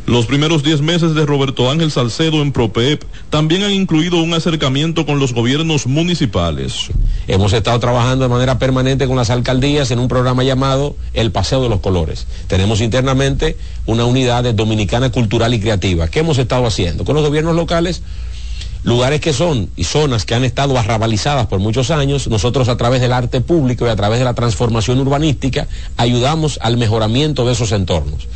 Los 0.06 0.26
primeros 0.26 0.64
10 0.64 0.82
meses 0.82 1.14
de 1.14 1.24
Roberto 1.24 1.70
Ángel 1.70 1.92
Salcedo 1.92 2.42
en 2.42 2.50
PROPEP 2.50 3.04
también 3.30 3.62
han 3.62 3.70
incluido 3.70 4.20
un 4.20 4.34
acercamiento 4.34 5.06
con 5.06 5.20
los 5.20 5.32
gobiernos 5.32 5.86
municipales. 5.86 6.88
Hemos 7.28 7.52
estado 7.52 7.78
trabajando 7.78 8.24
de 8.24 8.28
manera 8.28 8.58
permanente 8.58 9.06
con 9.06 9.16
las 9.16 9.30
alcaldías 9.30 9.92
en 9.92 10.00
un 10.00 10.08
programa 10.08 10.42
llamado 10.42 10.96
El 11.14 11.30
Paseo 11.30 11.62
de 11.62 11.68
los 11.68 11.78
Colores. 11.78 12.26
Tenemos 12.48 12.80
internamente 12.80 13.56
una 13.86 14.04
unidad 14.04 14.42
de 14.42 14.52
dominicana 14.54 15.12
cultural 15.12 15.54
y 15.54 15.60
creativa. 15.60 16.08
¿Qué 16.08 16.18
hemos 16.18 16.36
estado 16.38 16.66
haciendo? 16.66 17.04
Con 17.04 17.14
los 17.14 17.24
gobiernos 17.24 17.54
locales 17.54 18.02
lugares 18.82 19.20
que 19.20 19.32
son 19.32 19.70
y 19.76 19.84
zonas 19.84 20.24
que 20.24 20.34
han 20.34 20.42
estado 20.42 20.76
arrabalizadas 20.76 21.46
por 21.46 21.60
muchos 21.60 21.92
años, 21.92 22.26
nosotros 22.26 22.68
a 22.68 22.76
través 22.76 23.00
del 23.00 23.12
arte 23.12 23.40
público 23.40 23.86
y 23.86 23.90
a 23.90 23.96
través 23.96 24.18
de 24.18 24.24
la 24.24 24.34
transformación 24.34 24.98
urbanística 24.98 25.68
ayudamos 25.96 26.58
al 26.60 26.76
mejoramiento 26.76 27.46
de 27.46 27.52
esos 27.52 27.70
entornos. 27.70 28.26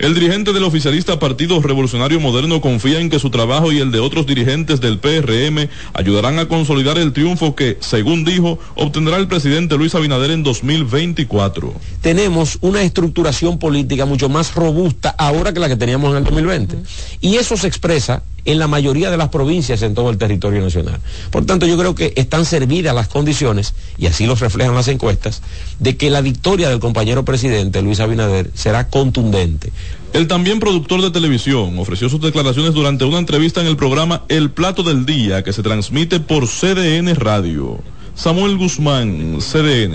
El 0.00 0.14
dirigente 0.14 0.54
del 0.54 0.64
oficialista 0.64 1.18
Partido 1.18 1.60
Revolucionario 1.60 2.18
Moderno 2.20 2.62
confía 2.62 3.00
en 3.00 3.10
que 3.10 3.18
su 3.18 3.28
trabajo 3.28 3.70
y 3.70 3.80
el 3.80 3.90
de 3.90 4.00
otros 4.00 4.24
dirigentes 4.24 4.80
del 4.80 4.98
PRM 4.98 5.68
ayudarán 5.92 6.38
a 6.38 6.48
consolidar 6.48 6.96
el 6.96 7.12
triunfo 7.12 7.54
que, 7.54 7.76
según 7.80 8.24
dijo, 8.24 8.58
obtendrá 8.76 9.18
el 9.18 9.28
presidente 9.28 9.76
Luis 9.76 9.94
Abinader 9.94 10.30
en 10.30 10.42
2024. 10.42 11.74
Tenemos 12.00 12.56
una 12.62 12.80
estructuración 12.80 13.58
política 13.58 14.06
mucho 14.06 14.30
más 14.30 14.54
robusta 14.54 15.14
ahora 15.18 15.52
que 15.52 15.60
la 15.60 15.68
que 15.68 15.76
teníamos 15.76 16.12
en 16.12 16.16
el 16.16 16.24
2020. 16.24 16.78
Y 17.20 17.36
eso 17.36 17.58
se 17.58 17.68
expresa 17.68 18.22
en 18.44 18.58
la 18.58 18.68
mayoría 18.68 19.10
de 19.10 19.16
las 19.16 19.28
provincias 19.28 19.82
en 19.82 19.94
todo 19.94 20.10
el 20.10 20.18
territorio 20.18 20.62
nacional. 20.62 21.00
Por 21.30 21.46
tanto, 21.46 21.66
yo 21.66 21.76
creo 21.78 21.94
que 21.94 22.12
están 22.16 22.44
servidas 22.44 22.94
las 22.94 23.08
condiciones, 23.08 23.74
y 23.98 24.06
así 24.06 24.26
los 24.26 24.40
reflejan 24.40 24.74
las 24.74 24.88
encuestas, 24.88 25.42
de 25.78 25.96
que 25.96 26.10
la 26.10 26.20
victoria 26.20 26.68
del 26.68 26.80
compañero 26.80 27.24
presidente 27.24 27.82
Luis 27.82 28.00
Abinader 28.00 28.50
será 28.54 28.88
contundente. 28.88 29.72
El 30.12 30.26
también 30.26 30.58
productor 30.58 31.02
de 31.02 31.10
televisión 31.10 31.78
ofreció 31.78 32.08
sus 32.08 32.20
declaraciones 32.20 32.74
durante 32.74 33.04
una 33.04 33.18
entrevista 33.18 33.60
en 33.60 33.68
el 33.68 33.76
programa 33.76 34.24
El 34.28 34.50
Plato 34.50 34.82
del 34.82 35.06
Día 35.06 35.44
que 35.44 35.52
se 35.52 35.62
transmite 35.62 36.18
por 36.18 36.48
CDN 36.48 37.14
Radio. 37.14 37.78
Samuel 38.14 38.56
Guzmán, 38.58 39.38
CDN. 39.40 39.94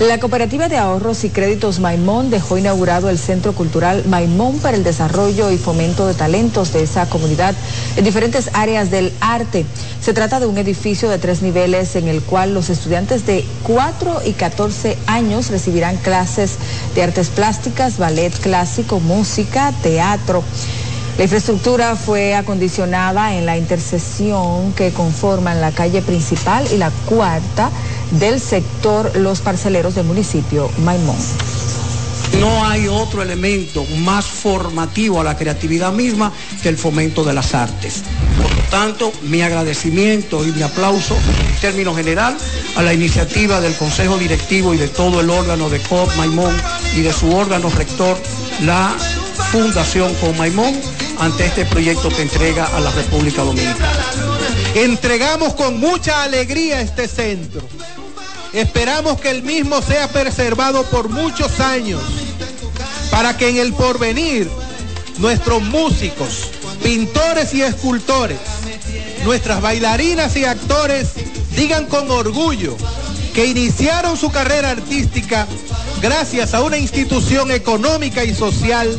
La 0.00 0.20
Cooperativa 0.20 0.68
de 0.68 0.76
Ahorros 0.76 1.24
y 1.24 1.30
Créditos 1.30 1.80
Maimón 1.80 2.30
dejó 2.30 2.56
inaugurado 2.56 3.10
el 3.10 3.18
Centro 3.18 3.52
Cultural 3.52 4.04
Maimón 4.06 4.60
para 4.60 4.76
el 4.76 4.84
desarrollo 4.84 5.50
y 5.50 5.58
fomento 5.58 6.06
de 6.06 6.14
talentos 6.14 6.72
de 6.72 6.84
esa 6.84 7.08
comunidad 7.08 7.52
en 7.96 8.04
diferentes 8.04 8.48
áreas 8.52 8.92
del 8.92 9.12
arte. 9.20 9.66
Se 10.00 10.12
trata 10.12 10.38
de 10.38 10.46
un 10.46 10.56
edificio 10.56 11.08
de 11.10 11.18
tres 11.18 11.42
niveles 11.42 11.96
en 11.96 12.06
el 12.06 12.22
cual 12.22 12.54
los 12.54 12.70
estudiantes 12.70 13.26
de 13.26 13.44
4 13.64 14.22
y 14.24 14.34
14 14.34 14.96
años 15.08 15.50
recibirán 15.50 15.96
clases 15.96 16.58
de 16.94 17.02
artes 17.02 17.30
plásticas, 17.30 17.98
ballet 17.98 18.32
clásico, 18.38 19.00
música, 19.00 19.72
teatro. 19.82 20.44
La 21.18 21.24
infraestructura 21.24 21.96
fue 21.96 22.36
acondicionada 22.36 23.34
en 23.34 23.44
la 23.44 23.58
intersección 23.58 24.72
que 24.74 24.92
conforman 24.92 25.60
la 25.60 25.72
calle 25.72 26.02
principal 26.02 26.64
y 26.72 26.76
la 26.76 26.92
cuarta 27.08 27.70
del 28.12 28.40
sector 28.40 29.16
Los 29.16 29.40
Parceleros 29.40 29.94
del 29.94 30.06
municipio 30.06 30.70
Maimón. 30.84 31.16
No 32.40 32.66
hay 32.66 32.86
otro 32.86 33.22
elemento 33.22 33.84
más 33.98 34.24
formativo 34.24 35.20
a 35.20 35.24
la 35.24 35.36
creatividad 35.36 35.92
misma 35.92 36.32
que 36.62 36.68
el 36.68 36.76
fomento 36.76 37.24
de 37.24 37.32
las 37.32 37.54
artes. 37.54 38.02
Por 38.40 38.54
lo 38.54 38.62
tanto, 38.70 39.12
mi 39.22 39.42
agradecimiento 39.42 40.46
y 40.46 40.52
mi 40.52 40.62
aplauso 40.62 41.16
en 41.16 41.60
términos 41.60 41.96
general 41.96 42.36
a 42.76 42.82
la 42.82 42.92
iniciativa 42.92 43.60
del 43.60 43.74
Consejo 43.74 44.18
Directivo 44.18 44.74
y 44.74 44.76
de 44.76 44.88
todo 44.88 45.20
el 45.20 45.30
órgano 45.30 45.68
de 45.70 45.80
COP 45.80 46.14
Maimón 46.16 46.54
y 46.96 47.00
de 47.00 47.12
su 47.12 47.34
órgano 47.34 47.70
rector, 47.70 48.16
la 48.62 48.94
Fundación 49.50 50.12
COP 50.14 50.36
Maimón, 50.36 50.74
ante 51.18 51.46
este 51.46 51.64
proyecto 51.64 52.08
que 52.10 52.22
entrega 52.22 52.66
a 52.66 52.80
la 52.80 52.90
República 52.92 53.42
Dominicana. 53.42 54.04
Entregamos 54.74 55.54
con 55.54 55.80
mucha 55.80 56.22
alegría 56.22 56.80
este 56.80 57.08
centro. 57.08 57.62
Esperamos 58.58 59.20
que 59.20 59.30
el 59.30 59.44
mismo 59.44 59.80
sea 59.80 60.08
preservado 60.08 60.82
por 60.90 61.08
muchos 61.08 61.60
años 61.60 62.02
para 63.08 63.36
que 63.36 63.50
en 63.50 63.58
el 63.58 63.72
porvenir 63.72 64.50
nuestros 65.18 65.62
músicos, 65.62 66.50
pintores 66.82 67.54
y 67.54 67.62
escultores, 67.62 68.40
nuestras 69.24 69.60
bailarinas 69.60 70.34
y 70.34 70.44
actores 70.44 71.10
digan 71.54 71.86
con 71.86 72.10
orgullo 72.10 72.76
que 73.32 73.46
iniciaron 73.46 74.16
su 74.16 74.32
carrera 74.32 74.70
artística 74.70 75.46
gracias 76.02 76.52
a 76.52 76.60
una 76.60 76.78
institución 76.78 77.52
económica 77.52 78.24
y 78.24 78.34
social 78.34 78.90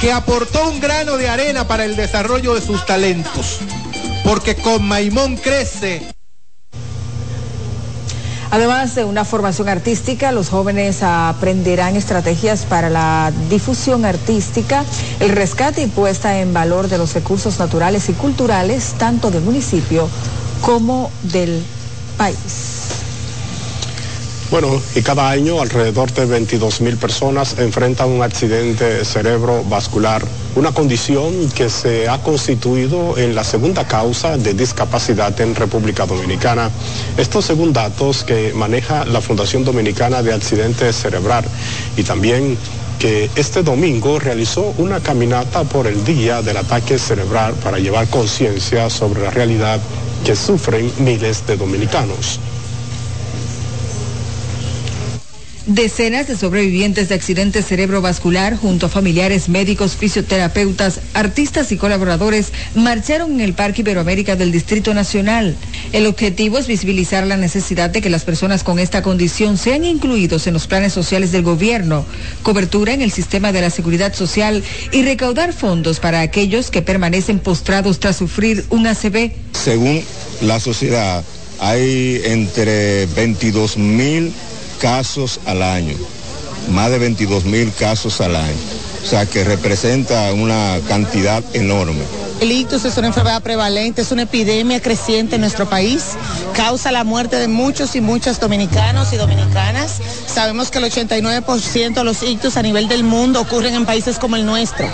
que 0.00 0.12
aportó 0.12 0.70
un 0.70 0.80
grano 0.80 1.18
de 1.18 1.28
arena 1.28 1.68
para 1.68 1.84
el 1.84 1.94
desarrollo 1.94 2.54
de 2.54 2.62
sus 2.62 2.86
talentos. 2.86 3.58
Porque 4.24 4.56
con 4.56 4.82
Maimón 4.88 5.36
crece 5.36 6.14
Además 8.54 8.94
de 8.94 9.04
una 9.04 9.24
formación 9.24 9.68
artística, 9.68 10.30
los 10.30 10.48
jóvenes 10.48 11.02
aprenderán 11.02 11.96
estrategias 11.96 12.66
para 12.66 12.88
la 12.88 13.32
difusión 13.50 14.04
artística, 14.04 14.84
el 15.18 15.30
rescate 15.30 15.82
y 15.82 15.88
puesta 15.88 16.38
en 16.38 16.54
valor 16.54 16.86
de 16.86 16.96
los 16.96 17.14
recursos 17.14 17.58
naturales 17.58 18.08
y 18.10 18.12
culturales, 18.12 18.94
tanto 18.96 19.32
del 19.32 19.42
municipio 19.42 20.08
como 20.60 21.10
del 21.24 21.64
país. 22.16 22.73
Bueno, 24.54 24.80
y 24.94 25.02
cada 25.02 25.30
año 25.30 25.60
alrededor 25.60 26.12
de 26.12 26.26
22 26.26 26.80
mil 26.80 26.96
personas 26.96 27.56
enfrentan 27.58 28.08
un 28.08 28.22
accidente 28.22 29.04
cerebrovascular, 29.04 30.24
una 30.54 30.70
condición 30.70 31.50
que 31.56 31.68
se 31.68 32.08
ha 32.08 32.22
constituido 32.22 33.18
en 33.18 33.34
la 33.34 33.42
segunda 33.42 33.84
causa 33.84 34.38
de 34.38 34.54
discapacidad 34.54 35.40
en 35.40 35.56
República 35.56 36.06
Dominicana. 36.06 36.70
Estos 37.16 37.46
según 37.46 37.72
datos 37.72 38.22
que 38.22 38.52
maneja 38.54 39.04
la 39.04 39.20
Fundación 39.20 39.64
Dominicana 39.64 40.22
de 40.22 40.32
Accidentes 40.32 40.94
Cerebral 40.94 41.44
y 41.96 42.04
también 42.04 42.56
que 43.00 43.28
este 43.34 43.64
domingo 43.64 44.20
realizó 44.20 44.72
una 44.78 45.00
caminata 45.00 45.64
por 45.64 45.88
el 45.88 46.04
día 46.04 46.42
del 46.42 46.58
ataque 46.58 46.96
cerebral 47.00 47.54
para 47.54 47.80
llevar 47.80 48.06
conciencia 48.06 48.88
sobre 48.88 49.20
la 49.20 49.32
realidad 49.32 49.80
que 50.24 50.36
sufren 50.36 50.92
miles 51.00 51.44
de 51.44 51.56
dominicanos. 51.56 52.38
Decenas 55.66 56.28
de 56.28 56.36
sobrevivientes 56.36 57.08
de 57.08 57.14
accidentes 57.14 57.64
cerebrovascular 57.64 58.54
junto 58.54 58.84
a 58.84 58.88
familiares, 58.90 59.48
médicos, 59.48 59.96
fisioterapeutas, 59.96 61.00
artistas 61.14 61.72
y 61.72 61.78
colaboradores 61.78 62.52
marcharon 62.74 63.32
en 63.32 63.40
el 63.40 63.54
Parque 63.54 63.80
Iberoamérica 63.80 64.36
del 64.36 64.52
Distrito 64.52 64.92
Nacional. 64.92 65.56
El 65.92 66.06
objetivo 66.06 66.58
es 66.58 66.66
visibilizar 66.66 67.26
la 67.26 67.38
necesidad 67.38 67.88
de 67.88 68.02
que 68.02 68.10
las 68.10 68.24
personas 68.24 68.62
con 68.62 68.78
esta 68.78 69.00
condición 69.00 69.56
sean 69.56 69.86
incluidos 69.86 70.46
en 70.46 70.52
los 70.52 70.66
planes 70.66 70.92
sociales 70.92 71.32
del 71.32 71.42
gobierno, 71.42 72.04
cobertura 72.42 72.92
en 72.92 73.00
el 73.00 73.10
sistema 73.10 73.50
de 73.50 73.62
la 73.62 73.70
seguridad 73.70 74.12
social 74.12 74.62
y 74.92 75.02
recaudar 75.02 75.54
fondos 75.54 75.98
para 75.98 76.20
aquellos 76.20 76.70
que 76.70 76.82
permanecen 76.82 77.38
postrados 77.38 78.00
tras 78.00 78.16
sufrir 78.16 78.66
un 78.68 78.86
ACV. 78.86 79.32
Según 79.52 80.02
la 80.42 80.60
sociedad, 80.60 81.24
hay 81.58 82.20
entre 82.26 83.06
22 83.06 83.78
mil 83.78 84.30
casos 84.80 85.40
al 85.46 85.62
año, 85.62 85.96
más 86.70 86.90
de 86.90 86.98
22 86.98 87.44
mil 87.44 87.72
casos 87.72 88.20
al 88.20 88.36
año, 88.36 88.56
o 89.02 89.06
sea 89.06 89.26
que 89.26 89.44
representa 89.44 90.32
una 90.32 90.80
cantidad 90.88 91.42
enorme. 91.54 92.04
El 92.40 92.50
ictus 92.52 92.84
es 92.84 92.98
una 92.98 93.06
enfermedad 93.06 93.42
prevalente, 93.42 94.02
es 94.02 94.10
una 94.10 94.22
epidemia 94.22 94.82
creciente 94.82 95.36
en 95.36 95.40
nuestro 95.40 95.68
país, 95.68 96.10
causa 96.54 96.90
la 96.90 97.04
muerte 97.04 97.36
de 97.36 97.48
muchos 97.48 97.94
y 97.94 98.00
muchas 98.00 98.40
dominicanos 98.40 99.12
y 99.12 99.16
dominicanas. 99.16 100.00
Sabemos 100.26 100.70
que 100.70 100.78
el 100.78 100.84
89% 100.84 101.94
de 101.94 102.04
los 102.04 102.22
ictus 102.22 102.56
a 102.56 102.62
nivel 102.62 102.88
del 102.88 103.04
mundo 103.04 103.40
ocurren 103.40 103.74
en 103.74 103.86
países 103.86 104.18
como 104.18 104.36
el 104.36 104.44
nuestro. 104.44 104.86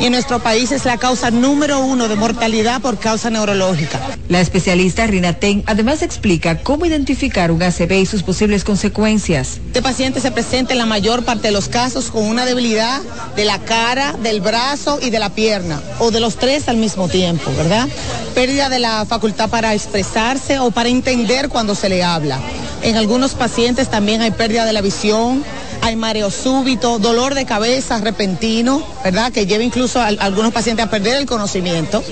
Y 0.00 0.06
en 0.06 0.12
nuestro 0.12 0.40
país 0.40 0.72
es 0.72 0.84
la 0.84 0.98
causa 0.98 1.30
número 1.30 1.80
uno 1.80 2.08
de 2.08 2.16
mortalidad 2.16 2.80
por 2.80 2.98
causa 2.98 3.30
neurológica. 3.30 4.00
La 4.28 4.40
especialista 4.40 5.06
Rina 5.06 5.34
Ten 5.34 5.62
además 5.66 6.02
explica 6.02 6.58
cómo 6.58 6.84
identificar 6.84 7.52
un 7.52 7.62
ACV 7.62 7.92
y 7.92 8.06
sus 8.06 8.22
posibles 8.22 8.64
consecuencias. 8.64 9.60
Este 9.66 9.82
paciente 9.82 10.20
se 10.20 10.32
presenta 10.32 10.72
en 10.72 10.78
la 10.78 10.86
mayor 10.86 11.24
parte 11.24 11.48
de 11.48 11.52
los 11.52 11.68
casos 11.68 12.10
con 12.10 12.24
una 12.24 12.44
debilidad 12.44 13.00
de 13.36 13.44
la 13.44 13.60
cara, 13.60 14.14
del 14.14 14.40
brazo 14.40 14.98
y 15.00 15.10
de 15.10 15.20
la 15.20 15.30
pierna, 15.30 15.80
o 16.00 16.10
de 16.10 16.20
los 16.20 16.36
tres 16.36 16.68
al 16.68 16.76
mismo 16.76 16.87
tiempo, 17.08 17.50
¿verdad? 17.56 17.88
Pérdida 18.34 18.68
de 18.68 18.78
la 18.78 19.04
facultad 19.06 19.48
para 19.48 19.74
expresarse 19.74 20.58
o 20.58 20.70
para 20.70 20.88
entender 20.88 21.48
cuando 21.48 21.74
se 21.74 21.88
le 21.88 22.02
habla. 22.02 22.38
En 22.82 22.96
algunos 22.96 23.34
pacientes 23.34 23.88
también 23.90 24.22
hay 24.22 24.30
pérdida 24.30 24.64
de 24.64 24.72
la 24.72 24.80
visión, 24.80 25.44
hay 25.82 25.96
mareo 25.96 26.30
súbito, 26.30 26.98
dolor 26.98 27.34
de 27.34 27.44
cabeza 27.44 27.98
repentino, 27.98 28.82
¿verdad? 29.04 29.32
Que 29.32 29.46
lleva 29.46 29.64
incluso 29.64 30.00
a, 30.00 30.06
algunos 30.06 30.52
pacientes 30.52 30.86
a 30.86 30.90
perder 30.90 31.16
el 31.16 31.26
conocimiento 31.26 32.02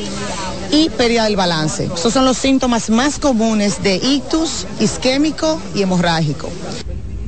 y 0.71 0.91
pérdida 0.91 1.25
del 1.25 1.37
balance. 1.37 1.89
Esos 1.95 2.13
son 2.13 2.25
los 2.25 2.37
síntomas 2.37 2.91
más 2.91 3.19
comunes 3.19 3.83
de 3.83 3.97
ictus 3.97 4.67
isquémico 4.81 5.61
y 5.75 5.83
hemorrágico. 5.83 6.51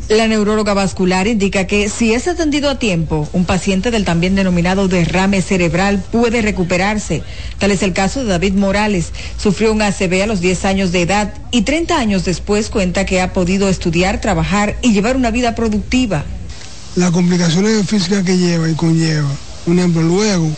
La 0.09 0.27
neuróloga 0.27 0.73
vascular 0.73 1.27
indica 1.27 1.67
que 1.67 1.91
si 1.91 2.15
es 2.15 2.29
atendido 2.29 2.71
a 2.71 2.79
tiempo, 2.79 3.29
un 3.35 3.45
paciente 3.45 3.91
del 3.91 4.07
también 4.07 4.35
denominado 4.35 4.89
derrame 4.89 5.43
cerebral 5.43 6.03
puede 6.11 6.41
recuperarse. 6.41 7.23
Tal 7.59 7.73
es 7.73 7.83
el 7.83 7.93
caso 7.93 8.21
de 8.21 8.31
David 8.31 8.55
Morales. 8.55 9.13
Sufrió 9.37 9.71
un 9.71 9.83
ACV 9.83 10.23
a 10.23 10.27
los 10.27 10.41
10 10.41 10.65
años 10.65 10.93
de 10.93 11.03
edad 11.03 11.35
y 11.51 11.61
30 11.61 11.99
años 11.99 12.25
después 12.25 12.71
cuenta 12.71 13.05
que 13.05 13.21
ha 13.21 13.35
podido 13.35 13.69
estudiar, 13.69 14.23
trabajar 14.23 14.79
y 14.81 14.95
llevar 14.95 15.15
una 15.15 15.31
vida 15.31 15.55
productiva. 15.55 16.25
Las 16.97 17.11
complicaciones 17.11 17.87
físicas 17.87 18.25
que 18.25 18.39
lleva 18.39 18.67
y 18.67 18.75
conlleva, 18.75 19.29
un 19.67 19.79
ejemplo, 19.79 20.01
luego 20.01 20.51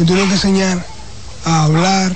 me 0.00 0.04
tuve 0.04 0.26
que 0.26 0.32
enseñar 0.32 0.84
a 1.44 1.62
hablar, 1.62 2.12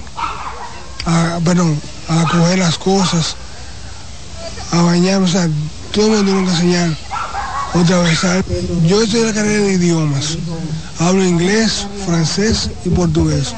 a, 1.07 1.39
perdón, 1.45 1.81
a 2.09 2.25
coger 2.25 2.59
las 2.59 2.79
cosas, 2.79 3.37
a 4.73 4.83
bañar, 4.83 5.23
o 5.23 5.29
sea, 5.29 5.49
todo 5.99 6.25
que 6.25 6.31
enseñar 6.31 6.97
otra 7.75 7.99
vez. 8.03 8.21
Yo 8.87 9.03
estoy 9.03 9.21
en 9.21 9.27
la 9.27 9.35
carrera 9.35 9.65
de 9.65 9.73
idiomas. 9.73 10.39
Hablo 11.01 11.25
inglés, 11.25 11.87
francés 12.07 12.71
y 12.85 12.91
portugués. 12.91 13.53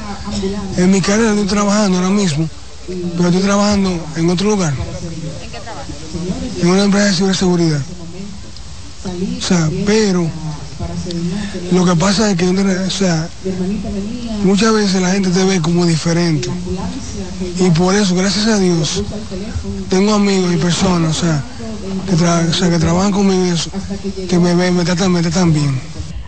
En 0.77 0.89
mi 0.89 1.01
carrera 1.01 1.31
estoy 1.31 1.45
trabajando 1.45 1.99
ahora 1.99 2.09
mismo, 2.09 2.49
pero 3.15 3.29
estoy 3.29 3.43
trabajando 3.43 3.91
en 4.15 4.29
otro 4.31 4.49
lugar. 4.49 4.73
En 6.61 6.67
una 6.67 6.83
empresa 6.83 7.05
de 7.05 7.13
ciberseguridad. 7.13 7.81
O 9.37 9.41
sea, 9.41 9.69
pero 9.85 10.27
lo 11.71 11.85
que 11.85 11.95
pasa 11.95 12.31
es 12.31 12.37
que, 12.37 12.47
o 12.47 12.89
sea, 12.89 13.27
muchas 14.43 14.73
veces 14.73 15.01
la 15.01 15.11
gente 15.11 15.29
te 15.29 15.43
ve 15.43 15.61
como 15.61 15.85
diferente. 15.85 16.49
Y 17.59 17.69
por 17.71 17.95
eso, 17.95 18.15
gracias 18.15 18.47
a 18.47 18.57
Dios, 18.59 19.03
tengo 19.89 20.13
amigos 20.13 20.53
y 20.53 20.57
personas, 20.57 21.17
o 21.17 21.21
sea, 21.21 21.43
que, 22.69 22.79
trabajan 22.79 23.11
conmigo, 23.11 23.55
que 24.29 24.39
me 24.39 24.55
ven, 24.55 24.75
me 24.75 24.83
tratan, 24.83 25.11
me 25.11 25.21
tratan 25.21 25.53
bien. 25.53 25.79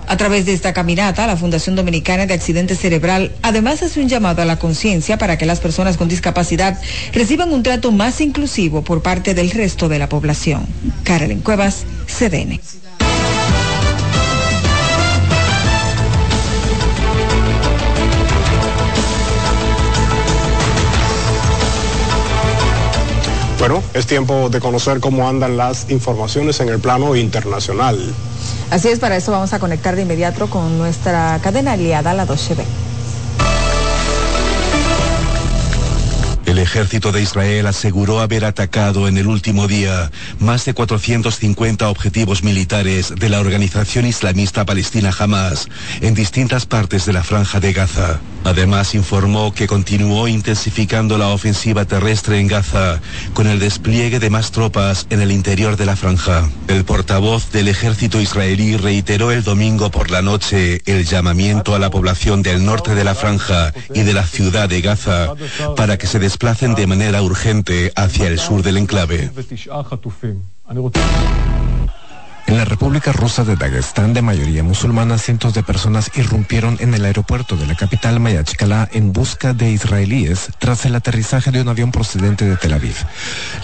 A 0.07 0.17
través 0.17 0.45
de 0.45 0.53
esta 0.53 0.73
caminata, 0.73 1.25
la 1.27 1.37
Fundación 1.37 1.75
Dominicana 1.75 2.25
de 2.25 2.33
Accidente 2.33 2.75
Cerebral 2.75 3.31
además 3.41 3.81
hace 3.83 4.01
un 4.01 4.09
llamado 4.09 4.41
a 4.41 4.45
la 4.45 4.59
conciencia 4.59 5.17
para 5.17 5.37
que 5.37 5.45
las 5.45 5.59
personas 5.59 5.97
con 5.97 6.09
discapacidad 6.09 6.79
reciban 7.13 7.53
un 7.53 7.63
trato 7.63 7.91
más 7.91 8.19
inclusivo 8.19 8.83
por 8.83 9.01
parte 9.01 9.33
del 9.33 9.51
resto 9.51 9.87
de 9.87 9.99
la 9.99 10.09
población. 10.09 10.65
Carolyn 11.03 11.39
Cuevas, 11.39 11.85
CDN. 12.07 12.59
Bueno, 23.65 23.81
es 23.93 24.05
tiempo 24.05 24.49
de 24.49 24.59
conocer 24.59 24.99
cómo 24.99 25.25
andan 25.25 25.55
las 25.55 25.89
informaciones 25.89 26.59
en 26.59 26.67
el 26.67 26.79
plano 26.79 27.15
internacional. 27.15 27.97
Así 28.69 28.89
es, 28.89 28.99
para 28.99 29.15
eso 29.15 29.31
vamos 29.31 29.53
a 29.53 29.59
conectar 29.59 29.95
de 29.95 30.01
inmediato 30.01 30.49
con 30.49 30.77
nuestra 30.77 31.39
cadena 31.41 31.71
aliada, 31.71 32.13
la 32.13 32.25
2 32.25 32.49
El 32.51 32.57
ejército 36.63 37.11
de 37.11 37.21
Israel 37.21 37.67
aseguró 37.67 38.21
haber 38.21 38.45
atacado 38.45 39.07
en 39.07 39.17
el 39.17 39.27
último 39.27 39.67
día 39.67 40.11
más 40.39 40.65
de 40.65 40.73
450 40.73 41.89
objetivos 41.89 42.43
militares 42.43 43.13
de 43.15 43.29
la 43.29 43.39
organización 43.41 44.05
islamista 44.05 44.65
palestina 44.65 45.11
Hamas 45.17 45.67
en 46.01 46.13
distintas 46.13 46.65
partes 46.65 47.05
de 47.05 47.13
la 47.13 47.23
franja 47.23 47.59
de 47.59 47.73
Gaza. 47.73 48.19
Además 48.45 48.93
informó 48.93 49.53
que 49.53 49.67
continuó 49.67 50.27
intensificando 50.27 51.17
la 51.17 51.29
ofensiva 51.29 51.85
terrestre 51.85 52.39
en 52.39 52.47
Gaza 52.47 52.99
con 53.33 53.47
el 53.47 53.59
despliegue 53.59 54.19
de 54.19 54.29
más 54.29 54.51
tropas 54.51 55.07
en 55.09 55.21
el 55.21 55.31
interior 55.31 55.77
de 55.77 55.85
la 55.85 55.95
franja. 55.95 56.49
El 56.67 56.85
portavoz 56.85 57.51
del 57.51 57.67
ejército 57.67 58.21
israelí 58.21 58.77
reiteró 58.77 59.31
el 59.31 59.43
domingo 59.43 59.91
por 59.91 60.11
la 60.11 60.21
noche 60.21 60.81
el 60.85 61.05
llamamiento 61.05 61.73
a 61.73 61.79
la 61.79 61.89
población 61.89 62.41
del 62.41 62.65
norte 62.65 62.95
de 62.95 63.03
la 63.03 63.15
franja 63.15 63.73
y 63.93 64.01
de 64.01 64.13
la 64.13 64.25
ciudad 64.25 64.69
de 64.69 64.81
Gaza 64.81 65.33
para 65.75 65.97
que 65.97 66.07
se 66.07 66.19
despliegue 66.19 66.43
desplacen 66.53 66.75
de 66.75 66.87
manera 66.87 67.21
urgente 67.23 67.91
hacia 67.95 68.27
el 68.27 68.37
sur 68.37 68.61
del 68.61 68.77
enclave. 68.77 69.31
En 72.53 72.59
la 72.59 72.65
República 72.65 73.11
Rusa 73.11 73.43
de 73.43 73.55
Dagestán, 73.55 74.13
de 74.13 74.21
mayoría 74.21 74.61
musulmana, 74.61 75.17
cientos 75.17 75.55
de 75.55 75.63
personas 75.63 76.11
irrumpieron 76.13 76.77
en 76.81 76.93
el 76.93 77.03
aeropuerto 77.03 77.57
de 77.57 77.65
la 77.65 77.73
capital 77.73 78.19
Mayachkala 78.19 78.87
en 78.91 79.11
busca 79.11 79.55
de 79.55 79.71
israelíes 79.71 80.49
tras 80.59 80.85
el 80.85 80.93
aterrizaje 80.93 81.49
de 81.49 81.61
un 81.61 81.69
avión 81.69 81.91
procedente 81.91 82.45
de 82.45 82.55
Tel 82.55 82.73
Aviv. 82.73 82.95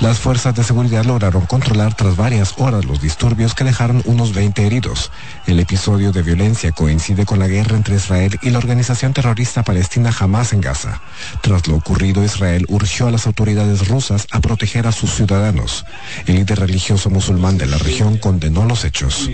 Las 0.01 0.17
fuerzas 0.17 0.55
de 0.55 0.63
seguridad 0.63 1.05
lograron 1.05 1.45
controlar 1.45 1.93
tras 1.93 2.17
varias 2.17 2.55
horas 2.57 2.83
los 2.83 2.99
disturbios 2.99 3.53
que 3.53 3.63
dejaron 3.63 4.01
unos 4.05 4.33
20 4.33 4.65
heridos. 4.65 5.11
El 5.45 5.59
episodio 5.59 6.11
de 6.11 6.23
violencia 6.23 6.71
coincide 6.71 7.27
con 7.27 7.37
la 7.37 7.47
guerra 7.47 7.77
entre 7.77 7.97
Israel 7.97 8.39
y 8.41 8.49
la 8.49 8.57
organización 8.57 9.13
terrorista 9.13 9.61
palestina 9.61 10.11
Hamas 10.19 10.51
en 10.51 10.61
Gaza. 10.61 10.99
Tras 11.41 11.67
lo 11.67 11.75
ocurrido, 11.75 12.23
Israel 12.23 12.65
urgió 12.69 13.05
a 13.05 13.11
las 13.11 13.27
autoridades 13.27 13.87
rusas 13.87 14.25
a 14.31 14.39
proteger 14.39 14.87
a 14.87 14.91
sus 14.91 15.13
ciudadanos. 15.13 15.85
El 16.25 16.37
líder 16.37 16.61
religioso 16.61 17.11
musulmán 17.11 17.59
de 17.59 17.67
la 17.67 17.77
región 17.77 18.17
condenó 18.17 18.65
los 18.65 18.78
hechos. 18.84 19.30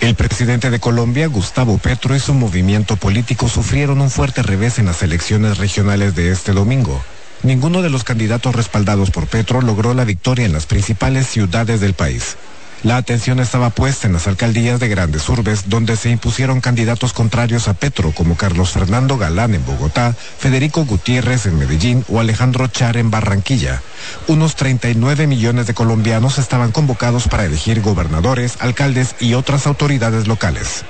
El 0.00 0.14
presidente 0.14 0.70
de 0.70 0.78
Colombia, 0.78 1.26
Gustavo 1.26 1.78
Petro, 1.78 2.14
y 2.14 2.20
su 2.20 2.32
movimiento 2.34 2.96
político 2.96 3.48
sufrieron 3.48 4.00
un 4.00 4.10
fuerte 4.10 4.42
revés 4.42 4.78
en 4.78 4.86
las 4.86 5.02
elecciones 5.02 5.58
regionales 5.58 6.14
de 6.14 6.30
este 6.30 6.52
domingo. 6.52 7.02
Ninguno 7.42 7.82
de 7.82 7.90
los 7.90 8.04
candidatos 8.04 8.54
respaldados 8.54 9.10
por 9.10 9.26
Petro 9.26 9.60
logró 9.60 9.94
la 9.94 10.04
victoria 10.04 10.44
en 10.46 10.52
las 10.52 10.66
principales 10.66 11.26
ciudades 11.26 11.80
del 11.80 11.94
país. 11.94 12.36
La 12.84 12.96
atención 12.96 13.40
estaba 13.40 13.70
puesta 13.70 14.06
en 14.06 14.12
las 14.12 14.28
alcaldías 14.28 14.78
de 14.78 14.88
grandes 14.88 15.28
urbes, 15.28 15.68
donde 15.68 15.96
se 15.96 16.10
impusieron 16.10 16.60
candidatos 16.60 17.12
contrarios 17.12 17.66
a 17.66 17.74
Petro, 17.74 18.12
como 18.12 18.36
Carlos 18.36 18.70
Fernando 18.70 19.18
Galán 19.18 19.54
en 19.54 19.66
Bogotá, 19.66 20.14
Federico 20.38 20.84
Gutiérrez 20.84 21.46
en 21.46 21.58
Medellín 21.58 22.04
o 22.08 22.20
Alejandro 22.20 22.68
Char 22.68 22.96
en 22.96 23.10
Barranquilla. 23.10 23.82
Unos 24.28 24.54
39 24.54 25.26
millones 25.26 25.66
de 25.66 25.74
colombianos 25.74 26.38
estaban 26.38 26.70
convocados 26.70 27.26
para 27.26 27.44
elegir 27.44 27.80
gobernadores, 27.80 28.56
alcaldes 28.60 29.16
y 29.18 29.34
otras 29.34 29.66
autoridades 29.66 30.28
locales. 30.28 30.84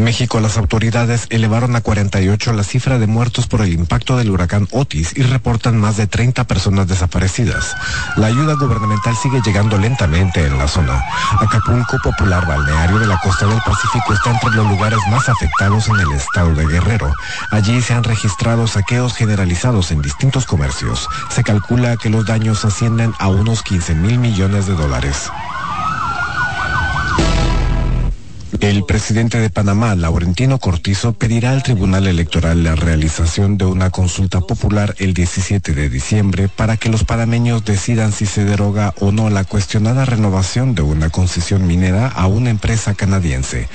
En 0.00 0.04
México, 0.04 0.40
las 0.40 0.56
autoridades 0.56 1.26
elevaron 1.28 1.76
a 1.76 1.82
48 1.82 2.54
la 2.54 2.64
cifra 2.64 2.98
de 2.98 3.06
muertos 3.06 3.46
por 3.46 3.60
el 3.60 3.74
impacto 3.74 4.16
del 4.16 4.30
huracán 4.30 4.66
Otis 4.70 5.12
y 5.14 5.20
reportan 5.24 5.76
más 5.76 5.98
de 5.98 6.06
30 6.06 6.44
personas 6.44 6.88
desaparecidas. 6.88 7.76
La 8.16 8.28
ayuda 8.28 8.54
gubernamental 8.54 9.14
sigue 9.14 9.42
llegando 9.44 9.76
lentamente 9.76 10.46
en 10.46 10.56
la 10.56 10.68
zona. 10.68 11.04
Acapulco, 11.38 11.98
popular 12.02 12.46
balneario 12.46 12.98
de 12.98 13.08
la 13.08 13.18
costa 13.18 13.44
del 13.44 13.60
Pacífico, 13.60 14.14
está 14.14 14.30
entre 14.30 14.52
los 14.52 14.68
lugares 14.68 15.00
más 15.10 15.28
afectados 15.28 15.86
en 15.88 15.96
el 15.96 16.12
estado 16.12 16.54
de 16.54 16.66
Guerrero. 16.66 17.12
Allí 17.50 17.82
se 17.82 17.92
han 17.92 18.02
registrado 18.02 18.66
saqueos 18.68 19.12
generalizados 19.12 19.90
en 19.90 20.00
distintos 20.00 20.46
comercios. 20.46 21.10
Se 21.28 21.44
calcula 21.44 21.98
que 21.98 22.08
los 22.08 22.24
daños 22.24 22.64
ascienden 22.64 23.12
a 23.18 23.28
unos 23.28 23.62
15 23.62 23.96
mil 23.96 24.18
millones 24.18 24.66
de 24.66 24.72
dólares. 24.72 25.30
El 28.58 28.84
presidente 28.84 29.38
de 29.38 29.48
Panamá, 29.48 29.94
Laurentino 29.94 30.58
Cortizo, 30.58 31.12
pedirá 31.12 31.52
al 31.52 31.62
Tribunal 31.62 32.08
Electoral 32.08 32.64
la 32.64 32.74
realización 32.74 33.56
de 33.56 33.64
una 33.64 33.90
consulta 33.90 34.40
popular 34.40 34.94
el 34.98 35.14
17 35.14 35.72
de 35.72 35.88
diciembre 35.88 36.48
para 36.48 36.76
que 36.76 36.88
los 36.88 37.04
panameños 37.04 37.64
decidan 37.64 38.12
si 38.12 38.26
se 38.26 38.44
deroga 38.44 38.92
o 38.98 39.12
no 39.12 39.30
la 39.30 39.44
cuestionada 39.44 40.04
renovación 40.04 40.74
de 40.74 40.82
una 40.82 41.10
concesión 41.10 41.66
minera 41.66 42.08
a 42.08 42.26
una 42.26 42.50
empresa 42.50 42.94
canadiense 42.94 43.68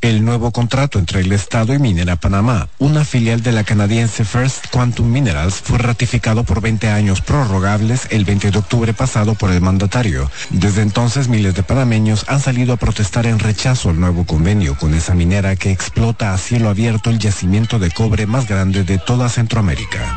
el 0.00 0.24
nuevo 0.24 0.52
contrato 0.52 0.98
entre 0.98 1.20
el 1.20 1.32
Estado 1.32 1.74
y 1.74 1.78
Minera 1.78 2.16
Panamá, 2.16 2.68
una 2.78 3.04
filial 3.04 3.42
de 3.42 3.52
la 3.52 3.64
canadiense 3.64 4.24
First 4.24 4.66
Quantum 4.70 5.10
Minerals, 5.10 5.56
fue 5.56 5.78
ratificado 5.78 6.44
por 6.44 6.60
20 6.60 6.88
años 6.88 7.20
prorrogables 7.20 8.06
el 8.10 8.24
20 8.24 8.50
de 8.50 8.58
octubre 8.58 8.94
pasado 8.94 9.34
por 9.34 9.50
el 9.50 9.60
mandatario. 9.60 10.30
Desde 10.50 10.82
entonces 10.82 11.28
miles 11.28 11.54
de 11.54 11.62
panameños 11.62 12.24
han 12.28 12.40
salido 12.40 12.74
a 12.74 12.76
protestar 12.76 13.26
en 13.26 13.38
rechazo 13.38 13.90
al 13.90 14.00
nuevo 14.00 14.24
convenio 14.24 14.76
con 14.76 14.94
esa 14.94 15.14
minera 15.14 15.56
que 15.56 15.72
explota 15.72 16.32
a 16.32 16.38
cielo 16.38 16.68
abierto 16.68 17.10
el 17.10 17.18
yacimiento 17.18 17.78
de 17.78 17.90
cobre 17.90 18.26
más 18.26 18.46
grande 18.46 18.84
de 18.84 18.98
toda 18.98 19.28
Centroamérica. 19.28 20.16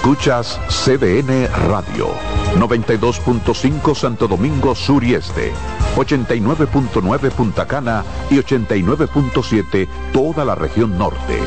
Escuchas 0.00 0.58
CDN 0.70 1.46
Radio, 1.68 2.08
92.5 2.56 3.94
Santo 3.94 4.26
Domingo 4.26 4.74
Sur 4.74 5.04
y 5.04 5.12
Este, 5.12 5.52
89.9 5.94 7.30
Punta 7.30 7.66
Cana 7.66 8.02
y 8.30 8.36
89.7 8.38 9.86
toda 10.10 10.46
la 10.46 10.54
región 10.54 10.96
norte. 10.96 11.38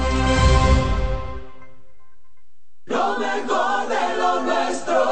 Lo 2.85 3.17
mejor 3.17 3.87
de 3.87 4.17
lo 4.19 4.43
nuestro. 4.43 5.03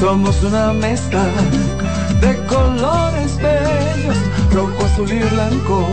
Somos 0.00 0.42
una 0.42 0.72
mezcla 0.72 1.26
de 2.22 2.46
colores 2.46 3.36
bellos, 3.36 4.16
rojo, 4.54 4.86
azul 4.86 5.12
y 5.12 5.18
blanco, 5.18 5.86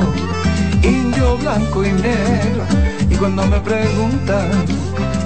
indio, 0.82 1.38
blanco 1.38 1.84
y 1.84 1.92
negro. 1.92 2.64
Y 3.10 3.16
cuando 3.18 3.46
me 3.46 3.60
preguntan 3.60 4.85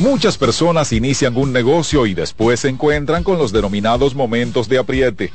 Muchas 0.00 0.38
personas 0.38 0.94
inician 0.94 1.36
un 1.36 1.52
negocio 1.52 2.06
y 2.06 2.14
después 2.14 2.60
se 2.60 2.70
encuentran 2.70 3.22
con 3.22 3.36
los 3.36 3.52
denominados 3.52 4.14
momentos 4.14 4.66
de 4.66 4.78
apriete. 4.78 5.30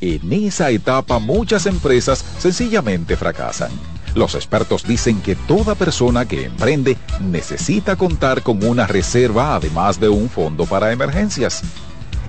En 0.00 0.32
esa 0.32 0.70
etapa 0.70 1.18
muchas 1.18 1.66
empresas 1.66 2.24
sencillamente 2.38 3.14
fracasan. 3.18 3.70
Los 4.14 4.34
expertos 4.34 4.84
dicen 4.84 5.20
que 5.20 5.36
toda 5.36 5.74
persona 5.74 6.26
que 6.26 6.46
emprende 6.46 6.96
necesita 7.20 7.96
contar 7.96 8.42
con 8.42 8.64
una 8.64 8.86
reserva 8.86 9.54
además 9.54 10.00
de 10.00 10.08
un 10.08 10.30
fondo 10.30 10.64
para 10.64 10.92
emergencias. 10.92 11.62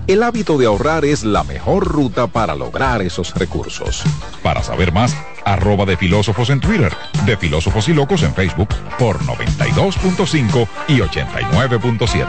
El 0.08 0.22
hábito 0.22 0.56
de 0.56 0.64
ahorrar 0.64 1.04
es 1.04 1.22
la 1.22 1.44
mejor 1.44 1.86
ruta 1.86 2.28
para 2.28 2.54
lograr 2.54 3.02
esos 3.02 3.34
recursos. 3.34 4.02
Para 4.42 4.62
saber 4.62 4.90
más, 4.90 5.14
arroba 5.44 5.84
de 5.84 5.98
filósofos 5.98 6.48
en 6.48 6.60
Twitter, 6.60 6.96
de 7.26 7.36
filósofos 7.36 7.90
y 7.90 7.92
locos 7.92 8.22
en 8.22 8.32
Facebook 8.32 8.70
por 8.98 9.18
92.5 9.18 10.66
y 10.88 11.00
89.7. 11.00 12.26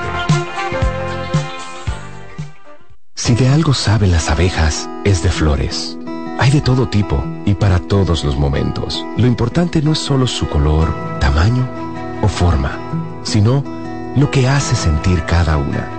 Si 3.15 3.33
de 3.33 3.47
algo 3.47 3.73
saben 3.73 4.11
las 4.11 4.29
abejas, 4.29 4.89
es 5.05 5.23
de 5.23 5.29
flores. 5.29 5.97
Hay 6.37 6.51
de 6.51 6.59
todo 6.59 6.89
tipo 6.89 7.23
y 7.45 7.53
para 7.53 7.79
todos 7.79 8.25
los 8.25 8.35
momentos. 8.35 9.05
Lo 9.15 9.25
importante 9.25 9.81
no 9.81 9.93
es 9.93 9.99
solo 9.99 10.27
su 10.27 10.49
color, 10.49 10.93
tamaño 11.21 11.65
o 12.21 12.27
forma, 12.27 12.77
sino 13.23 13.63
lo 14.17 14.29
que 14.29 14.49
hace 14.49 14.75
sentir 14.75 15.23
cada 15.23 15.55
una. 15.55 15.98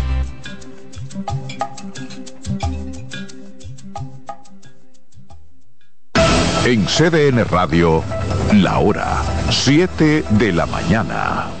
En 6.63 6.85
CDN 6.85 7.43
Radio, 7.45 8.03
la 8.53 8.77
hora 8.77 9.23
7 9.49 10.23
de 10.29 10.51
la 10.53 10.67
mañana. 10.67 11.60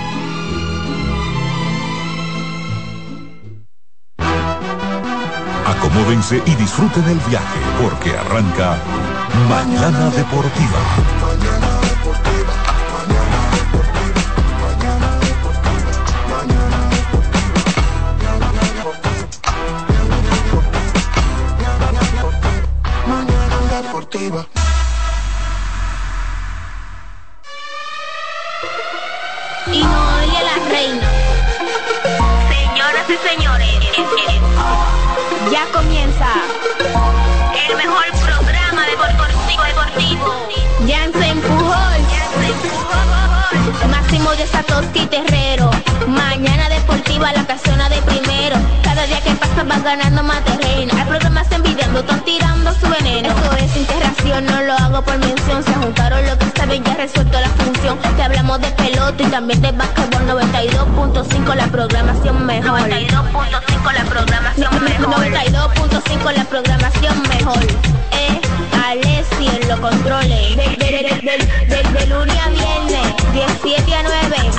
Acomódense 5.91 6.41
y 6.45 6.55
disfruten 6.55 7.03
el 7.03 7.19
viaje 7.29 7.59
porque 7.81 8.17
arranca 8.17 8.77
Mañana 9.49 10.09
Deportiva. 10.11 11.20
Ganando 49.83 50.23
más 50.23 50.43
terreno. 50.45 50.93
Hay 50.97 51.05
programas 51.05 51.51
envidiando, 51.51 51.99
están 51.99 52.23
tirando 52.23 52.73
su 52.73 52.87
veneno. 52.89 53.29
Esto 53.29 53.55
es 53.57 53.75
integración, 53.77 54.45
no 54.45 54.61
lo 54.63 54.73
hago 54.73 55.01
por 55.01 55.17
mención. 55.17 55.63
Se 55.63 55.73
juntaron 55.73 56.25
lo 56.25 56.37
que 56.37 56.45
saben, 56.57 56.83
ya 56.83 56.93
resuelto 56.95 57.39
la 57.39 57.49
función. 57.49 57.97
Te 58.15 58.23
hablamos 58.23 58.61
de 58.61 58.67
pelota 58.71 59.23
y 59.23 59.25
también 59.27 59.61
de 59.61 59.71
básquetbol 59.71 60.27
92.5 60.27 61.55
la 61.55 61.67
programación 61.67 62.45
mejor. 62.45 62.79
92.5 62.81 63.93
la 63.93 64.03
programación 64.05 64.83
mejor. 64.83 65.13
92.5 65.15 66.33
la 66.35 66.43
programación 66.45 67.21
mejor. 67.29 67.59
Eh, 68.11 68.41
Alessi 68.87 69.47
en 69.61 69.67
los 69.69 69.79
controles. 69.79 70.55
De, 70.55 70.63
de, 70.63 70.75
de, 70.77 71.01
de, 71.21 71.75
de- 71.75 71.91
de 71.91 72.05
lunes 72.07 72.35
a 72.37 72.49
viernes, 72.49 73.15
17 73.33 73.95
a 73.95 74.03
9. 74.03 74.51